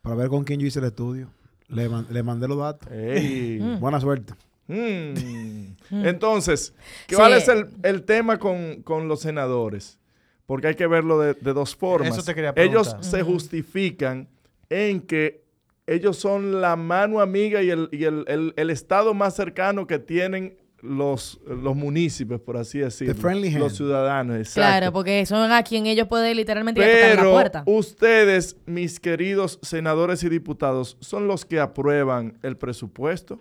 para 0.00 0.16
ver 0.16 0.28
con 0.28 0.44
quién 0.44 0.58
yo 0.58 0.66
hice 0.66 0.78
el 0.78 0.86
estudio. 0.86 1.28
Le, 1.68 1.88
man- 1.88 2.06
le 2.10 2.22
mandé 2.22 2.48
los 2.48 2.58
datos. 2.58 2.90
Ey. 2.90 3.58
Buena 3.78 4.00
suerte. 4.00 4.32
Mm. 4.66 5.74
Entonces, 6.06 6.74
¿qué 7.06 7.14
Sí. 7.14 7.20
¿cuál 7.20 7.34
es 7.34 7.48
el, 7.48 7.68
el 7.82 8.02
tema 8.04 8.38
con, 8.38 8.82
con 8.82 9.08
los 9.08 9.20
senadores? 9.20 9.98
Porque 10.46 10.68
hay 10.68 10.74
que 10.74 10.86
verlo 10.86 11.18
de, 11.20 11.34
de 11.34 11.52
dos 11.52 11.74
formas. 11.76 12.08
Eso 12.12 12.22
te 12.22 12.34
quería 12.34 12.52
ellos 12.56 12.88
preguntar. 12.88 13.04
se 13.10 13.22
justifican 13.22 14.28
en 14.70 15.00
que 15.02 15.43
ellos 15.86 16.16
son 16.16 16.60
la 16.60 16.76
mano 16.76 17.20
amiga 17.20 17.62
y 17.62 17.70
el, 17.70 17.88
y 17.92 18.04
el- 18.04 18.24
el- 18.28 18.54
el 18.56 18.70
estado 18.70 19.12
más 19.14 19.34
cercano 19.36 19.86
que 19.86 19.98
tienen 19.98 20.56
los, 20.80 21.40
los 21.46 21.74
municipios, 21.74 22.40
por 22.42 22.58
así 22.58 22.78
decirlo. 22.80 23.14
friendly 23.14 23.48
hand. 23.48 23.58
Los 23.58 23.76
ciudadanos, 23.76 24.36
exacto. 24.36 24.60
Claro, 24.60 24.92
porque 24.92 25.24
son 25.24 25.50
a 25.50 25.62
quien 25.62 25.86
ellos 25.86 26.06
pueden 26.08 26.36
literalmente 26.36 26.80
ir 26.80 26.86
a 26.86 26.92
tocar 26.92 27.08
la 27.08 27.16
Pero 27.16 27.32
puerta. 27.32 27.62
ustedes, 27.66 28.56
mis 28.66 29.00
queridos 29.00 29.58
senadores 29.62 30.22
y 30.24 30.28
diputados, 30.28 30.98
son 31.00 31.26
los 31.26 31.46
que 31.46 31.58
aprueban 31.60 32.38
el 32.42 32.56
presupuesto. 32.58 33.40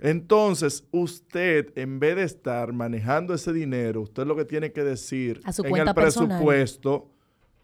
Entonces, 0.00 0.84
usted, 0.92 1.72
en 1.76 1.98
vez 2.00 2.16
de 2.16 2.22
estar 2.24 2.72
manejando 2.72 3.34
ese 3.34 3.52
dinero, 3.52 4.00
usted 4.02 4.26
lo 4.26 4.34
que 4.36 4.44
tiene 4.44 4.72
que 4.72 4.82
decir 4.82 5.40
A 5.44 5.52
su 5.52 5.62
en 5.62 5.70
cuenta 5.70 5.90
el 5.90 5.94
personal. 5.94 6.28
presupuesto, 6.28 7.10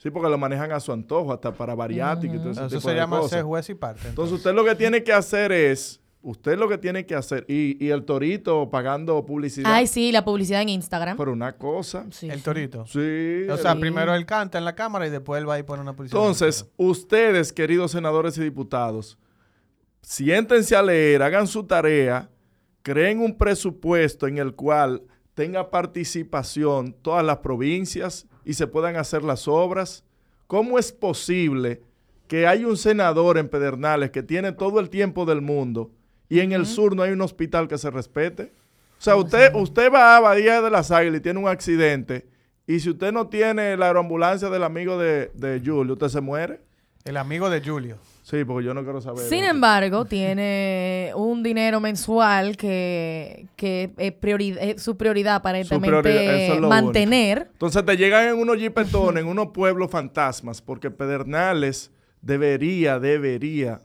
sí, 0.02 0.10
porque 0.10 0.28
lo 0.30 0.38
manejan 0.38 0.72
a 0.72 0.80
su 0.80 0.90
antojo, 0.92 1.32
hasta 1.32 1.52
para 1.52 1.74
bariátrica 1.74 2.34
y 2.34 2.38
todo 2.38 2.50
ese 2.50 2.60
Eso 2.60 2.68
tipo 2.68 2.80
se 2.80 2.90
de 2.90 2.96
llama 2.96 3.18
cosas. 3.18 3.30
ser 3.32 3.42
juez 3.44 3.68
y 3.70 3.74
parte. 3.74 4.08
Entonces, 4.08 4.34
usted 4.36 4.54
lo 4.54 4.64
que 4.64 4.74
tiene 4.74 5.02
que 5.04 5.12
hacer 5.12 5.52
es, 5.52 6.00
usted 6.22 6.58
lo 6.58 6.68
que 6.68 6.76
tiene 6.78 7.06
que 7.06 7.14
hacer, 7.14 7.44
y, 7.48 7.82
y 7.84 7.90
el 7.90 8.04
torito 8.04 8.68
pagando 8.70 9.24
publicidad 9.24 9.72
Ay, 9.72 9.86
sí, 9.86 10.10
la 10.12 10.24
publicidad 10.24 10.60
en 10.62 10.68
Instagram. 10.70 11.16
por 11.16 11.28
una 11.28 11.56
cosa. 11.56 12.06
Sí, 12.10 12.28
el 12.30 12.42
torito. 12.42 12.84
Sí. 12.86 13.46
O 13.50 13.56
sea, 13.56 13.72
Sí. 13.74 13.78
primero 13.80 14.14
él 14.14 14.26
canta 14.26 14.58
en 14.58 14.64
la 14.64 14.74
cámara 14.74 15.06
y 15.06 15.10
después 15.10 15.40
él 15.40 15.48
va 15.48 15.58
y 15.58 15.62
pone 15.62 15.82
una 15.82 15.94
publicidad. 15.94 16.20
Entonces, 16.20 16.66
ustedes, 16.76 17.52
queridos 17.52 17.92
senadores 17.92 18.36
y 18.38 18.42
diputados, 18.42 19.18
siéntense 20.02 20.76
a 20.76 20.82
leer, 20.82 21.22
hagan 21.22 21.46
su 21.46 21.64
tarea, 21.64 22.30
creen 22.82 23.20
un 23.20 23.36
presupuesto 23.36 24.26
en 24.26 24.38
el 24.38 24.54
cual 24.54 25.02
tenga 25.34 25.70
participación 25.70 26.92
todas 27.02 27.24
las 27.24 27.38
provincias 27.38 28.26
y 28.44 28.54
se 28.54 28.66
puedan 28.66 28.96
hacer 28.96 29.22
las 29.22 29.48
obras. 29.48 30.04
¿Cómo 30.46 30.78
es 30.78 30.92
posible 30.92 31.82
que 32.28 32.46
hay 32.46 32.64
un 32.64 32.76
senador 32.76 33.38
en 33.38 33.48
Pedernales 33.48 34.10
que 34.10 34.22
tiene 34.22 34.52
todo 34.52 34.80
el 34.80 34.90
tiempo 34.90 35.24
del 35.26 35.40
mundo 35.40 35.90
y 36.28 36.40
en 36.40 36.52
el 36.52 36.66
sur 36.66 36.94
no 36.94 37.02
hay 37.02 37.12
un 37.12 37.20
hospital 37.22 37.68
que 37.68 37.78
se 37.78 37.90
respete? 37.90 38.52
O 38.98 39.02
sea, 39.02 39.16
usted, 39.16 39.54
usted 39.54 39.92
va 39.92 40.16
a 40.16 40.20
Bahía 40.20 40.60
de 40.60 40.70
las 40.70 40.90
Águilas 40.90 41.20
y 41.20 41.22
tiene 41.22 41.38
un 41.38 41.48
accidente 41.48 42.26
y 42.66 42.80
si 42.80 42.90
usted 42.90 43.12
no 43.12 43.28
tiene 43.28 43.76
la 43.76 43.86
aeroambulancia 43.86 44.48
del 44.50 44.62
amigo 44.62 44.98
de, 44.98 45.30
de 45.34 45.60
Julio, 45.64 45.94
¿usted 45.94 46.08
se 46.08 46.20
muere? 46.20 46.60
el 47.04 47.16
amigo 47.16 47.50
de 47.50 47.60
Julio. 47.60 47.98
Sí, 48.30 48.44
porque 48.44 48.64
yo 48.66 48.74
no 48.74 48.84
quiero 48.84 49.00
saber. 49.00 49.24
Sin 49.24 49.42
embargo, 49.44 50.04
tiene 50.08 51.10
un 51.16 51.42
dinero 51.42 51.80
mensual 51.80 52.56
que, 52.56 53.48
que 53.56 53.90
es, 53.96 54.12
priori- 54.20 54.56
es 54.60 54.80
su 54.82 54.96
prioridad 54.96 55.34
aparentemente 55.36 55.88
prioridad, 55.88 56.34
es 56.36 56.60
mantener. 56.60 57.48
Entonces 57.52 57.84
te 57.84 57.96
llegan 57.96 58.28
en 58.28 58.38
unos 58.38 58.56
jipetones, 58.58 59.22
en 59.24 59.28
unos 59.28 59.48
pueblos 59.48 59.90
fantasmas, 59.90 60.62
porque 60.62 60.90
Pedernales 60.90 61.90
debería, 62.22 62.98
debería 63.00 63.80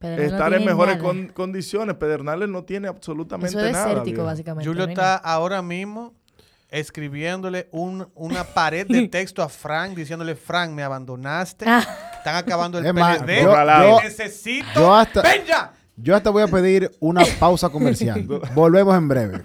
no 0.00 0.08
estar 0.08 0.54
en 0.54 0.64
mejores 0.64 0.96
con- 0.98 1.26
condiciones. 1.28 1.96
Pedernales 1.96 2.48
no 2.48 2.64
tiene 2.64 2.88
absolutamente 2.88 3.48
Eso 3.56 3.66
es 3.66 3.72
nada. 3.72 3.88
desértico, 3.88 4.24
básicamente. 4.24 4.68
Julio 4.68 4.84
no 4.86 4.90
está 4.90 5.02
nada. 5.02 5.16
ahora 5.16 5.62
mismo 5.62 6.14
escribiéndole 6.70 7.68
un- 7.72 8.08
una 8.14 8.44
pared 8.44 8.86
de 8.86 9.08
texto 9.08 9.42
a 9.42 9.48
Frank 9.48 9.94
diciéndole, 9.96 10.34
Frank, 10.36 10.70
me 10.72 10.82
abandonaste. 10.82 11.64
Ah. 11.68 11.84
Están 12.18 12.36
acabando 12.36 12.78
el 12.78 12.84
PLD. 12.92 13.42
yo- 13.42 13.52
yo- 13.88 14.00
necesito. 14.02 14.66
yo 14.74 14.94
hasta- 14.94 15.22
¡Ven 15.22 15.44
ya! 15.46 15.72
Yo 15.96 16.16
hasta 16.16 16.30
voy 16.30 16.42
a 16.42 16.46
pedir 16.48 16.90
una 17.00 17.22
pausa 17.38 17.68
comercial. 17.68 18.22
Volvemos 18.54 18.96
en 18.96 19.08
breve. 19.08 19.42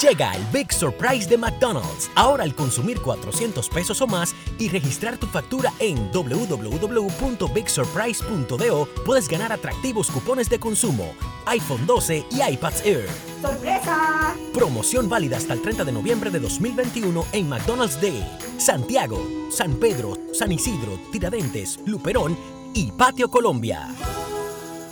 Llega 0.00 0.32
el 0.32 0.44
Big 0.46 0.72
Surprise 0.72 1.28
de 1.28 1.36
McDonald's. 1.36 2.10
Ahora 2.14 2.44
al 2.44 2.54
consumir 2.54 3.00
400 3.00 3.68
pesos 3.68 4.00
o 4.00 4.06
más 4.06 4.34
y 4.58 4.68
registrar 4.68 5.18
tu 5.18 5.26
factura 5.26 5.74
en 5.78 6.10
www.bigsurprise.do 6.10 8.88
puedes 9.04 9.28
ganar 9.28 9.52
atractivos 9.52 10.10
cupones 10.10 10.48
de 10.48 10.58
consumo, 10.58 11.12
iPhone 11.46 11.84
12 11.86 12.24
y 12.30 12.42
iPads 12.42 12.86
Air. 12.86 13.06
¡Sorpresa! 13.42 14.34
Promoción 14.52 15.08
válida 15.08 15.36
hasta 15.36 15.52
el 15.52 15.62
30 15.62 15.84
de 15.84 15.92
noviembre 15.92 16.30
de 16.30 16.40
2021 16.40 17.26
en 17.32 17.48
McDonald's 17.48 18.00
Day, 18.00 18.26
Santiago, 18.58 19.24
San 19.50 19.74
Pedro, 19.74 20.16
San 20.32 20.50
Isidro, 20.50 20.98
Tiradentes, 21.12 21.78
Luperón 21.84 22.36
y 22.72 22.90
Patio 22.92 23.30
Colombia. 23.30 23.88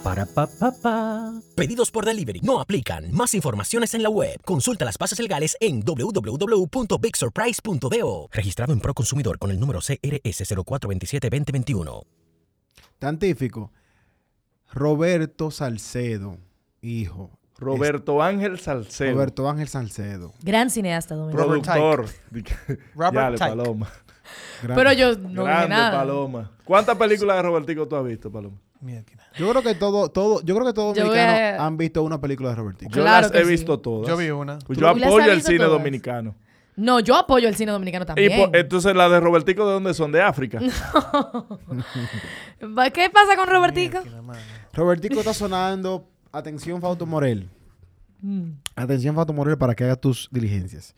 Para 0.02 0.26
pa, 0.26 0.46
pa, 0.48 0.72
pa. 0.82 1.32
Pedidos 1.54 1.90
por 1.92 2.04
delivery 2.04 2.40
no 2.40 2.60
aplican. 2.60 3.12
Más 3.12 3.34
informaciones 3.34 3.94
en 3.94 4.02
la 4.02 4.08
web. 4.10 4.36
Consulta 4.44 4.84
las 4.84 4.98
bases 4.98 5.20
legales 5.20 5.56
en 5.60 5.80
www.bigsurprise.do. 5.84 8.28
Registrado 8.32 8.72
en 8.72 8.80
Proconsumidor 8.80 9.38
con 9.38 9.52
el 9.52 9.60
número 9.60 9.78
CRS 9.80 10.42
0427-2021. 10.56 12.02
Tantífico. 12.98 13.70
Roberto 14.72 15.50
Salcedo, 15.52 16.38
hijo. 16.80 17.30
Roberto 17.58 18.20
Ángel 18.22 18.58
Salcedo, 18.58 19.12
Roberto 19.12 19.48
Ángel 19.48 19.68
Salcedo. 19.68 20.32
Gran 20.42 20.68
cineasta 20.70 21.14
dominicano. 21.14 21.46
Productor. 21.48 22.06
Robert. 22.96 23.38
Paloma. 23.38 23.88
Gran- 24.62 24.76
Pero 24.76 24.92
yo 24.94 25.14
no 25.16 25.44
Grande 25.44 25.68
nada. 25.68 25.98
Paloma. 26.00 26.50
¿Cuántas 26.64 26.96
películas 26.96 27.36
de 27.36 27.42
Robertico 27.42 27.86
tú 27.86 27.94
has 27.96 28.04
visto, 28.04 28.32
Paloma? 28.32 28.56
Mierda. 28.82 29.04
Yo 29.36 29.48
creo 29.48 29.62
que 29.62 29.74
todo, 29.76 30.08
todo, 30.10 30.42
yo 30.42 30.54
creo 30.54 30.66
que 30.66 30.72
todos 30.72 30.96
Yo 30.96 31.06
voy 31.06 31.16
dominicanos 31.16 31.60
a- 31.60 31.66
han 31.66 31.76
visto 31.76 32.02
una 32.02 32.20
película 32.20 32.48
de 32.50 32.56
Robertico. 32.56 32.90
Yo 32.92 33.02
Claro 33.02 33.22
las 33.22 33.30
que 33.30 33.38
he 33.38 33.44
sí. 33.44 33.50
visto 33.50 33.78
todas. 33.78 34.08
Yo 34.08 34.16
vi 34.16 34.30
una. 34.30 34.58
Pues 34.58 34.76
¿Tú 34.78 34.84
yo 34.84 34.92
las 34.92 34.96
has 34.96 35.02
apoyo 35.04 35.24
el 35.30 35.34
visto 35.36 35.50
cine 35.50 35.64
todas? 35.64 35.72
dominicano. 35.78 36.34
No, 36.74 37.00
yo 37.00 37.16
apoyo 37.16 37.48
el 37.48 37.54
cine 37.54 37.70
dominicano 37.70 38.04
Y 38.04 38.06
también. 38.06 38.38
por- 38.50 38.56
entonces 38.56 38.96
las 38.96 39.10
de 39.10 39.20
Robertico, 39.20 39.66
¿de 39.66 39.72
dónde 39.74 39.94
son? 39.94 40.10
¿De 40.10 40.20
África? 40.22 40.58
Va- 42.76 42.90
¿Qué 42.90 43.10
pasa 43.10 43.36
con 43.36 43.48
Robertico? 43.48 43.98
Robertico 44.72 45.18
está 45.18 45.34
sonando. 45.34 46.08
Atención, 46.32 46.80
Fausto 46.80 47.04
Morel. 47.06 47.50
Mm. 48.20 48.52
Atención, 48.74 49.14
Fausto 49.14 49.32
Morel, 49.32 49.58
para 49.58 49.74
que 49.74 49.84
hagas 49.84 50.00
tus 50.00 50.28
diligencias. 50.32 50.94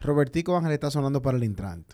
Robertico 0.00 0.56
Ángel 0.56 0.72
está 0.72 0.90
sonando 0.90 1.22
para 1.22 1.36
el 1.36 1.44
Intran. 1.44 1.84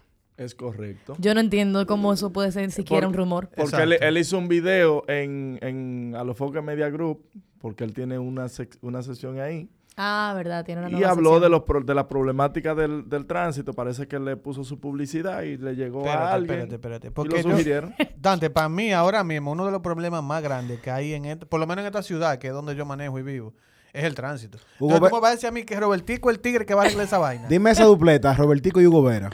Es 0.40 0.54
correcto. 0.54 1.16
Yo 1.18 1.34
no 1.34 1.40
entiendo 1.40 1.86
cómo 1.86 2.12
eso 2.14 2.32
puede 2.32 2.50
ser 2.50 2.70
siquiera 2.70 3.02
Por- 3.06 3.08
un 3.08 3.14
rumor. 3.14 3.50
Porque 3.54 3.82
él, 3.82 3.92
él 3.92 4.16
hizo 4.18 4.38
un 4.38 4.48
video 4.48 5.04
en, 5.06 5.58
en 5.60 6.14
Alofoque 6.16 6.62
Media 6.62 6.88
Group, 6.88 7.22
porque 7.60 7.84
él 7.84 7.92
tiene 7.92 8.18
una, 8.18 8.46
sec- 8.46 8.78
una 8.80 9.02
sesión 9.02 9.38
ahí, 9.38 9.68
Ah, 10.02 10.32
verdad, 10.34 10.64
tiene 10.64 10.80
una 10.80 10.88
y 10.88 10.92
nueva 10.94 11.10
habló 11.10 11.32
sección. 11.34 11.42
de, 11.42 11.74
los, 11.74 11.86
de 11.86 11.94
la 11.94 12.08
problemática 12.08 12.74
del, 12.74 13.06
del 13.06 13.26
tránsito. 13.26 13.74
Parece 13.74 14.08
que 14.08 14.18
le 14.18 14.34
puso 14.38 14.64
su 14.64 14.80
publicidad 14.80 15.42
y 15.42 15.58
le 15.58 15.76
llegó 15.76 16.04
a 16.04 16.08
Espérate, 16.08 16.32
alguien. 16.34 16.58
espérate, 16.60 16.74
espérate. 16.76 17.06
y 17.08 17.10
Porque 17.10 17.42
yo- 17.42 17.50
sugirieron. 17.50 17.94
Dante, 18.16 18.48
para 18.48 18.70
mí 18.70 18.92
ahora 18.92 19.22
mismo 19.24 19.52
uno 19.52 19.66
de 19.66 19.72
los 19.72 19.82
problemas 19.82 20.22
más 20.22 20.42
grandes 20.42 20.80
que 20.80 20.90
hay 20.90 21.12
en 21.12 21.26
este, 21.26 21.44
por 21.44 21.60
lo 21.60 21.66
menos 21.66 21.82
en 21.82 21.86
esta 21.88 22.02
ciudad, 22.02 22.38
que 22.38 22.46
es 22.46 22.52
donde 22.54 22.74
yo 22.74 22.86
manejo 22.86 23.18
y 23.18 23.22
vivo, 23.22 23.52
es 23.92 24.04
el 24.04 24.14
tránsito. 24.14 24.56
Hugo 24.78 24.94
Entonces, 24.94 25.00
Ve- 25.02 25.08
¿tú 25.10 25.14
me 25.16 25.20
vas 25.20 25.30
a 25.32 25.34
decir 25.34 25.48
a 25.48 25.52
mí 25.52 25.64
que 25.64 25.78
Robertico 25.78 26.30
el 26.30 26.38
tigre 26.40 26.64
que 26.64 26.72
va 26.72 26.82
a 26.82 26.84
arreglar 26.86 27.04
esa 27.04 27.18
vaina? 27.18 27.46
Dime 27.48 27.70
esa 27.70 27.84
dupleta, 27.84 28.32
Robertico 28.32 28.80
y 28.80 28.86
Hugo 28.86 29.02
Vera. 29.02 29.28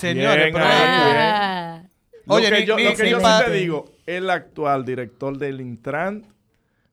Señores, 0.00 0.44
Bien 0.44 0.52
pero 0.54 0.64
ahí, 0.64 0.80
oye, 0.80 1.04
bien. 1.04 1.16
Ah, 1.18 1.82
Lo 2.26 2.34
Oye, 2.34 2.50
que 2.50 2.66
yo, 2.66 2.76
ni- 2.76 2.84
lo 2.84 2.90
que 2.94 3.10
yo 3.10 3.18
sí 3.20 3.26
excelente. 3.26 3.44
te 3.50 3.56
digo, 3.58 3.84
el 4.06 4.30
actual 4.30 4.84
director 4.84 5.36
del 5.38 5.60
Intran 5.60 6.26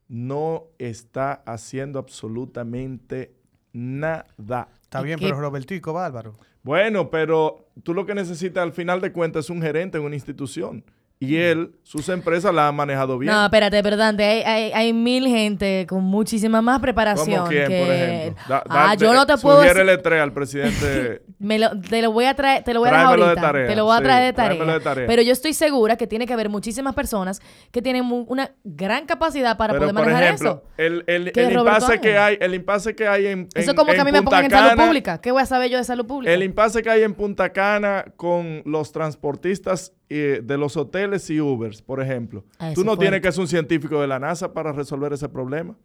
no 0.08 0.64
está 0.78 1.34
haciendo 1.46 2.00
absolutamente 2.00 3.34
nada. 3.74 4.68
está 4.82 5.02
¿Y 5.02 5.06
bien, 5.06 5.20
pero 5.20 5.40
Robertico, 5.40 5.94
bárbaro. 5.94 6.38
Bueno, 6.64 7.10
pero 7.10 7.68
tú 7.84 7.94
lo 7.94 8.06
que 8.06 8.14
necesitas 8.16 8.64
al 8.64 8.74
final 8.74 9.00
de 9.02 9.12
cuentas 9.12 9.46
es 9.46 9.50
un 9.50 9.62
gerente 9.62 9.98
en 9.98 10.04
una 10.04 10.16
institución. 10.16 10.84
Y 11.20 11.38
él, 11.38 11.72
sus 11.82 12.10
empresas 12.10 12.54
la 12.54 12.68
han 12.68 12.76
manejado 12.76 13.18
bien. 13.18 13.34
No, 13.34 13.44
espérate, 13.46 13.82
pero 13.82 13.98
Dante, 13.98 14.24
hay, 14.24 14.42
hay, 14.44 14.72
hay 14.72 14.94
mil 14.94 15.26
gente 15.28 15.88
con 15.90 16.04
muchísima 16.04 16.62
más 16.62 16.80
preparación. 16.80 17.38
¿Cómo 17.40 17.50
quién, 17.50 17.68
que... 17.68 17.80
por 17.80 17.92
ejemplo? 17.92 18.44
Da- 18.48 18.64
ah, 18.70 18.94
yo 18.96 19.14
no 19.16 19.26
te 19.26 19.36
puedo 19.38 19.62
decir. 19.62 20.00
Tres 20.04 20.22
al 20.22 20.32
presidente. 20.32 21.24
Me 21.40 21.58
lo, 21.58 21.72
te 21.80 22.04
lo 22.04 22.12
voy 22.12 22.26
a 22.26 22.36
traer, 22.36 22.64
te 22.64 22.72
lo 22.72 22.82
voy 22.82 22.90
a 22.90 22.92
dejar 22.92 23.06
Tráemelo 23.08 23.24
de 23.26 23.30
ahorita. 23.32 23.48
tarea, 23.48 23.68
te 23.68 23.76
lo 23.76 23.86
voy 23.86 23.94
a 23.96 23.98
sí, 23.98 24.04
traer 24.04 24.24
de 24.26 24.34
tarea. 24.34 24.74
de 24.74 24.80
tarea. 24.80 25.08
Pero 25.08 25.22
yo 25.24 25.32
estoy 25.32 25.54
segura 25.54 25.96
que 25.98 26.06
tiene 26.06 26.28
que 26.28 26.34
haber 26.34 26.50
muchísimas 26.50 26.94
personas 26.94 27.42
que 27.72 27.82
tienen 27.82 28.04
una 28.28 28.52
gran 28.64 29.08
capacidad 29.08 29.58
para 29.58 29.74
Pero, 29.74 29.82
poder 29.86 29.96
por 29.96 30.04
manejar 30.06 30.24
ejemplo, 30.24 30.64
eso. 30.66 30.74
el, 30.78 31.04
el, 31.08 31.32
¿Qué, 31.32 31.46
el 31.48 31.56
Roberto 31.56 31.80
impasse 31.80 32.00
que 32.00 32.18
hay, 32.18 32.38
el 32.40 32.54
impasse 32.54 32.96
que 32.96 33.08
hay 33.08 33.26
en, 33.26 33.50
Eso 33.56 33.72
en- 33.72 33.76
como 33.78 33.92
que 33.92 34.00
a 34.02 34.06
mí 34.06 34.12
me 34.12 34.22
pongan 34.22 34.46
en 34.46 34.52
salud 34.52 34.84
pública. 34.86 35.20
¿Qué 35.20 35.32
voy 35.32 35.42
a 35.42 35.46
saber 35.48 35.72
yo 35.72 35.78
de 35.80 35.84
salud 35.84 36.06
pública? 36.06 36.32
El 36.32 36.44
impasse 36.44 36.84
que 36.84 36.90
hay 36.92 37.02
en 37.02 37.16
Punta 37.16 37.52
Cana 37.52 38.06
con 38.18 38.62
los 38.66 38.92
transportistas 38.92 39.94
eh, 40.10 40.42
de 40.44 40.58
los 40.58 40.78
hoteles 40.78 41.30
y 41.30 41.42
Ubers, 41.42 41.82
por 41.82 42.02
ejemplo. 42.02 42.46
Ah, 42.60 42.72
Tú 42.74 42.84
no 42.84 42.94
es 42.94 43.00
tienes 43.00 43.22
que 43.22 43.32
ser 43.32 43.42
un 43.42 43.48
científico 43.48 44.00
de 44.02 44.08
la 44.08 44.20
NASA 44.20 44.54
para 44.54 44.72
resolver 44.72 45.14
ese 45.14 45.28
problema. 45.30 45.76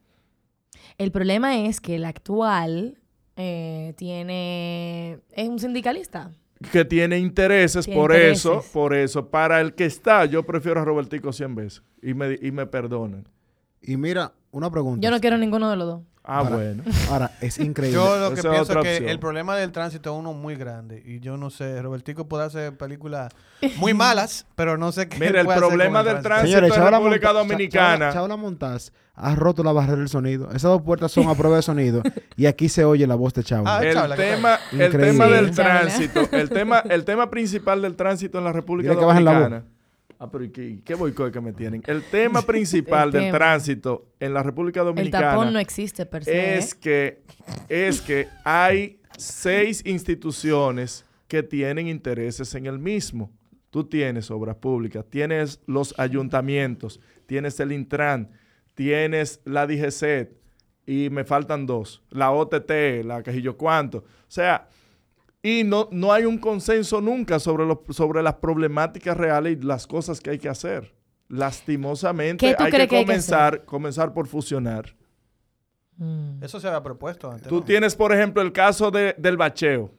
El 0.98 1.10
problema 1.10 1.56
es 1.58 1.80
que 1.80 1.96
el 1.96 2.04
actual 2.04 2.98
eh, 3.36 3.94
tiene 3.96 5.18
es 5.32 5.48
un 5.48 5.58
sindicalista. 5.58 6.30
Que 6.70 6.84
tiene 6.84 7.18
intereses, 7.18 7.84
Tiene 7.86 8.00
por 8.00 8.12
eso, 8.14 8.64
por 8.72 8.94
eso. 8.94 9.28
Para 9.28 9.60
el 9.60 9.74
que 9.74 9.84
está, 9.84 10.24
yo 10.26 10.44
prefiero 10.44 10.80
a 10.80 10.84
Robertico 10.84 11.32
100 11.32 11.54
veces. 11.56 11.82
Y 12.00 12.14
me, 12.14 12.38
y 12.40 12.52
me 12.52 12.66
perdonen. 12.66 13.26
Y 13.80 13.96
mira, 13.96 14.32
una 14.52 14.70
pregunta. 14.70 15.04
Yo 15.04 15.10
no 15.10 15.20
quiero 15.20 15.38
ninguno 15.38 15.68
de 15.68 15.76
los 15.76 15.86
dos. 15.88 16.02
Ah, 16.24 16.38
Ahora, 16.38 16.56
bueno. 16.56 16.84
Ahora, 17.10 17.32
es 17.40 17.58
increíble. 17.58 17.94
Yo 17.98 18.16
lo 18.16 18.32
que 18.32 18.40
Esa 18.40 18.50
pienso 18.50 18.72
es 18.72 18.78
que 18.84 18.90
opción. 18.92 19.08
el 19.08 19.18
problema 19.18 19.56
del 19.56 19.72
tránsito 19.72 20.12
es 20.14 20.18
uno 20.20 20.32
muy 20.32 20.54
grande. 20.54 21.02
Y 21.04 21.18
yo 21.18 21.36
no 21.36 21.50
sé, 21.50 21.82
Robertico 21.82 22.28
puede 22.28 22.44
hacer 22.44 22.76
películas 22.76 23.32
muy 23.78 23.92
malas, 23.92 24.46
pero 24.54 24.78
no 24.78 24.92
sé 24.92 25.08
qué. 25.08 25.18
Mira, 25.18 25.40
el 25.40 25.46
hacer 25.50 25.58
problema 25.58 25.98
con 26.00 26.08
el 26.08 26.14
del 26.14 26.22
tránsito. 26.22 26.28
tránsito 26.28 26.46
Señores, 26.58 26.70
en 26.70 26.76
Chabla 26.82 26.98
República 26.98 27.28
Monta- 27.28 27.38
Dominicana. 27.40 28.12
Chabla 28.12 28.36
Montaz 28.36 28.92
ha 29.14 29.34
roto 29.34 29.62
la 29.64 29.72
barrera 29.72 29.98
del 29.98 30.08
sonido. 30.08 30.46
Esas 30.50 30.62
dos 30.62 30.82
puertas 30.82 31.10
son 31.12 31.28
a 31.28 31.34
prueba 31.34 31.56
de 31.56 31.62
sonido. 31.62 32.02
y 32.36 32.46
aquí 32.46 32.68
se 32.68 32.84
oye 32.84 33.06
la 33.06 33.14
voz 33.16 33.34
de 33.34 33.42
Chabla. 33.42 33.78
Ah, 33.78 33.82
el 33.84 33.92
Chabla, 33.92 34.16
¿qué 34.16 34.22
tema, 34.22 34.58
el 34.72 34.90
tema 34.92 35.26
del 35.26 35.48
Sí, 35.48 35.54
tránsito, 35.54 36.20
el 36.30 36.48
tema, 36.50 36.78
el 36.88 37.04
tema 37.04 37.30
principal 37.30 37.82
del 37.82 37.96
tránsito 37.96 38.38
en 38.38 38.44
la 38.44 38.52
República 38.52 38.90
Dile 38.94 39.00
la. 39.02 39.32
Dominicana. 39.32 39.64
Ah, 40.22 40.30
pero 40.30 40.44
¿y 40.44 40.50
qué, 40.50 40.78
qué 40.84 40.94
boicot 40.94 41.32
que 41.32 41.40
me 41.40 41.52
tienen? 41.52 41.82
El 41.84 42.00
tema 42.10 42.42
principal 42.42 43.08
El 43.08 43.12
del 43.12 43.22
tema. 43.24 43.38
tránsito 43.38 44.12
en 44.20 44.32
la 44.32 44.44
República 44.44 44.78
El 44.78 44.86
Dominicana 44.86 45.30
tapón 45.30 45.52
no 45.52 45.58
existe 45.58 46.06
per 46.06 46.22
se. 46.22 46.58
es 46.58 46.74
¿eh? 46.74 46.76
que 46.80 47.22
es 47.68 48.00
que 48.00 48.28
hay 48.44 49.00
seis 49.18 49.82
instituciones 49.84 51.04
que 51.26 51.42
tienen 51.42 51.88
intereses 51.88 52.54
en 52.54 52.66
el 52.66 52.78
mismo. 52.78 53.32
Tú 53.70 53.82
tienes 53.82 54.30
obras 54.30 54.54
públicas, 54.54 55.04
tienes 55.10 55.60
los 55.66 55.92
ayuntamientos, 55.98 57.00
tienes 57.26 57.58
el 57.58 57.72
Intran, 57.72 58.30
tienes 58.74 59.40
la 59.44 59.66
DGCET 59.66 60.36
y 60.86 61.10
me 61.10 61.24
faltan 61.24 61.66
dos, 61.66 62.00
la 62.10 62.30
OTT, 62.30 62.70
la 63.04 63.24
Cajillo 63.24 63.56
Cuanto. 63.56 63.98
O 63.98 64.04
sea, 64.28 64.68
y 65.42 65.64
no, 65.64 65.88
no 65.90 66.12
hay 66.12 66.24
un 66.24 66.38
consenso 66.38 67.00
nunca 67.00 67.38
sobre, 67.40 67.66
los, 67.66 67.78
sobre 67.90 68.22
las 68.22 68.34
problemáticas 68.34 69.16
reales 69.16 69.58
y 69.60 69.64
las 69.64 69.86
cosas 69.86 70.20
que 70.20 70.30
hay 70.30 70.38
que 70.38 70.48
hacer. 70.48 70.94
Lastimosamente 71.28 72.46
¿Qué 72.46 72.54
tú 72.54 72.62
hay 72.64 72.70
que 72.70 72.82
hay 72.82 72.86
comenzar, 72.88 73.64
comenzar 73.64 74.12
por 74.12 74.26
fusionar. 74.26 74.94
Mm. 75.96 76.42
Eso 76.42 76.60
se 76.60 76.68
había 76.68 76.82
propuesto 76.82 77.30
antes. 77.30 77.48
Tú 77.48 77.56
¿no? 77.56 77.62
tienes, 77.64 77.94
por 77.94 78.12
ejemplo, 78.12 78.42
el 78.42 78.52
caso 78.52 78.90
de- 78.90 79.14
del 79.18 79.36
bacheo, 79.36 79.90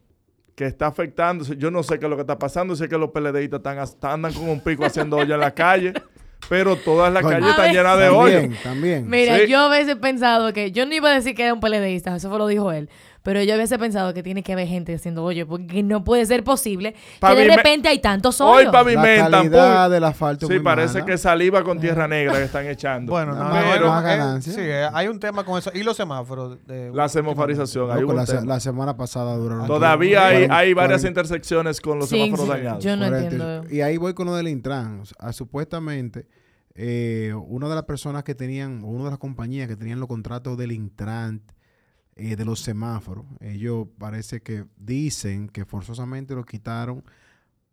que 0.56 0.66
está 0.66 0.88
afectando. 0.88 1.44
Yo 1.56 1.72
no 1.72 1.84
sé 1.84 2.00
qué 2.00 2.06
es 2.06 2.10
lo 2.10 2.16
que 2.16 2.22
está 2.22 2.38
pasando. 2.38 2.76
Sé 2.76 2.88
que 2.88 2.98
los 2.98 3.10
PLDistas 3.12 3.60
están, 3.60 3.80
están- 3.80 4.12
andan 4.12 4.34
con 4.34 4.50
un 4.50 4.60
pico 4.62 4.86
haciendo 4.86 5.18
olla 5.18 5.36
en 5.36 5.42
la 5.42 5.54
calle, 5.54 5.94
pero 6.50 6.76
todas 6.76 7.12
las 7.12 7.24
calles 7.24 7.50
están 7.50 7.72
llenas 7.74 7.98
de 8.00 8.10
hoyos. 8.10 8.42
También, 8.42 8.64
también. 8.64 9.10
Mira, 9.10 9.38
Sí. 9.40 9.48
yo 9.48 9.60
a 9.60 9.70
veces 9.70 9.90
he 9.90 9.96
pensado 9.96 10.54
que 10.54 10.72
yo 10.72 10.86
no 10.86 10.94
iba 10.94 11.10
a 11.10 11.14
decir 11.16 11.36
que 11.36 11.44
era 11.44 11.54
un 11.54 11.60
peledeísta, 11.60 12.16
eso 12.16 12.30
fue 12.30 12.38
lo 12.38 12.48
dijo 12.48 12.72
él. 12.72 12.90
Pero 13.24 13.42
yo 13.42 13.54
a 13.54 13.58
veces 13.58 13.72
he 13.72 13.80
pensado 13.80 14.14
que 14.14 14.22
tiene 14.22 14.44
que 14.44 14.52
haber 14.52 14.68
gente 14.68 14.94
haciendo 14.94 15.24
hoyo, 15.24 15.48
porque 15.48 15.82
no 15.82 16.04
puede 16.04 16.26
ser 16.26 16.44
posible 16.44 16.94
que 17.22 17.36
de 17.36 17.56
repente 17.56 17.88
hay 17.88 18.00
tantos 18.00 18.42
Hoy 18.42 18.50
hoyos. 18.64 18.66
La 18.66 18.72
pavimentan. 18.72 19.32
calidad 19.32 19.86
pum. 19.86 19.94
del 19.94 20.04
asfalto 20.04 20.46
es 20.46 20.52
Sí, 20.52 20.60
parece 20.60 20.94
mala. 20.96 21.06
que 21.06 21.18
saliva 21.18 21.64
con 21.64 21.80
tierra 21.80 22.06
negra 22.08 22.34
que 22.34 22.44
están 22.44 22.68
echando. 22.68 23.14
Bueno, 23.14 23.32
no, 23.34 23.40
Nada 23.40 23.50
más- 23.54 23.74
pero, 23.74 23.88
más 23.88 24.04
eh, 24.04 24.08
ganancia. 24.08 24.54
sí, 24.54 24.60
eh, 24.62 24.88
hay 24.94 25.08
un 25.08 25.20
tema 25.22 25.46
con 25.46 25.58
eso. 25.58 25.72
Y 25.74 25.84
los 25.84 25.96
semáforos. 25.96 26.58
De, 26.68 26.92
la 26.94 27.08
semaforización. 27.08 27.92
hay 27.92 28.04
un 28.04 28.14
la, 28.14 28.26
tema. 28.26 28.42
la 28.42 28.60
semana 28.60 28.98
pasada 28.98 29.36
duraron. 29.38 29.68
Todavía 29.68 30.26
hay, 30.28 30.34
cuarenta- 30.48 30.58
hay 30.58 30.74
varias 30.74 31.02
cuarenta- 31.02 31.08
intersecciones 31.22 31.80
con 31.80 32.00
los 32.00 32.10
Sí, 32.10 32.18
semáforos 32.26 32.46
sí, 32.46 32.52
dañados. 32.62 32.84
yo 32.84 32.98
no 32.98 33.06
Correcto. 33.06 33.24
entiendo. 33.36 33.64
Y 33.74 33.80
ahí 33.82 33.96
voy 33.98 34.14
con 34.14 34.26
lo 34.28 34.36
del 34.36 34.50
Intran. 34.50 35.00
O 35.00 35.06
sea, 35.06 35.32
supuestamente, 35.32 36.28
eh, 36.76 37.34
una 37.48 37.70
de 37.70 37.76
las 37.76 37.86
personas 37.86 38.24
que 38.26 38.36
tenían, 38.36 38.84
o 38.84 38.88
una 38.88 39.06
de 39.06 39.10
las 39.12 39.20
compañías 39.20 39.70
que 39.70 39.78
tenían 39.78 40.02
los 40.02 40.10
contratos 40.10 40.58
del 40.58 40.74
Intran, 40.74 41.42
eh, 42.16 42.36
de 42.36 42.46
los 42.46 42.60
semáforos, 42.60 43.26
ellos 43.40 43.88
parece 43.98 44.42
que 44.42 44.66
dicen 44.78 45.50
que 45.50 45.66
forzosamente 45.66 46.36
lo 46.36 46.44
quitaron 46.46 47.04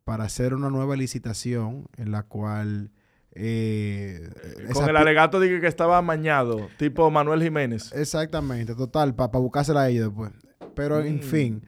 para 0.05 0.25
hacer 0.25 0.55
una 0.55 0.71
nueva 0.71 0.97
licitación 0.97 1.87
en 1.97 2.11
la 2.11 2.23
cual... 2.25 2.91
eh, 3.33 4.29
Con 4.73 4.89
el 4.89 4.97
alegato 4.97 5.39
de 5.41 5.61
que 5.61 5.67
estaba 5.67 5.99
amañado, 5.99 6.69
tipo 6.79 7.11
Manuel 7.11 7.43
Jiménez. 7.43 7.93
Exactamente, 7.93 8.75
total, 8.75 9.15
para 9.15 9.39
buscársela 9.39 9.83
a 9.83 9.89
ellos 9.89 10.07
después. 10.07 10.33
Pero 10.75 11.01
en 11.01 11.17
Mm. 11.17 11.23
fin. 11.23 11.63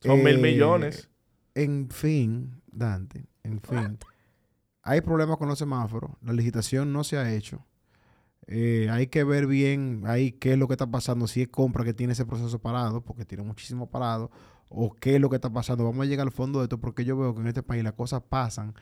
Son 0.00 0.22
mil 0.22 0.36
eh, 0.38 0.42
millones. 0.42 1.08
En 1.54 1.88
fin, 1.90 2.60
Dante, 2.70 3.24
en 3.42 3.60
fin. 3.60 3.98
Hay 4.82 5.00
problemas 5.00 5.36
con 5.38 5.48
los 5.48 5.58
semáforos, 5.58 6.10
la 6.22 6.32
licitación 6.32 6.92
no 6.92 7.04
se 7.04 7.16
ha 7.16 7.32
hecho. 7.32 7.64
Eh, 8.48 8.88
hay 8.90 9.06
que 9.06 9.24
ver 9.24 9.46
bien 9.46 10.02
ahí 10.06 10.32
qué 10.32 10.52
es 10.52 10.58
lo 10.58 10.66
que 10.66 10.74
está 10.74 10.90
pasando, 10.90 11.26
si 11.26 11.42
es 11.42 11.48
compra 11.48 11.84
que 11.84 11.94
tiene 11.94 12.12
ese 12.12 12.26
proceso 12.26 12.58
parado, 12.58 13.02
porque 13.02 13.24
tiene 13.24 13.44
muchísimo 13.44 13.88
parado, 13.90 14.30
o 14.68 14.92
qué 14.94 15.14
es 15.16 15.20
lo 15.20 15.30
que 15.30 15.36
está 15.36 15.50
pasando. 15.50 15.84
Vamos 15.84 16.04
a 16.06 16.08
llegar 16.08 16.26
al 16.26 16.32
fondo 16.32 16.58
de 16.58 16.64
esto, 16.64 16.78
porque 16.78 17.04
yo 17.04 17.16
veo 17.16 17.34
que 17.34 17.40
en 17.40 17.46
este 17.46 17.62
país 17.62 17.84
las 17.84 17.92
cosas 17.92 18.22
pasan, 18.28 18.74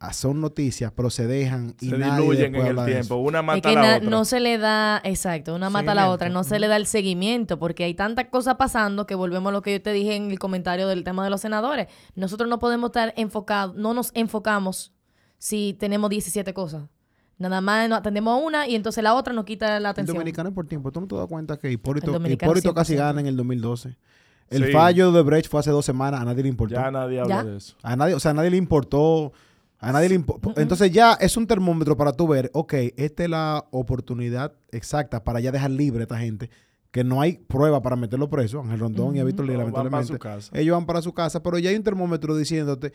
ah, 0.00 0.12
son 0.14 0.40
noticias, 0.40 0.92
pero 0.96 1.10
se 1.10 1.26
dejan 1.26 1.74
y 1.80 1.90
Se 1.90 1.98
nadie 1.98 2.22
diluyen 2.22 2.54
en 2.54 2.66
el 2.78 2.84
tiempo. 2.86 3.16
Una 3.16 3.40
Es 3.40 3.44
mata 3.44 3.60
que 3.60 3.76
a 3.76 3.82
la 3.82 3.96
otra. 3.98 4.10
no 4.10 4.24
se 4.24 4.40
le 4.40 4.56
da, 4.56 5.00
exacto, 5.04 5.54
una 5.54 5.68
mata 5.68 5.92
a 5.92 5.94
la 5.94 6.08
otra, 6.10 6.28
no 6.30 6.42
se 6.42 6.58
le 6.58 6.66
da 6.66 6.76
el 6.76 6.86
seguimiento, 6.86 7.58
porque 7.58 7.84
hay 7.84 7.94
tantas 7.94 8.26
cosas 8.26 8.54
pasando 8.56 9.06
que 9.06 9.14
volvemos 9.14 9.50
a 9.50 9.52
lo 9.52 9.62
que 9.62 9.72
yo 9.72 9.82
te 9.82 9.92
dije 9.92 10.16
en 10.16 10.30
el 10.30 10.38
comentario 10.38 10.88
del 10.88 11.04
tema 11.04 11.22
de 11.22 11.30
los 11.30 11.42
senadores. 11.42 11.86
Nosotros 12.14 12.48
no 12.48 12.58
podemos 12.58 12.88
estar 12.88 13.12
enfocados, 13.16 13.76
no 13.76 13.92
nos 13.92 14.10
enfocamos 14.14 14.94
si 15.38 15.76
tenemos 15.78 16.08
17 16.08 16.54
cosas. 16.54 16.84
Nada 17.38 17.60
más 17.60 17.88
nos 17.88 17.98
atendemos 17.98 18.32
a 18.32 18.36
una 18.44 18.66
y 18.66 18.74
entonces 18.74 19.04
la 19.04 19.14
otra 19.14 19.32
nos 19.34 19.44
quita 19.44 19.68
la 19.68 19.76
El 19.76 19.86
atención. 19.86 20.16
dominicano 20.16 20.48
es 20.48 20.54
por 20.54 20.66
tiempo. 20.66 20.90
¿Tú 20.90 21.00
no 21.02 21.06
te 21.06 21.16
das 21.16 21.26
cuenta 21.26 21.58
que 21.58 21.70
Hipólito, 21.70 22.16
El 22.16 22.32
Hipólito 22.32 22.72
casi 22.74 22.94
100%. 22.94 22.96
gana 22.98 23.20
en 23.20 23.26
el 23.26 23.36
2012? 23.36 23.96
El 24.48 24.66
Sí. 24.66 24.72
fallo 24.72 25.12
de 25.12 25.22
Brecht 25.22 25.50
fue 25.50 25.60
hace 25.60 25.70
dos 25.70 25.84
semanas, 25.84 26.20
a 26.20 26.24
nadie 26.24 26.42
le 26.44 26.48
importó. 26.48 26.74
Ya 26.76 26.90
nadie 26.90 27.20
habla 27.20 27.36
¿Ya? 27.36 27.44
de 27.44 27.56
eso. 27.56 27.76
A 27.82 27.96
nadie, 27.96 28.14
o 28.14 28.20
sea, 28.20 28.30
a 28.30 28.34
nadie 28.34 28.50
le 28.50 28.56
importó. 28.56 29.32
A 29.78 29.92
nadie 29.92 30.08
le 30.08 30.14
importó. 30.14 30.54
Entonces 30.56 30.90
ya 30.90 31.12
es 31.14 31.36
un 31.36 31.46
termómetro 31.46 31.96
para 31.96 32.12
tú 32.12 32.26
ver, 32.26 32.50
ok, 32.54 32.72
esta 32.96 33.24
es 33.24 33.28
la 33.28 33.66
oportunidad 33.70 34.54
exacta 34.70 35.22
para 35.22 35.38
ya 35.40 35.52
dejar 35.52 35.70
libre 35.72 36.00
a 36.00 36.04
esta 36.04 36.18
gente, 36.18 36.48
que 36.90 37.04
no 37.04 37.20
hay 37.20 37.34
prueba 37.38 37.82
para 37.82 37.94
meterlo 37.96 38.30
preso, 38.30 38.60
Ángel 38.60 38.78
Rondón 38.80 39.16
y 39.16 39.20
a 39.20 39.24
Víctor 39.24 39.44
Lee, 39.46 39.52
No, 39.52 39.64
van 39.64 39.72
para 39.72 39.84
lamentablemente. 39.84 40.14
su 40.14 40.18
casa. 40.18 40.58
Ellos 40.58 40.74
van 40.74 40.86
para 40.86 41.02
su 41.02 41.12
casa, 41.12 41.42
pero 41.42 41.58
ya 41.58 41.68
hay 41.68 41.76
un 41.76 41.82
termómetro 41.82 42.34
diciéndote 42.34 42.94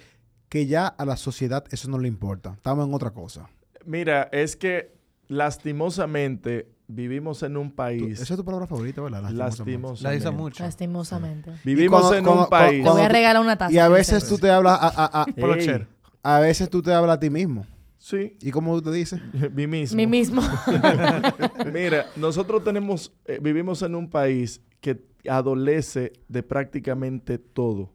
que 0.50 0.66
ya 0.66 0.88
a 0.88 1.06
la 1.06 1.18
sociedad 1.18 1.64
eso 1.70 1.88
no 1.88 2.00
le 2.00 2.08
importa. 2.08 2.54
Estamos 2.54 2.88
en 2.88 2.94
otra 2.96 3.12
cosa. 3.12 3.48
Mira, 3.86 4.30
es 4.32 4.56
que 4.56 4.94
lastimosamente 5.28 6.68
vivimos 6.88 7.42
en 7.44 7.56
un 7.58 7.72
país. 7.72 8.20
esa 8.20 8.34
es 8.34 8.38
tu 8.38 8.44
palabra 8.46 8.68
favorita, 8.68 9.02
¿verdad? 9.02 9.22
Lastimosamente. 9.32 9.72
Lastimosamente. 9.72 10.04
La 10.04 10.12
dice 10.12 10.32
mucho. 10.32 10.64
Lastimosamente. 10.64 11.52
Vivimos 11.64 12.02
cuando- 12.02 12.18
en 12.18 12.24
cuando- 12.26 12.44
un 12.44 12.50
país. 12.50 12.84
Te 12.84 12.90
voy 12.90 13.02
a 13.02 13.10
regalar 13.10 13.42
una 13.42 13.58
taza. 13.58 13.72
Y 13.74 13.78
a 13.80 13.88
que 13.88 13.94
veces 13.94 14.28
tú 14.28 14.38
te 14.38 14.50
hablas 14.50 14.78
a, 14.82 14.88
a- 14.88 15.24
a- 15.24 16.36
a 16.36 16.40
veces 16.40 16.70
tú 16.70 16.82
te 16.82 16.94
hablas 16.94 17.16
a 17.18 17.20
ti 17.20 17.30
mismo. 17.30 17.66
Sí, 17.98 18.36
¿Y 18.42 18.50
cómo 18.52 18.76
tú 18.82 18.90
te 18.92 18.98
dices? 18.98 19.22
mí 19.54 19.68
mismo. 19.68 19.96
Mí 19.96 20.08
mismo. 20.08 20.42
Mira, 21.74 22.08
nosotros 22.16 22.64
tenemos, 22.64 23.14
eh, 23.26 23.40
vivimos 23.42 23.82
en 23.84 23.96
un 23.96 24.10
país 24.10 24.62
que 24.82 25.06
adolece 25.30 26.12
de 26.28 26.44
prácticamente 26.44 27.38
todo. 27.38 27.94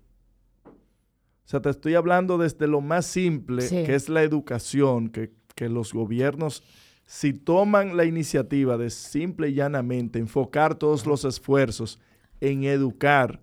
O 0.65 1.49
sea, 1.49 1.61
te 1.61 1.71
estoy 1.71 1.95
hablando 1.95 2.39
desde 2.39 2.67
lo 2.67 2.81
más 2.81 3.07
simple, 3.07 3.63
Sí. 3.63 3.85
que 3.85 3.95
es 3.95 4.09
la 4.09 4.23
educación, 4.23 5.09
que, 5.11 5.33
que 5.57 5.69
los 5.69 5.93
gobiernos, 5.93 6.63
si 7.07 7.33
toman 7.33 7.97
la 7.97 8.05
iniciativa 8.05 8.77
de 8.77 8.91
simple 8.91 9.49
y 9.49 9.55
llanamente 9.55 10.21
enfocar 10.21 10.77
todos 10.77 11.07
los 11.07 11.25
esfuerzos 11.25 11.99
en 12.41 12.63
educar, 12.63 13.41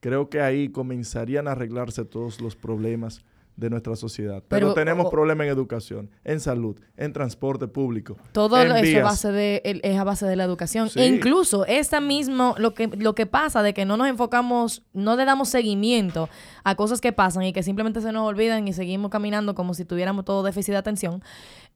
creo 0.00 0.30
que 0.30 0.40
ahí 0.40 0.70
comenzarían 0.70 1.48
a 1.48 1.52
arreglarse 1.52 2.06
todos 2.06 2.40
los 2.40 2.56
problemas 2.56 3.22
de 3.56 3.70
nuestra 3.70 3.96
sociedad. 3.96 4.42
Pero, 4.48 4.68
Pero, 4.68 4.74
tenemos 4.74 5.06
o- 5.06 5.10
problemas 5.10 5.46
en 5.46 5.52
educación, 5.52 6.10
en 6.24 6.40
salud, 6.40 6.78
en 6.96 7.12
transporte 7.14 7.66
público. 7.66 8.16
Todo 8.32 8.60
en 8.60 8.66
eso 8.66 8.74
es 8.76 8.80
a 8.80 8.82
vías. 8.82 9.02
base 9.02 9.32
de, 9.32 9.62
es 9.82 9.98
a 9.98 10.04
base 10.04 10.26
de 10.26 10.36
la 10.36 10.44
educación. 10.44 10.90
Sí. 10.90 11.00
E 11.00 11.06
incluso 11.06 11.64
esta 11.66 12.00
mismo, 12.00 12.54
lo 12.58 12.74
que, 12.74 12.88
lo 12.88 13.14
que 13.14 13.24
pasa 13.26 13.62
de 13.62 13.72
que 13.72 13.84
no 13.86 13.96
nos 13.96 14.08
enfocamos, 14.08 14.82
no 14.92 15.16
le 15.16 15.24
damos 15.24 15.48
seguimiento 15.48 16.28
a 16.64 16.74
cosas 16.74 17.00
que 17.00 17.12
pasan 17.12 17.44
y 17.44 17.52
que 17.54 17.62
simplemente 17.62 18.02
se 18.02 18.12
nos 18.12 18.28
olvidan 18.28 18.68
y 18.68 18.72
seguimos 18.74 19.10
caminando 19.10 19.54
como 19.54 19.72
si 19.72 19.84
tuviéramos 19.86 20.24
todo 20.26 20.42
déficit 20.42 20.72
de 20.72 20.78
atención, 20.78 21.22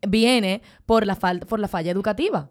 viene 0.07 0.63
por 0.87 1.07
la, 1.07 1.17
fal- 1.19 1.47
por 1.47 1.61
la 1.61 1.69
falla 1.69 1.91
educativa. 1.91 2.51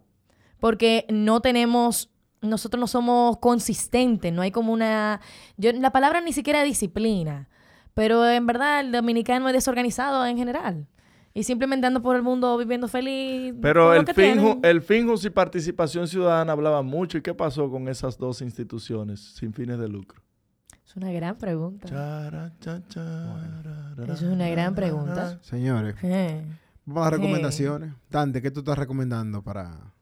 Porque 0.58 1.06
no 1.08 1.40
tenemos, 1.40 2.10
nosotros 2.42 2.80
no 2.80 2.86
somos 2.86 3.38
consistentes, 3.38 4.32
no 4.32 4.42
hay 4.42 4.50
como 4.50 4.72
una, 4.72 5.20
yo, 5.56 5.72
la 5.72 5.90
palabra 5.92 6.20
ni 6.20 6.32
siquiera 6.32 6.60
es 6.62 6.66
disciplina, 6.68 7.48
pero 7.94 8.28
en 8.28 8.46
verdad 8.46 8.80
el 8.80 8.92
dominicano 8.92 9.48
es 9.48 9.54
desorganizado 9.54 10.24
en 10.26 10.36
general. 10.36 10.86
Y 11.32 11.44
simplemente 11.44 11.86
anda 11.86 12.00
por 12.00 12.16
el 12.16 12.22
mundo 12.22 12.56
viviendo 12.58 12.88
feliz. 12.88 13.54
Pero 13.62 13.94
el, 13.94 14.04
que 14.04 14.14
Finju, 14.14 14.52
tiene. 14.54 14.68
el 14.68 14.82
Finjus 14.82 15.24
y 15.24 15.30
Participación 15.30 16.08
Ciudadana 16.08 16.50
hablaba 16.52 16.82
mucho. 16.82 17.18
¿Y 17.18 17.22
qué 17.22 17.34
pasó 17.34 17.70
con 17.70 17.86
esas 17.88 18.18
dos 18.18 18.42
instituciones 18.42 19.20
sin 19.36 19.52
fines 19.52 19.78
de 19.78 19.88
lucro? 19.88 20.20
Es 20.84 20.96
una 20.96 21.12
gran 21.12 21.36
pregunta. 21.38 21.86
Chara, 21.88 22.52
cha, 22.58 22.82
chara, 22.88 23.94
Eso 24.02 24.12
es 24.12 24.22
una 24.22 24.48
gran 24.48 24.74
pregunta. 24.74 25.38
Señores, 25.40 25.94
Eh. 26.02 26.44
vamos 26.84 27.06
a 27.06 27.10
las 27.10 27.16
Sí. 27.20 27.22
recomendaciones. 27.22 27.92
Dante, 28.10 28.42
¿qué 28.42 28.50
tú 28.50 28.58
estás 28.60 28.76
recomendando 28.76 29.40
para...? 29.40 29.92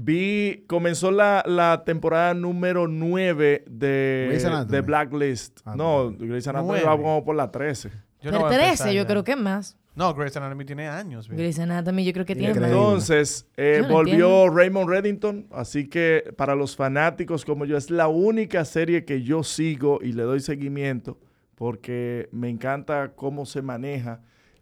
Vi, 0.00 0.64
comenzó 0.68 1.10
la, 1.10 1.42
la 1.44 1.82
temporada 1.84 2.32
número 2.32 2.86
9 2.86 3.64
de, 3.68 4.64
de 4.68 4.80
Blacklist. 4.80 5.58
Ah, 5.64 5.74
no, 5.76 6.12
Grey's 6.16 6.46
Anatomy 6.46 6.82
va 6.86 6.96
como 6.96 7.24
por 7.24 7.34
la 7.34 7.50
13. 7.50 7.90
Yo 8.22 8.30
voy 8.30 8.44
a 8.44 8.46
13, 8.46 8.64
empezar 8.64 8.86
yo 8.92 9.02
ya. 9.02 9.06
creo 9.08 9.24
que 9.24 9.34
más. 9.34 9.76
No, 9.96 10.14
Grey's 10.14 10.36
Anatomy 10.36 10.64
tiene 10.64 10.86
años. 10.86 11.26
viejo. 11.26 11.40
Grey's 11.40 11.58
Anatomy 11.58 12.04
yo 12.04 12.12
creo 12.12 12.24
que 12.24 12.36
tiene 12.36 12.50
Increíble. 12.50 12.72
más. 12.76 12.84
Entonces, 12.86 13.48
eh, 13.56 13.80
no 13.82 13.88
volvió 13.88 14.12
entiendo. 14.44 14.50
Raymond 14.56 14.88
Reddington. 14.88 15.46
Así 15.50 15.88
que 15.88 16.32
para 16.36 16.54
los 16.54 16.76
fanáticos 16.76 17.44
como 17.44 17.64
yo, 17.64 17.76
es 17.76 17.90
la 17.90 18.06
única 18.06 18.64
serie 18.64 19.04
que 19.04 19.22
yo 19.24 19.42
sigo 19.42 19.98
y 20.00 20.12
le 20.12 20.22
doy 20.22 20.38
seguimiento 20.38 21.18
porque 21.56 22.28
me 22.30 22.48
encanta 22.48 23.14
cómo 23.16 23.46
se 23.46 23.62
maneja 23.62 24.20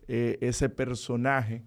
eh, 0.08 0.38
ese 0.40 0.70
personaje 0.70 1.62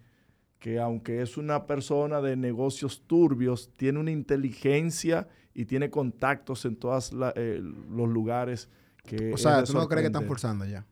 que 0.60 0.80
aunque 0.80 1.22
es 1.22 1.38
una 1.38 1.66
persona 1.66 2.22
de 2.22 2.36
negocios 2.36 3.04
turbios, 3.08 3.72
tiene 3.78 4.00
una 4.00 4.12
inteligencia 4.12 5.28
y 5.54 5.66
tiene 5.66 5.90
contactos 5.90 6.66
en 6.66 6.76
todos 6.76 7.12
los 7.14 8.10
lugares 8.10 8.70
que 9.06 9.34
O 9.34 9.38
sea, 9.38 9.64
¿tú 9.64 9.74
no 9.74 9.88
crees 9.88 10.02
que 10.04 10.08
están 10.08 10.28
forzando 10.28 10.66
ya? 10.66 10.86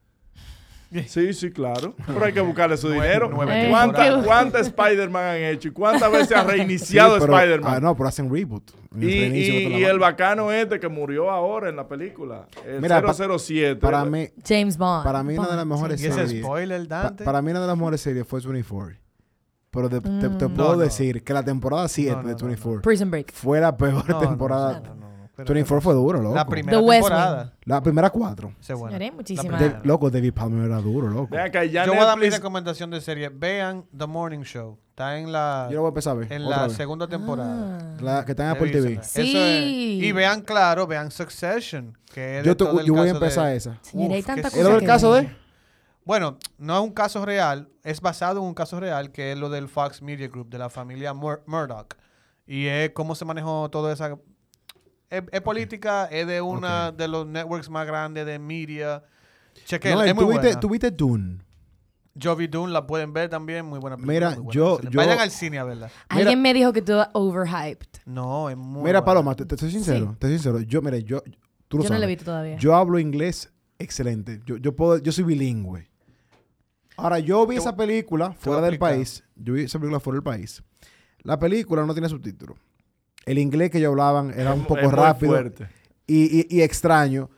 Sí, 1.08 1.34
sí, 1.34 1.52
claro. 1.52 1.94
Pero 2.06 2.24
hay 2.24 2.32
que 2.32 2.40
buscarle 2.40 2.78
su 2.78 2.90
dinero. 2.90 3.30
nueve 3.30 3.68
¿Cuánta-. 3.70 4.24
¿Cuántas 4.24 4.68
Spider-Man 4.68 5.22
han 5.26 5.42
hecho? 5.44 5.68
¿Y 5.68 5.72
cuántas 5.72 6.10
veces 6.10 6.32
ha 6.32 6.44
reiniciado 6.46 7.18
Sí, 7.18 7.24
Spider-Man? 7.26 7.74
Ah, 7.76 7.80
no, 7.82 7.94
pero 7.98 8.08
hacen 8.08 8.32
reboot. 8.34 8.72
Y 8.98 9.84
el 9.84 10.00
bacano 10.00 10.50
este 10.50 10.80
que 10.80 10.88
murió 10.88 11.30
ahora 11.30 11.68
en 11.70 11.76
la 11.76 11.90
película. 11.90 12.48
El 12.66 12.80
Mira, 12.82 13.02
pa- 13.02 13.14
007. 13.14 13.82
Para 13.82 14.06
mí, 14.06 14.30
James 14.48 14.78
Bond. 14.78 15.04
para 15.04 15.24
mí 15.24 15.38
una 15.38 15.50
de 15.50 15.56
las 15.58 15.66
mejores 15.66 16.02
Y 16.02 16.06
ese 16.08 16.26
series... 16.26 16.42
spoiler, 16.46 16.88
pa- 16.88 17.04
Dante. 17.04 17.24
para 17.26 17.42
mí 17.42 17.52
una 17.52 17.60
de 17.60 17.68
las 17.68 17.78
mejores 17.78 18.00
series 18.00 18.26
fue 18.26 18.40
24. 18.40 18.96
Pero 19.78 19.90
te, 19.90 20.02
te- 20.02 20.10
te 20.10 20.48
Mm. 20.48 20.54
puedo 20.56 20.70
No, 20.72 20.76
no. 20.76 20.78
decir 20.82 21.24
que 21.24 21.34
la 21.34 21.44
temporada 21.44 21.88
7 21.88 22.10
No, 22.12 22.22
no, 22.24 22.28
de 22.30 22.34
no, 22.34 22.46
24 22.48 22.82
Prison 22.82 23.12
Break. 23.12 23.32
fue 23.32 23.60
la 23.62 23.78
peor 23.78 24.04
temporada. 24.20 24.80
no, 24.80 24.96
no, 24.96 24.96
no, 24.96 25.30
pero- 25.36 25.54
24 25.54 25.82
fue 25.82 25.94
duro, 25.94 26.20
loco. 26.20 26.34
La 26.36 26.48
primera 26.48 26.80
The 26.80 26.84
West 26.84 27.02
temporada. 27.08 27.54
La 27.66 27.84
primera 27.84 28.10
cuatro. 28.10 28.54
Es 28.60 28.74
bueno. 28.74 28.98
Muchísimas- 29.14 29.86
loco, 29.86 30.10
David 30.10 30.34
Palmer 30.34 30.66
era 30.66 30.82
duro, 30.82 31.10
loco. 31.10 31.28
Vean 31.30 31.52
que 31.52 31.70
ya 31.70 31.86
Yo 31.86 31.92
voy 31.94 32.02
a 32.02 32.06
dar 32.06 32.18
mi 32.18 32.28
recomendación 32.28 32.90
de 32.90 33.02
serie. 33.02 33.30
Vean 33.30 33.86
The 33.96 34.08
Morning 34.08 34.42
Show. 34.42 34.80
Está 34.90 35.20
en 35.20 35.32
la, 35.32 35.68
Yo 35.70 35.76
lo 35.76 35.82
voy 35.82 35.90
a 35.90 35.90
empezar 35.90 36.12
a 36.14 36.16
ver. 36.22 36.34
en 36.34 36.50
la 36.50 36.64
vez. 36.64 36.74
segunda 36.74 37.08
temporada. 37.08 37.78
Ah. 37.80 37.98
La 38.02 38.26
que 38.26 38.32
está 38.32 38.46
en 38.46 38.50
Apple 38.50 38.72
TV. 38.72 38.82
Revísenla. 38.96 39.04
Sí. 39.04 39.30
Eso 39.30 39.46
es- 39.46 39.64
Y 40.10 40.12
vean, 40.12 40.42
claro, 40.42 40.88
vean 40.88 41.12
Succession. 41.12 41.96
Que 42.12 42.40
es 42.40 42.44
Yo, 42.46 42.50
de 42.52 42.56
te- 42.56 42.66
todo 42.66 42.80
el 42.80 42.88
yo 42.88 42.94
voy 42.94 43.02
a 43.10 43.14
caso 43.14 43.20
de- 43.20 43.26
empezar 43.26 43.52
esa. 43.54 43.78
Señora, 43.84 44.16
hay 44.16 44.24
tanta 44.24 44.50
cosa 44.50 44.60
¿Era 44.60 44.76
el 44.76 44.84
caso 44.84 45.14
de? 45.14 45.30
Bueno, 46.08 46.38
no 46.58 46.78
es 46.78 46.84
un 46.86 46.92
caso 46.94 47.26
real, 47.26 47.68
es 47.84 48.00
basado 48.00 48.40
en 48.40 48.46
un 48.46 48.54
caso 48.54 48.80
real 48.80 49.12
que 49.12 49.34
es 49.34 49.38
lo 49.38 49.50
del 49.50 49.68
Fox 49.68 50.02
Media 50.02 50.30
Group, 50.30 50.50
de 50.50 50.58
la 50.58 50.70
familia 50.70 51.14
Mur- 51.14 51.44
Murdoch. 51.48 51.96
Y 52.46 52.68
es 52.68 52.92
cómo 52.92 53.14
se 53.14 53.26
manejó 53.26 53.70
toda 53.70 53.92
esa... 53.92 54.18
Es, 55.10 55.24
es 55.34 55.42
política, 55.42 56.06
es 56.06 56.26
de 56.26 56.40
una 56.40 56.94
de 56.94 57.10
los 57.10 57.28
networks 57.28 57.70
más 57.70 57.86
grandes 57.86 58.26
de 58.26 58.40
media. 58.40 59.04
Chequen, 59.66 59.96
No, 59.96 60.04
es 60.04 60.16
muy 60.16 60.24
tú 60.24 60.30
viste, 60.32 60.46
buena. 60.48 60.60
tú 60.62 60.70
viste 60.70 60.92
Dune. 60.92 61.40
Yo 62.16 62.38
vi 62.38 62.48
Dune, 62.48 62.72
la 62.72 62.88
pueden 62.88 63.12
ver 63.12 63.30
también, 63.30 63.66
muy 63.66 63.80
buena 63.80 63.98
película. 63.98 64.14
Mira, 64.14 64.30
buena. 64.42 64.52
yo- 64.54 64.80
yo- 64.90 64.98
Vayan 64.98 65.20
al 65.20 65.30
cine 65.30 65.60
a 65.60 65.66
verla. 65.66 65.90
Alguien 66.08 66.42
me 66.42 66.54
dijo 66.54 66.72
que 66.72 66.82
tú 66.82 66.94
overhyped. 67.14 67.88
No, 68.06 68.50
es 68.50 68.56
muy 68.56 68.66
Mira, 68.84 69.02
buena. 69.02 69.04
Paloma, 69.04 69.36
te, 69.36 69.46
te 69.46 69.58
soy 69.58 69.72
sincero. 69.72 70.12
Sí. 70.12 70.16
Te 70.20 70.28
soy 70.28 70.36
sincero. 70.38 70.60
Yo, 70.62 70.82
mire, 70.82 71.04
yo... 71.04 71.22
Tú 71.68 71.78
lo 71.80 71.84
Yo 71.84 71.90
no 71.90 71.98
la 72.00 72.06
he 72.06 72.08
visto 72.08 72.24
todavía. 72.24 72.56
Yo 72.56 72.74
hablo 72.76 72.98
inglés 72.98 73.52
excelente. 73.78 74.40
Yo, 74.46 74.56
yo 74.56 74.74
puedo, 74.74 75.00
yo 75.00 75.12
soy 75.12 75.26
bilingüe. 75.26 75.90
Ahora, 76.98 77.20
yo 77.20 77.46
vi 77.46 77.56
Te 77.56 77.62
esa 77.62 77.76
película 77.76 78.34
fuera 78.34 78.62
del 78.62 78.78
país. 78.80 79.24
Yo 79.36 79.54
vi 79.54 79.64
esa 79.64 79.78
película 79.80 80.00
fuera 80.00 80.16
del 80.16 80.24
país. 80.24 80.64
La 81.22 81.38
película 81.40 81.86
no 81.86 81.94
tiene 81.94 82.10
subtítulos. 82.10 82.58
El 83.26 83.38
inglés 83.40 83.70
que 83.72 83.78
ellos 83.80 83.90
hablaban 83.90 84.34
era 84.38 84.54
un 84.54 84.62
Es 84.62 84.68
poco 84.68 84.82
muy 84.82 84.92
rápido 84.92 85.38
y, 86.08 86.40
y- 86.42 86.48
y 86.50 86.62
extraño. 86.62 87.30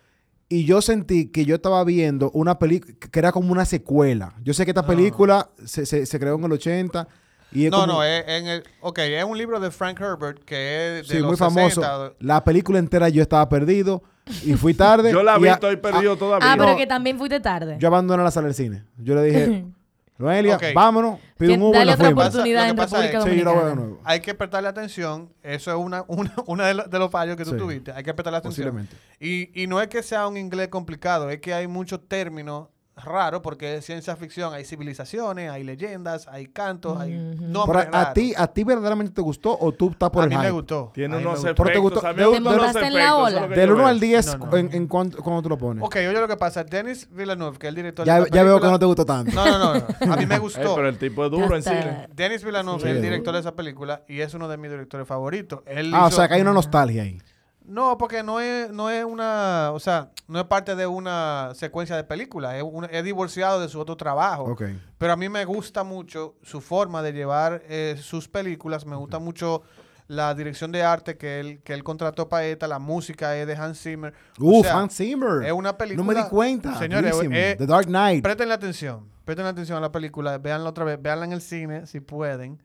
Y 0.47 0.65
yo 0.65 0.81
sentí 0.81 1.27
que 1.27 1.45
yo 1.45 1.55
estaba 1.55 1.83
viendo 1.83 2.31
una 2.31 2.57
película 2.57 2.95
que 3.11 3.19
era 3.19 3.31
como 3.31 3.51
una 3.51 3.65
secuela. 3.65 4.33
Yo 4.43 4.53
sé 4.53 4.65
que 4.65 4.71
esta 4.71 4.81
Ah. 4.81 4.87
película 4.87 5.49
se, 5.65 5.85
se- 5.85 6.05
se 6.05 6.19
creó 6.19 6.35
en 6.35 6.43
el 6.43 6.51
80 6.53 7.07
y 7.51 7.65
es 7.65 7.71
No, 7.71 7.81
como- 7.81 7.93
no, 7.93 8.03
es, 8.03 8.23
en 8.27 8.47
el, 8.47 8.63
ok, 8.81 8.99
es 8.99 9.23
un 9.23 9.37
libro 9.37 9.59
de 9.59 9.71
Frank 9.71 9.99
Herbert 9.99 10.43
que 10.45 10.99
es 10.99 11.07
de 11.07 11.13
sí, 11.15 11.19
los 11.19 11.27
muy 11.29 11.37
famoso. 11.37 11.81
60. 11.81 12.13
La 12.19 12.43
película 12.43 12.79
entera 12.79 13.09
yo 13.09 13.21
estaba 13.21 13.47
perdido 13.49 14.03
y 14.43 14.53
fui 14.53 14.73
tarde. 14.73 15.11
Yo 15.11 15.23
la 15.23 15.37
y 15.37 15.41
vi, 15.43 15.47
a- 15.49 15.53
estoy 15.53 15.77
perdido 15.77 16.17
todavía. 16.17 16.51
Ah, 16.51 16.55
pero 16.57 16.71
No. 16.71 16.77
que 16.77 16.87
también 16.87 17.17
fuiste 17.17 17.39
tarde. 17.39 17.77
Yo 17.79 17.87
abandoné 17.87 18.23
la 18.23 18.31
sala 18.31 18.45
del 18.47 18.55
cine. 18.55 18.83
Yo 18.97 19.15
le 19.15 19.23
dije, 19.23 19.65
Noelia, 20.17 20.59
vámonos, 20.73 21.17
pido 21.37 21.53
un 21.53 21.61
Uber, 21.61 21.79
Dale 21.79 21.93
otra 21.93 22.05
fuimos. 22.07 22.25
oportunidad 22.27 22.69
en 22.69 22.75
República 22.77 23.07
Sí, 23.07 23.13
yo 23.13 23.19
lo 23.19 23.23
voy 23.23 23.35
de 23.35 23.43
Dominicana. 23.45 23.75
nuevo. 23.75 24.01
Hay 24.03 24.19
que 24.19 24.33
prestarle 24.33 24.67
atención. 24.67 25.29
Eso 25.43 25.71
es 25.71 25.77
una, 25.77 26.03
una, 26.07 26.33
una 26.45 26.67
de, 26.67 26.73
los- 26.73 26.89
de 26.89 26.99
los 26.99 27.09
fallos 27.09 27.37
que 27.37 27.45
tú 27.45 27.51
Sí. 27.51 27.57
tuviste. 27.57 27.91
Hay 27.93 28.03
que 28.03 28.13
prestarle 28.13 28.37
atención. 28.39 28.67
Posiblemente. 28.67 28.97
Y, 29.21 29.49
y 29.63 29.67
no 29.67 29.79
es 29.81 29.87
que 29.87 30.03
sea 30.03 30.27
un 30.27 30.35
inglés 30.35 30.67
complicado, 30.67 31.29
es 31.29 31.39
que 31.39 31.53
hay 31.53 31.67
muchos 31.67 32.01
términos 32.07 32.67
raros 33.03 33.41
porque 33.41 33.75
es 33.75 33.85
ciencia 33.85 34.15
ficción. 34.15 34.53
Hay 34.53 34.65
civilizaciones, 34.65 35.51
hay 35.51 35.63
leyendas, 35.63 36.27
hay 36.27 36.47
cantos, 36.47 36.99
hay 36.99 37.11
nombres 37.13 37.85
Pero 37.85 37.97
a, 37.97 38.13
ti, 38.13 38.33
¿A 38.37 38.47
ti 38.47 38.63
verdaderamente 38.63 39.13
te 39.13 39.21
gustó 39.21 39.57
o 39.59 39.71
tú 39.71 39.89
estás 39.91 40.09
por 40.09 40.21
a 40.21 40.25
el 40.25 40.29
mí 40.29 40.35
me 40.37 40.41
hype? 40.43 40.51
gustó. 40.51 40.91
Tiene 40.93 41.15
A 41.15 41.17
mí 41.17 41.23
me 41.23 41.29
unos 41.29 41.39
gustó. 41.41 41.55
Pero 41.55 41.65
te 41.69 41.71
efectos. 41.79 41.91
gustó- 41.93 42.07
a 42.07 42.13
mí 42.13 42.31
me 42.31 42.39
montaste 42.39 42.85
en 42.87 42.93
la 42.93 42.99
efectos, 43.01 43.33
ola. 43.33 43.47
Del 43.47 43.67
yo 43.69 43.73
1 43.73 43.77
veo. 43.77 43.87
al 43.87 43.99
10, 43.99 44.37
No, 44.39 44.45
no. 44.45 44.57
¿en, 44.57 44.73
en 44.73 44.87
cuánto, 44.87 45.17
cuándo 45.23 45.41
tú 45.41 45.49
lo 45.49 45.57
pones? 45.57 45.83
Ok, 45.83 45.95
oye 45.97 46.13
lo 46.13 46.27
que 46.27 46.37
pasa. 46.37 46.63
Dennis 46.63 47.07
Villeneuve, 47.11 47.57
que 47.57 47.67
es 47.67 47.69
el 47.69 47.75
director 47.75 48.05
ya 48.05 48.15
de 48.15 48.21
la 48.21 48.27
ya 48.27 48.43
veo 48.43 48.55
que 48.55 48.59
película- 48.61 48.71
no 48.71 48.79
te 48.79 48.85
gustó 48.85 49.05
tanto. 49.05 49.31
No, 49.33 49.45
no, 49.45 49.57
no, 49.57 49.73
no. 50.05 50.13
A 50.13 50.17
mí 50.17 50.25
me 50.25 50.35
Ey, 50.39 50.39
gustó. 50.41 50.75
pero 50.75 50.87
el 50.89 50.97
tipo 50.97 51.25
es 51.25 51.31
duro 51.31 51.55
en 51.55 51.63
cine. 51.63 52.07
Dennis 52.15 52.43
Villeneuve 52.43 52.81
Sí, 52.81 52.87
es 52.89 52.95
el 52.95 53.01
director 53.01 53.33
de 53.33 53.39
esa 53.39 53.55
película 53.55 54.03
y 54.07 54.21
es 54.21 54.33
uno 54.33 54.47
de 54.47 54.57
mis 54.57 54.71
directores 54.71 55.07
favoritos. 55.07 55.61
Él 55.65 55.91
ah, 55.93 56.05
o 56.07 56.11
sea, 56.11 56.27
que 56.27 56.35
hay 56.35 56.41
una 56.41 56.53
nostalgia 56.53 57.03
ahí. 57.03 57.21
No, 57.69 57.97
porque 57.97 58.23
no 58.23 58.39
es, 58.39 58.71
no 58.71 58.89
es 58.89 59.05
una, 59.05 59.71
o 59.73 59.79
sea, 59.79 60.09
no 60.27 60.39
es 60.39 60.45
parte 60.45 60.75
de 60.75 60.87
una 60.87 61.51
secuencia 61.53 61.95
de 61.95 62.03
películas, 62.03 62.55
es, 62.55 62.63
es 62.91 63.03
divorciado 63.03 63.61
de 63.61 63.69
su 63.69 63.79
otro 63.79 63.95
trabajo. 63.95 64.43
Ok. 64.43 64.63
Pero 64.97 65.13
a 65.13 65.15
mí 65.15 65.29
me 65.29 65.45
gusta 65.45 65.83
mucho 65.83 66.35
su 66.41 66.61
forma 66.61 67.03
de 67.03 67.13
llevar 67.13 67.61
eh, 67.69 67.95
sus 68.01 68.27
películas, 68.27 68.85
me 68.85 68.95
gusta 68.95 69.19
mucho 69.19 69.61
la 70.07 70.33
dirección 70.33 70.71
de 70.71 70.81
arte 70.81 71.17
que 71.17 71.39
él, 71.39 71.61
que 71.63 71.73
él 71.73 71.83
contrató 71.83 72.27
para 72.27 72.45
esta, 72.45 72.67
la 72.67 72.79
música 72.79 73.37
es 73.37 73.45
de 73.45 73.55
Hans 73.55 73.79
Zimmer. 73.79 74.13
O 74.41 74.63
sea, 74.63 74.79
Hans 74.79 74.97
Zimmer. 74.97 75.45
Es 75.45 75.51
una 75.51 75.77
película. 75.77 76.03
No 76.03 76.11
me 76.11 76.19
di 76.19 76.27
cuenta. 76.27 76.77
Señores, 76.79 77.15
eh, 77.31 77.55
The 77.57 77.67
Dark 77.67 77.85
Knight. 77.85 78.23
Presten 78.23 78.51
atención, 78.51 79.07
presten 79.23 79.45
atención 79.45 79.77
a 79.77 79.81
la 79.81 79.91
película, 79.91 80.39
véanla 80.39 80.71
otra 80.71 80.83
vez, 80.83 80.99
véanla 80.99 81.25
en 81.25 81.33
el 81.33 81.41
cine 81.41 81.85
si 81.85 81.99
pueden. 81.99 82.59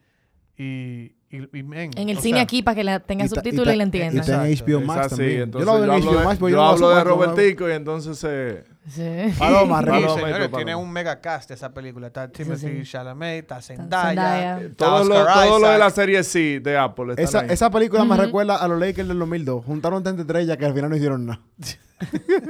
Y, 0.56 1.14
y, 1.36 1.58
y, 1.58 1.62
men, 1.62 1.90
En 1.96 2.08
el 2.08 2.18
cine 2.18 2.36
sea, 2.38 2.42
aquí 2.44 2.62
para 2.62 2.74
que 2.74 2.84
la 2.84 3.00
tenga 3.00 3.24
Y 3.24 3.28
subtítulos 3.28 3.66
ta- 3.66 3.74
y 3.74 3.76
la 3.76 3.82
Y 3.82 3.86
entienda. 3.86 4.20
está 4.20 4.48
en. 4.48 4.54
HBO 4.56 4.78
Es 4.80 4.86
Max 4.86 5.06
así, 5.06 5.16
también. 5.16 5.40
entonces 5.42 5.66
yo 5.66 5.72
lo 5.74 5.80
veo 5.80 5.84
en 5.84 5.90
hablo 5.98 6.10
HBO 6.10 6.18
de- 6.18 6.24
Max, 6.24 6.36
pero 6.38 6.48
yo 6.48 6.56
no 6.56 6.68
hablo 6.68 6.88
de 6.90 7.04
Robertico 7.04 7.68
y 7.68 7.72
entonces 7.72 8.24
eh, 8.28 8.64
Sí. 8.86 9.02
Paloma, 9.38 9.80
Sí, 9.80 9.86
Paloma. 9.86 10.14
señores, 10.14 10.34
Paloma. 10.48 10.56
tiene 10.58 10.74
un 10.74 10.90
mega 10.92 11.20
cast 11.20 11.50
esa 11.50 11.72
película. 11.72 12.08
Está 12.08 12.28
Timothy 12.28 12.84
sí. 12.84 12.90
Chalamet, 12.90 13.42
está 13.44 13.62
Zendaya. 13.62 14.08
Zendaya, 14.08 14.60
está 14.60 14.84
todo, 14.84 15.04
lo, 15.04 15.14
Oscar 15.20 15.34
todo 15.48 15.58
lo 15.58 15.68
de 15.70 15.78
la 15.78 15.90
serie 15.90 16.22
sí 16.22 16.58
de 16.58 16.76
Apple. 16.76 17.14
Esa, 17.16 17.40
ahí. 17.40 17.46
esa 17.50 17.70
película 17.70 18.04
me 18.04 18.12
Ujú. 18.14 18.22
recuerda 18.22 18.56
a 18.56 18.68
los 18.68 18.78
Lakers 18.78 19.08
del 19.08 19.18
2002. 19.18 19.64
Juntaron 19.64 20.02
33 20.02 20.46
ya 20.46 20.56
que 20.58 20.66
al 20.66 20.74
final 20.74 20.90
no 20.90 20.96
hicieron 20.96 21.24
nada. 21.24 21.40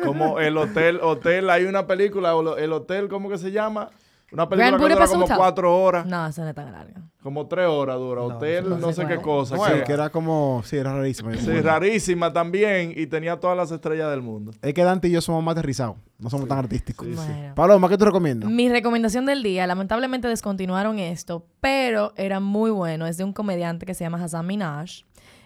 Como 0.04 0.40
el 0.40 0.56
hotel, 0.56 0.98
hotel, 1.02 1.50
hay 1.50 1.64
una 1.64 1.86
película, 1.86 2.34
o 2.34 2.42
lo- 2.42 2.56
el 2.58 2.72
hotel, 2.72 3.08
¿cómo 3.08 3.28
que 3.28 3.38
se 3.38 3.52
llama? 3.52 3.90
Una 4.34 4.48
película 4.48 4.70
Grand 4.76 4.82
que 4.88 4.94
dura 4.94 5.06
como 5.08 5.24
Hotel. 5.24 5.36
cuatro 5.36 5.82
horas, 5.82 6.06
No, 6.06 6.26
eso 6.26 6.42
no 6.42 6.48
es 6.50 6.54
tan 6.54 6.70
largo. 6.72 7.00
como 7.22 7.46
tres 7.46 7.66
horas 7.66 7.96
dura. 7.96 8.20
No, 8.20 8.26
Hotel, 8.26 8.68
no 8.68 8.76
no, 8.78 8.92
sé 8.92 9.06
qué 9.06 9.16
cosa. 9.18 9.56
Sí, 9.56 9.72
que- 9.86 9.92
era 9.92 10.10
como... 10.10 10.60
Sí, 10.64 10.76
era 10.76 10.92
rarísimo. 10.94 11.32
Sí, 11.34 11.60
rarísima 11.60 12.32
también 12.32 12.92
y 12.96 13.06
tenía 13.06 13.40
todas 13.40 13.56
las 13.56 13.70
estrellas 13.70 14.10
del 14.10 14.20
mundo. 14.22 14.50
Es 14.60 14.74
que 14.74 14.82
Dante 14.84 15.08
y 15.08 15.12
yo 15.12 15.20
somos 15.20 15.42
más 15.42 15.52
aterrizados. 15.52 15.96
No 16.18 16.28
somos 16.30 16.46
tan 16.48 16.58
artísticos. 16.58 17.06
Sí, 17.06 17.14
sí. 17.14 17.18
Bueno. 17.26 17.54
Paloma, 17.54 17.88
¿qué 17.88 17.96
tú 17.96 18.04
recomiendas? 18.04 18.50
Mi 18.50 18.68
recomendación 18.68 19.24
del 19.24 19.42
día, 19.42 19.66
lamentablemente 19.66 20.28
descontinuaron 20.28 20.98
esto, 20.98 21.46
pero 21.60 22.12
era 22.16 22.40
muy 22.40 22.70
bueno. 22.70 23.06
Es 23.06 23.16
de 23.16 23.24
un 23.24 23.32
comediante 23.32 23.86
que 23.86 23.94
se 23.94 24.04
llama 24.04 24.22
Hassan 24.22 24.46
Minaj. 24.46 25.04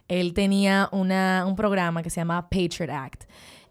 Él 0.09 0.33
tenía 0.33 0.89
una, 0.93 1.45
un 1.47 1.55
programa 1.55 2.03
que 2.03 2.09
se 2.11 2.21
llama 2.21 2.49
Patriot 2.49 2.91
Act. 2.91 3.25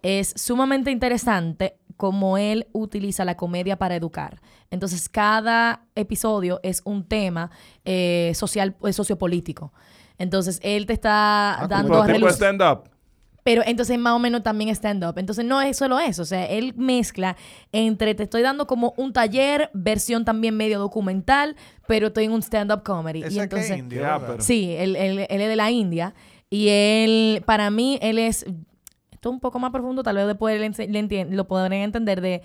Es 0.04 0.34
sumamente 0.36 0.92
interesante 0.92 1.78
cómo 1.98 2.38
él 2.38 2.68
utiliza 2.72 3.26
la 3.26 3.36
comedia 3.36 3.78
para 3.78 3.96
educar. 3.96 4.40
Entonces, 4.72 5.10
cada 5.10 5.82
episodio 5.96 6.60
es 6.64 6.82
un 6.86 7.04
tema 7.04 7.52
eh, 7.86 8.32
social, 8.36 8.76
eh, 8.86 8.94
sociopolítico. 8.94 9.74
Entonces, 10.18 10.60
él 10.64 10.86
te 10.86 10.94
está 10.94 11.64
Ah, 11.64 11.68
dando 11.68 12.04
Tipo, 12.06 12.30
stand-up. 12.30 12.90
pero 13.44 13.62
entonces 13.66 13.98
más 13.98 14.14
o 14.14 14.20
menos 14.20 14.44
también 14.44 14.70
stand-up. 14.72 15.18
Entonces 15.18 15.46
no 15.46 15.62
es 15.62 15.78
solo 15.78 16.00
eso. 16.00 16.22
O 16.24 16.26
sea, 16.26 16.46
él 16.48 16.74
mezcla 16.76 17.36
entre 17.72 18.14
te 18.16 18.24
estoy 18.24 18.42
dando 18.42 18.68
como 18.68 18.94
un 18.98 19.14
taller, 19.14 19.70
versión 19.74 20.26
también 20.26 20.58
medio 20.58 20.80
documental, 20.80 21.56
pero 21.88 22.08
estoy 22.08 22.26
en 22.26 22.32
un 22.34 22.42
stand-up 22.42 22.84
comedy. 22.84 23.24
Ese 23.24 23.34
y 23.36 23.38
es 23.38 23.44
entonces, 23.44 23.72
que 23.84 23.84
pero- 23.84 24.42
sí, 24.42 24.76
él, 24.78 24.96
él- 24.96 25.26
él 25.30 25.42
es 25.42 25.48
de 25.50 25.56
la 25.56 25.72
India. 25.72 26.14
Y 26.50 26.68
él, 26.70 27.44
para 27.46 27.70
mí, 27.70 28.00
él 28.02 28.18
es, 28.20 28.46
esto 29.28 29.32
un 29.34 29.40
poco 29.40 29.60
más 29.60 29.72
profundo, 29.72 30.04
tal 30.04 30.16
vez 30.16 30.28
después 30.28 30.60
le, 30.78 31.26
lo 31.26 31.48
podrán 31.48 31.74
entender 31.74 32.22
de 32.22 32.42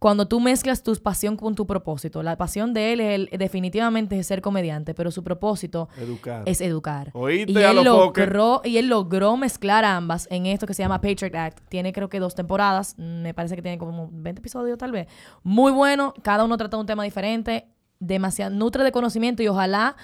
cuando 0.00 0.28
tú 0.28 0.38
mezclas 0.38 0.82
tu 0.82 0.94
pasión 0.96 1.36
con 1.36 1.54
tu 1.54 1.66
propósito. 1.66 2.22
La 2.22 2.36
pasión 2.36 2.74
de 2.74 2.92
él 2.92 3.00
es 3.00 3.14
el- 3.14 3.38
definitivamente 3.38 4.18
es 4.18 4.26
ser 4.26 4.42
comediante, 4.42 4.92
pero 4.92 5.10
su 5.10 5.22
propósito 5.24 5.88
Educar. 5.96 6.42
es 6.44 6.60
educar. 6.60 7.10
Oíste 7.14 7.52
y 7.52 7.56
a 7.56 7.70
él 7.70 7.76
los 7.76 7.86
foques. 7.86 8.26
logró 8.26 8.60
y 8.64 8.76
él 8.76 8.88
logró 8.88 9.36
mezclar 9.38 9.84
ambas 9.84 10.26
en 10.30 10.44
esto 10.46 10.66
que 10.66 10.74
se 10.74 10.82
llama 10.82 11.00
Patriot 11.00 11.34
Act. 11.34 11.60
Tiene 11.70 11.92
creo 11.94 12.08
que 12.10 12.18
dos 12.20 12.34
temporadas, 12.34 12.96
me 12.98 13.32
parece 13.32 13.56
que 13.56 13.62
tiene 13.62 13.78
como 13.78 14.10
20 14.12 14.40
episodios 14.40 14.76
tal 14.76 14.92
vez. 14.92 15.06
Muy 15.42 15.72
bueno, 15.72 16.12
cada 16.22 16.44
uno 16.44 16.56
trata 16.58 16.76
un 16.76 16.86
tema 16.86 17.04
diferente, 17.04 17.68
demasiado 17.98 18.54
nutre 18.54 18.84
de 18.84 18.92
conocimiento 18.92 19.42
y 19.42 19.48
ojalá 19.48 19.96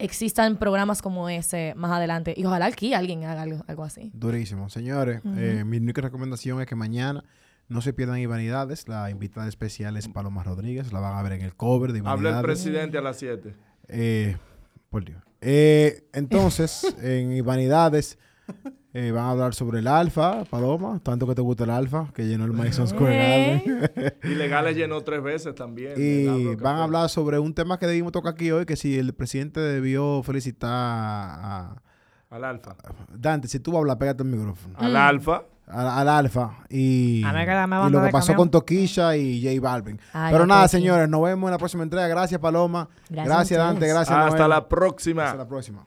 existan 0.00 0.56
programas 0.56 1.02
como 1.02 1.28
ese 1.28 1.74
más 1.76 1.92
adelante 1.92 2.34
y 2.36 2.44
ojalá 2.44 2.66
aquí 2.66 2.94
alguien 2.94 3.24
haga 3.24 3.42
algo, 3.42 3.64
algo 3.66 3.84
así. 3.84 4.10
Durísimo. 4.14 4.68
Señores, 4.68 5.20
eh, 5.36 5.62
mi 5.66 5.76
única 5.76 6.00
recomendación 6.02 6.60
es 6.60 6.66
que 6.66 6.74
mañana 6.74 7.24
no 7.68 7.80
se 7.80 7.92
pierdan 7.92 8.18
Ivanidades. 8.18 8.88
La 8.88 9.10
invitada 9.10 9.46
especial 9.48 9.96
es 9.96 10.08
Paloma 10.08 10.42
Rodríguez. 10.42 10.92
La 10.92 11.00
van 11.00 11.16
a 11.16 11.22
ver 11.22 11.32
en 11.32 11.42
el 11.42 11.54
cover 11.54 11.92
de 11.92 12.00
Habla 12.00 12.12
el 12.12 12.18
Ivanidades. 12.20 12.44
presidente 12.44 12.98
a 12.98 13.00
las 13.02 13.16
7. 13.18 13.54
Eh, 13.88 14.36
por 14.88 15.04
Dios. 15.04 15.22
Eh, 15.40 16.08
entonces, 16.12 16.96
en 17.02 17.32
Ivanidades 17.32 18.18
eh, 18.92 19.12
van 19.12 19.24
a 19.24 19.30
hablar 19.30 19.54
sobre 19.54 19.78
el 19.78 19.86
alfa, 19.86 20.44
Paloma. 20.44 20.98
Tanto 21.02 21.26
que 21.26 21.34
te 21.34 21.42
gusta 21.42 21.64
el 21.64 21.70
alfa, 21.70 22.08
que 22.12 22.26
llenó 22.26 22.44
el 22.44 22.52
Madison 22.52 22.88
Square 22.88 23.16
Garden. 23.16 24.12
Ilegales 24.24 24.76
llenó 24.76 25.00
tres 25.02 25.22
veces 25.22 25.54
también. 25.54 25.94
Y 25.96 26.54
van 26.56 26.76
a 26.76 26.84
hablar 26.84 27.08
sobre 27.08 27.38
un 27.38 27.54
tema 27.54 27.78
que 27.78 27.86
debimos 27.86 28.10
tocar 28.12 28.32
aquí 28.32 28.50
hoy, 28.50 28.66
que 28.66 28.74
si 28.76 28.98
el 28.98 29.14
presidente 29.14 29.60
debió 29.60 30.22
felicitar 30.22 30.70
a... 30.72 31.82
Al 32.30 32.44
Alfa. 32.44 32.76
Dante, 33.12 33.48
si 33.48 33.58
tú 33.58 33.72
vas 33.72 33.78
a 33.78 33.80
hablar, 33.80 33.98
pégate 33.98 34.22
el 34.22 34.28
micrófono. 34.28 34.74
Al 34.78 34.96
Alfa. 34.96 35.42
Al, 35.66 35.86
al 35.86 36.08
Alfa 36.08 36.58
y, 36.68 37.22
A 37.24 37.30
y 37.88 37.90
lo 37.90 38.02
que 38.02 38.10
pasó 38.10 38.28
camión. 38.32 38.36
con 38.36 38.50
Toquilla 38.50 39.14
y 39.16 39.40
J 39.40 39.60
Balvin. 39.60 40.00
Ay, 40.12 40.32
Pero 40.32 40.44
nada, 40.44 40.66
señores, 40.66 41.08
nos 41.08 41.22
vemos 41.22 41.46
en 41.46 41.52
la 41.52 41.58
próxima 41.58 41.84
entrega. 41.84 42.08
Gracias, 42.08 42.40
Paloma. 42.40 42.88
Gracias 43.08 43.26
Gracias, 43.36 43.58
Dante. 43.58 43.86
Gracias, 43.86 44.16
Hasta 44.18 44.36
Noel. 44.36 44.50
la 44.50 44.68
próxima. 44.68 45.26
Hasta 45.26 45.38
la 45.38 45.48
próxima. 45.48 45.86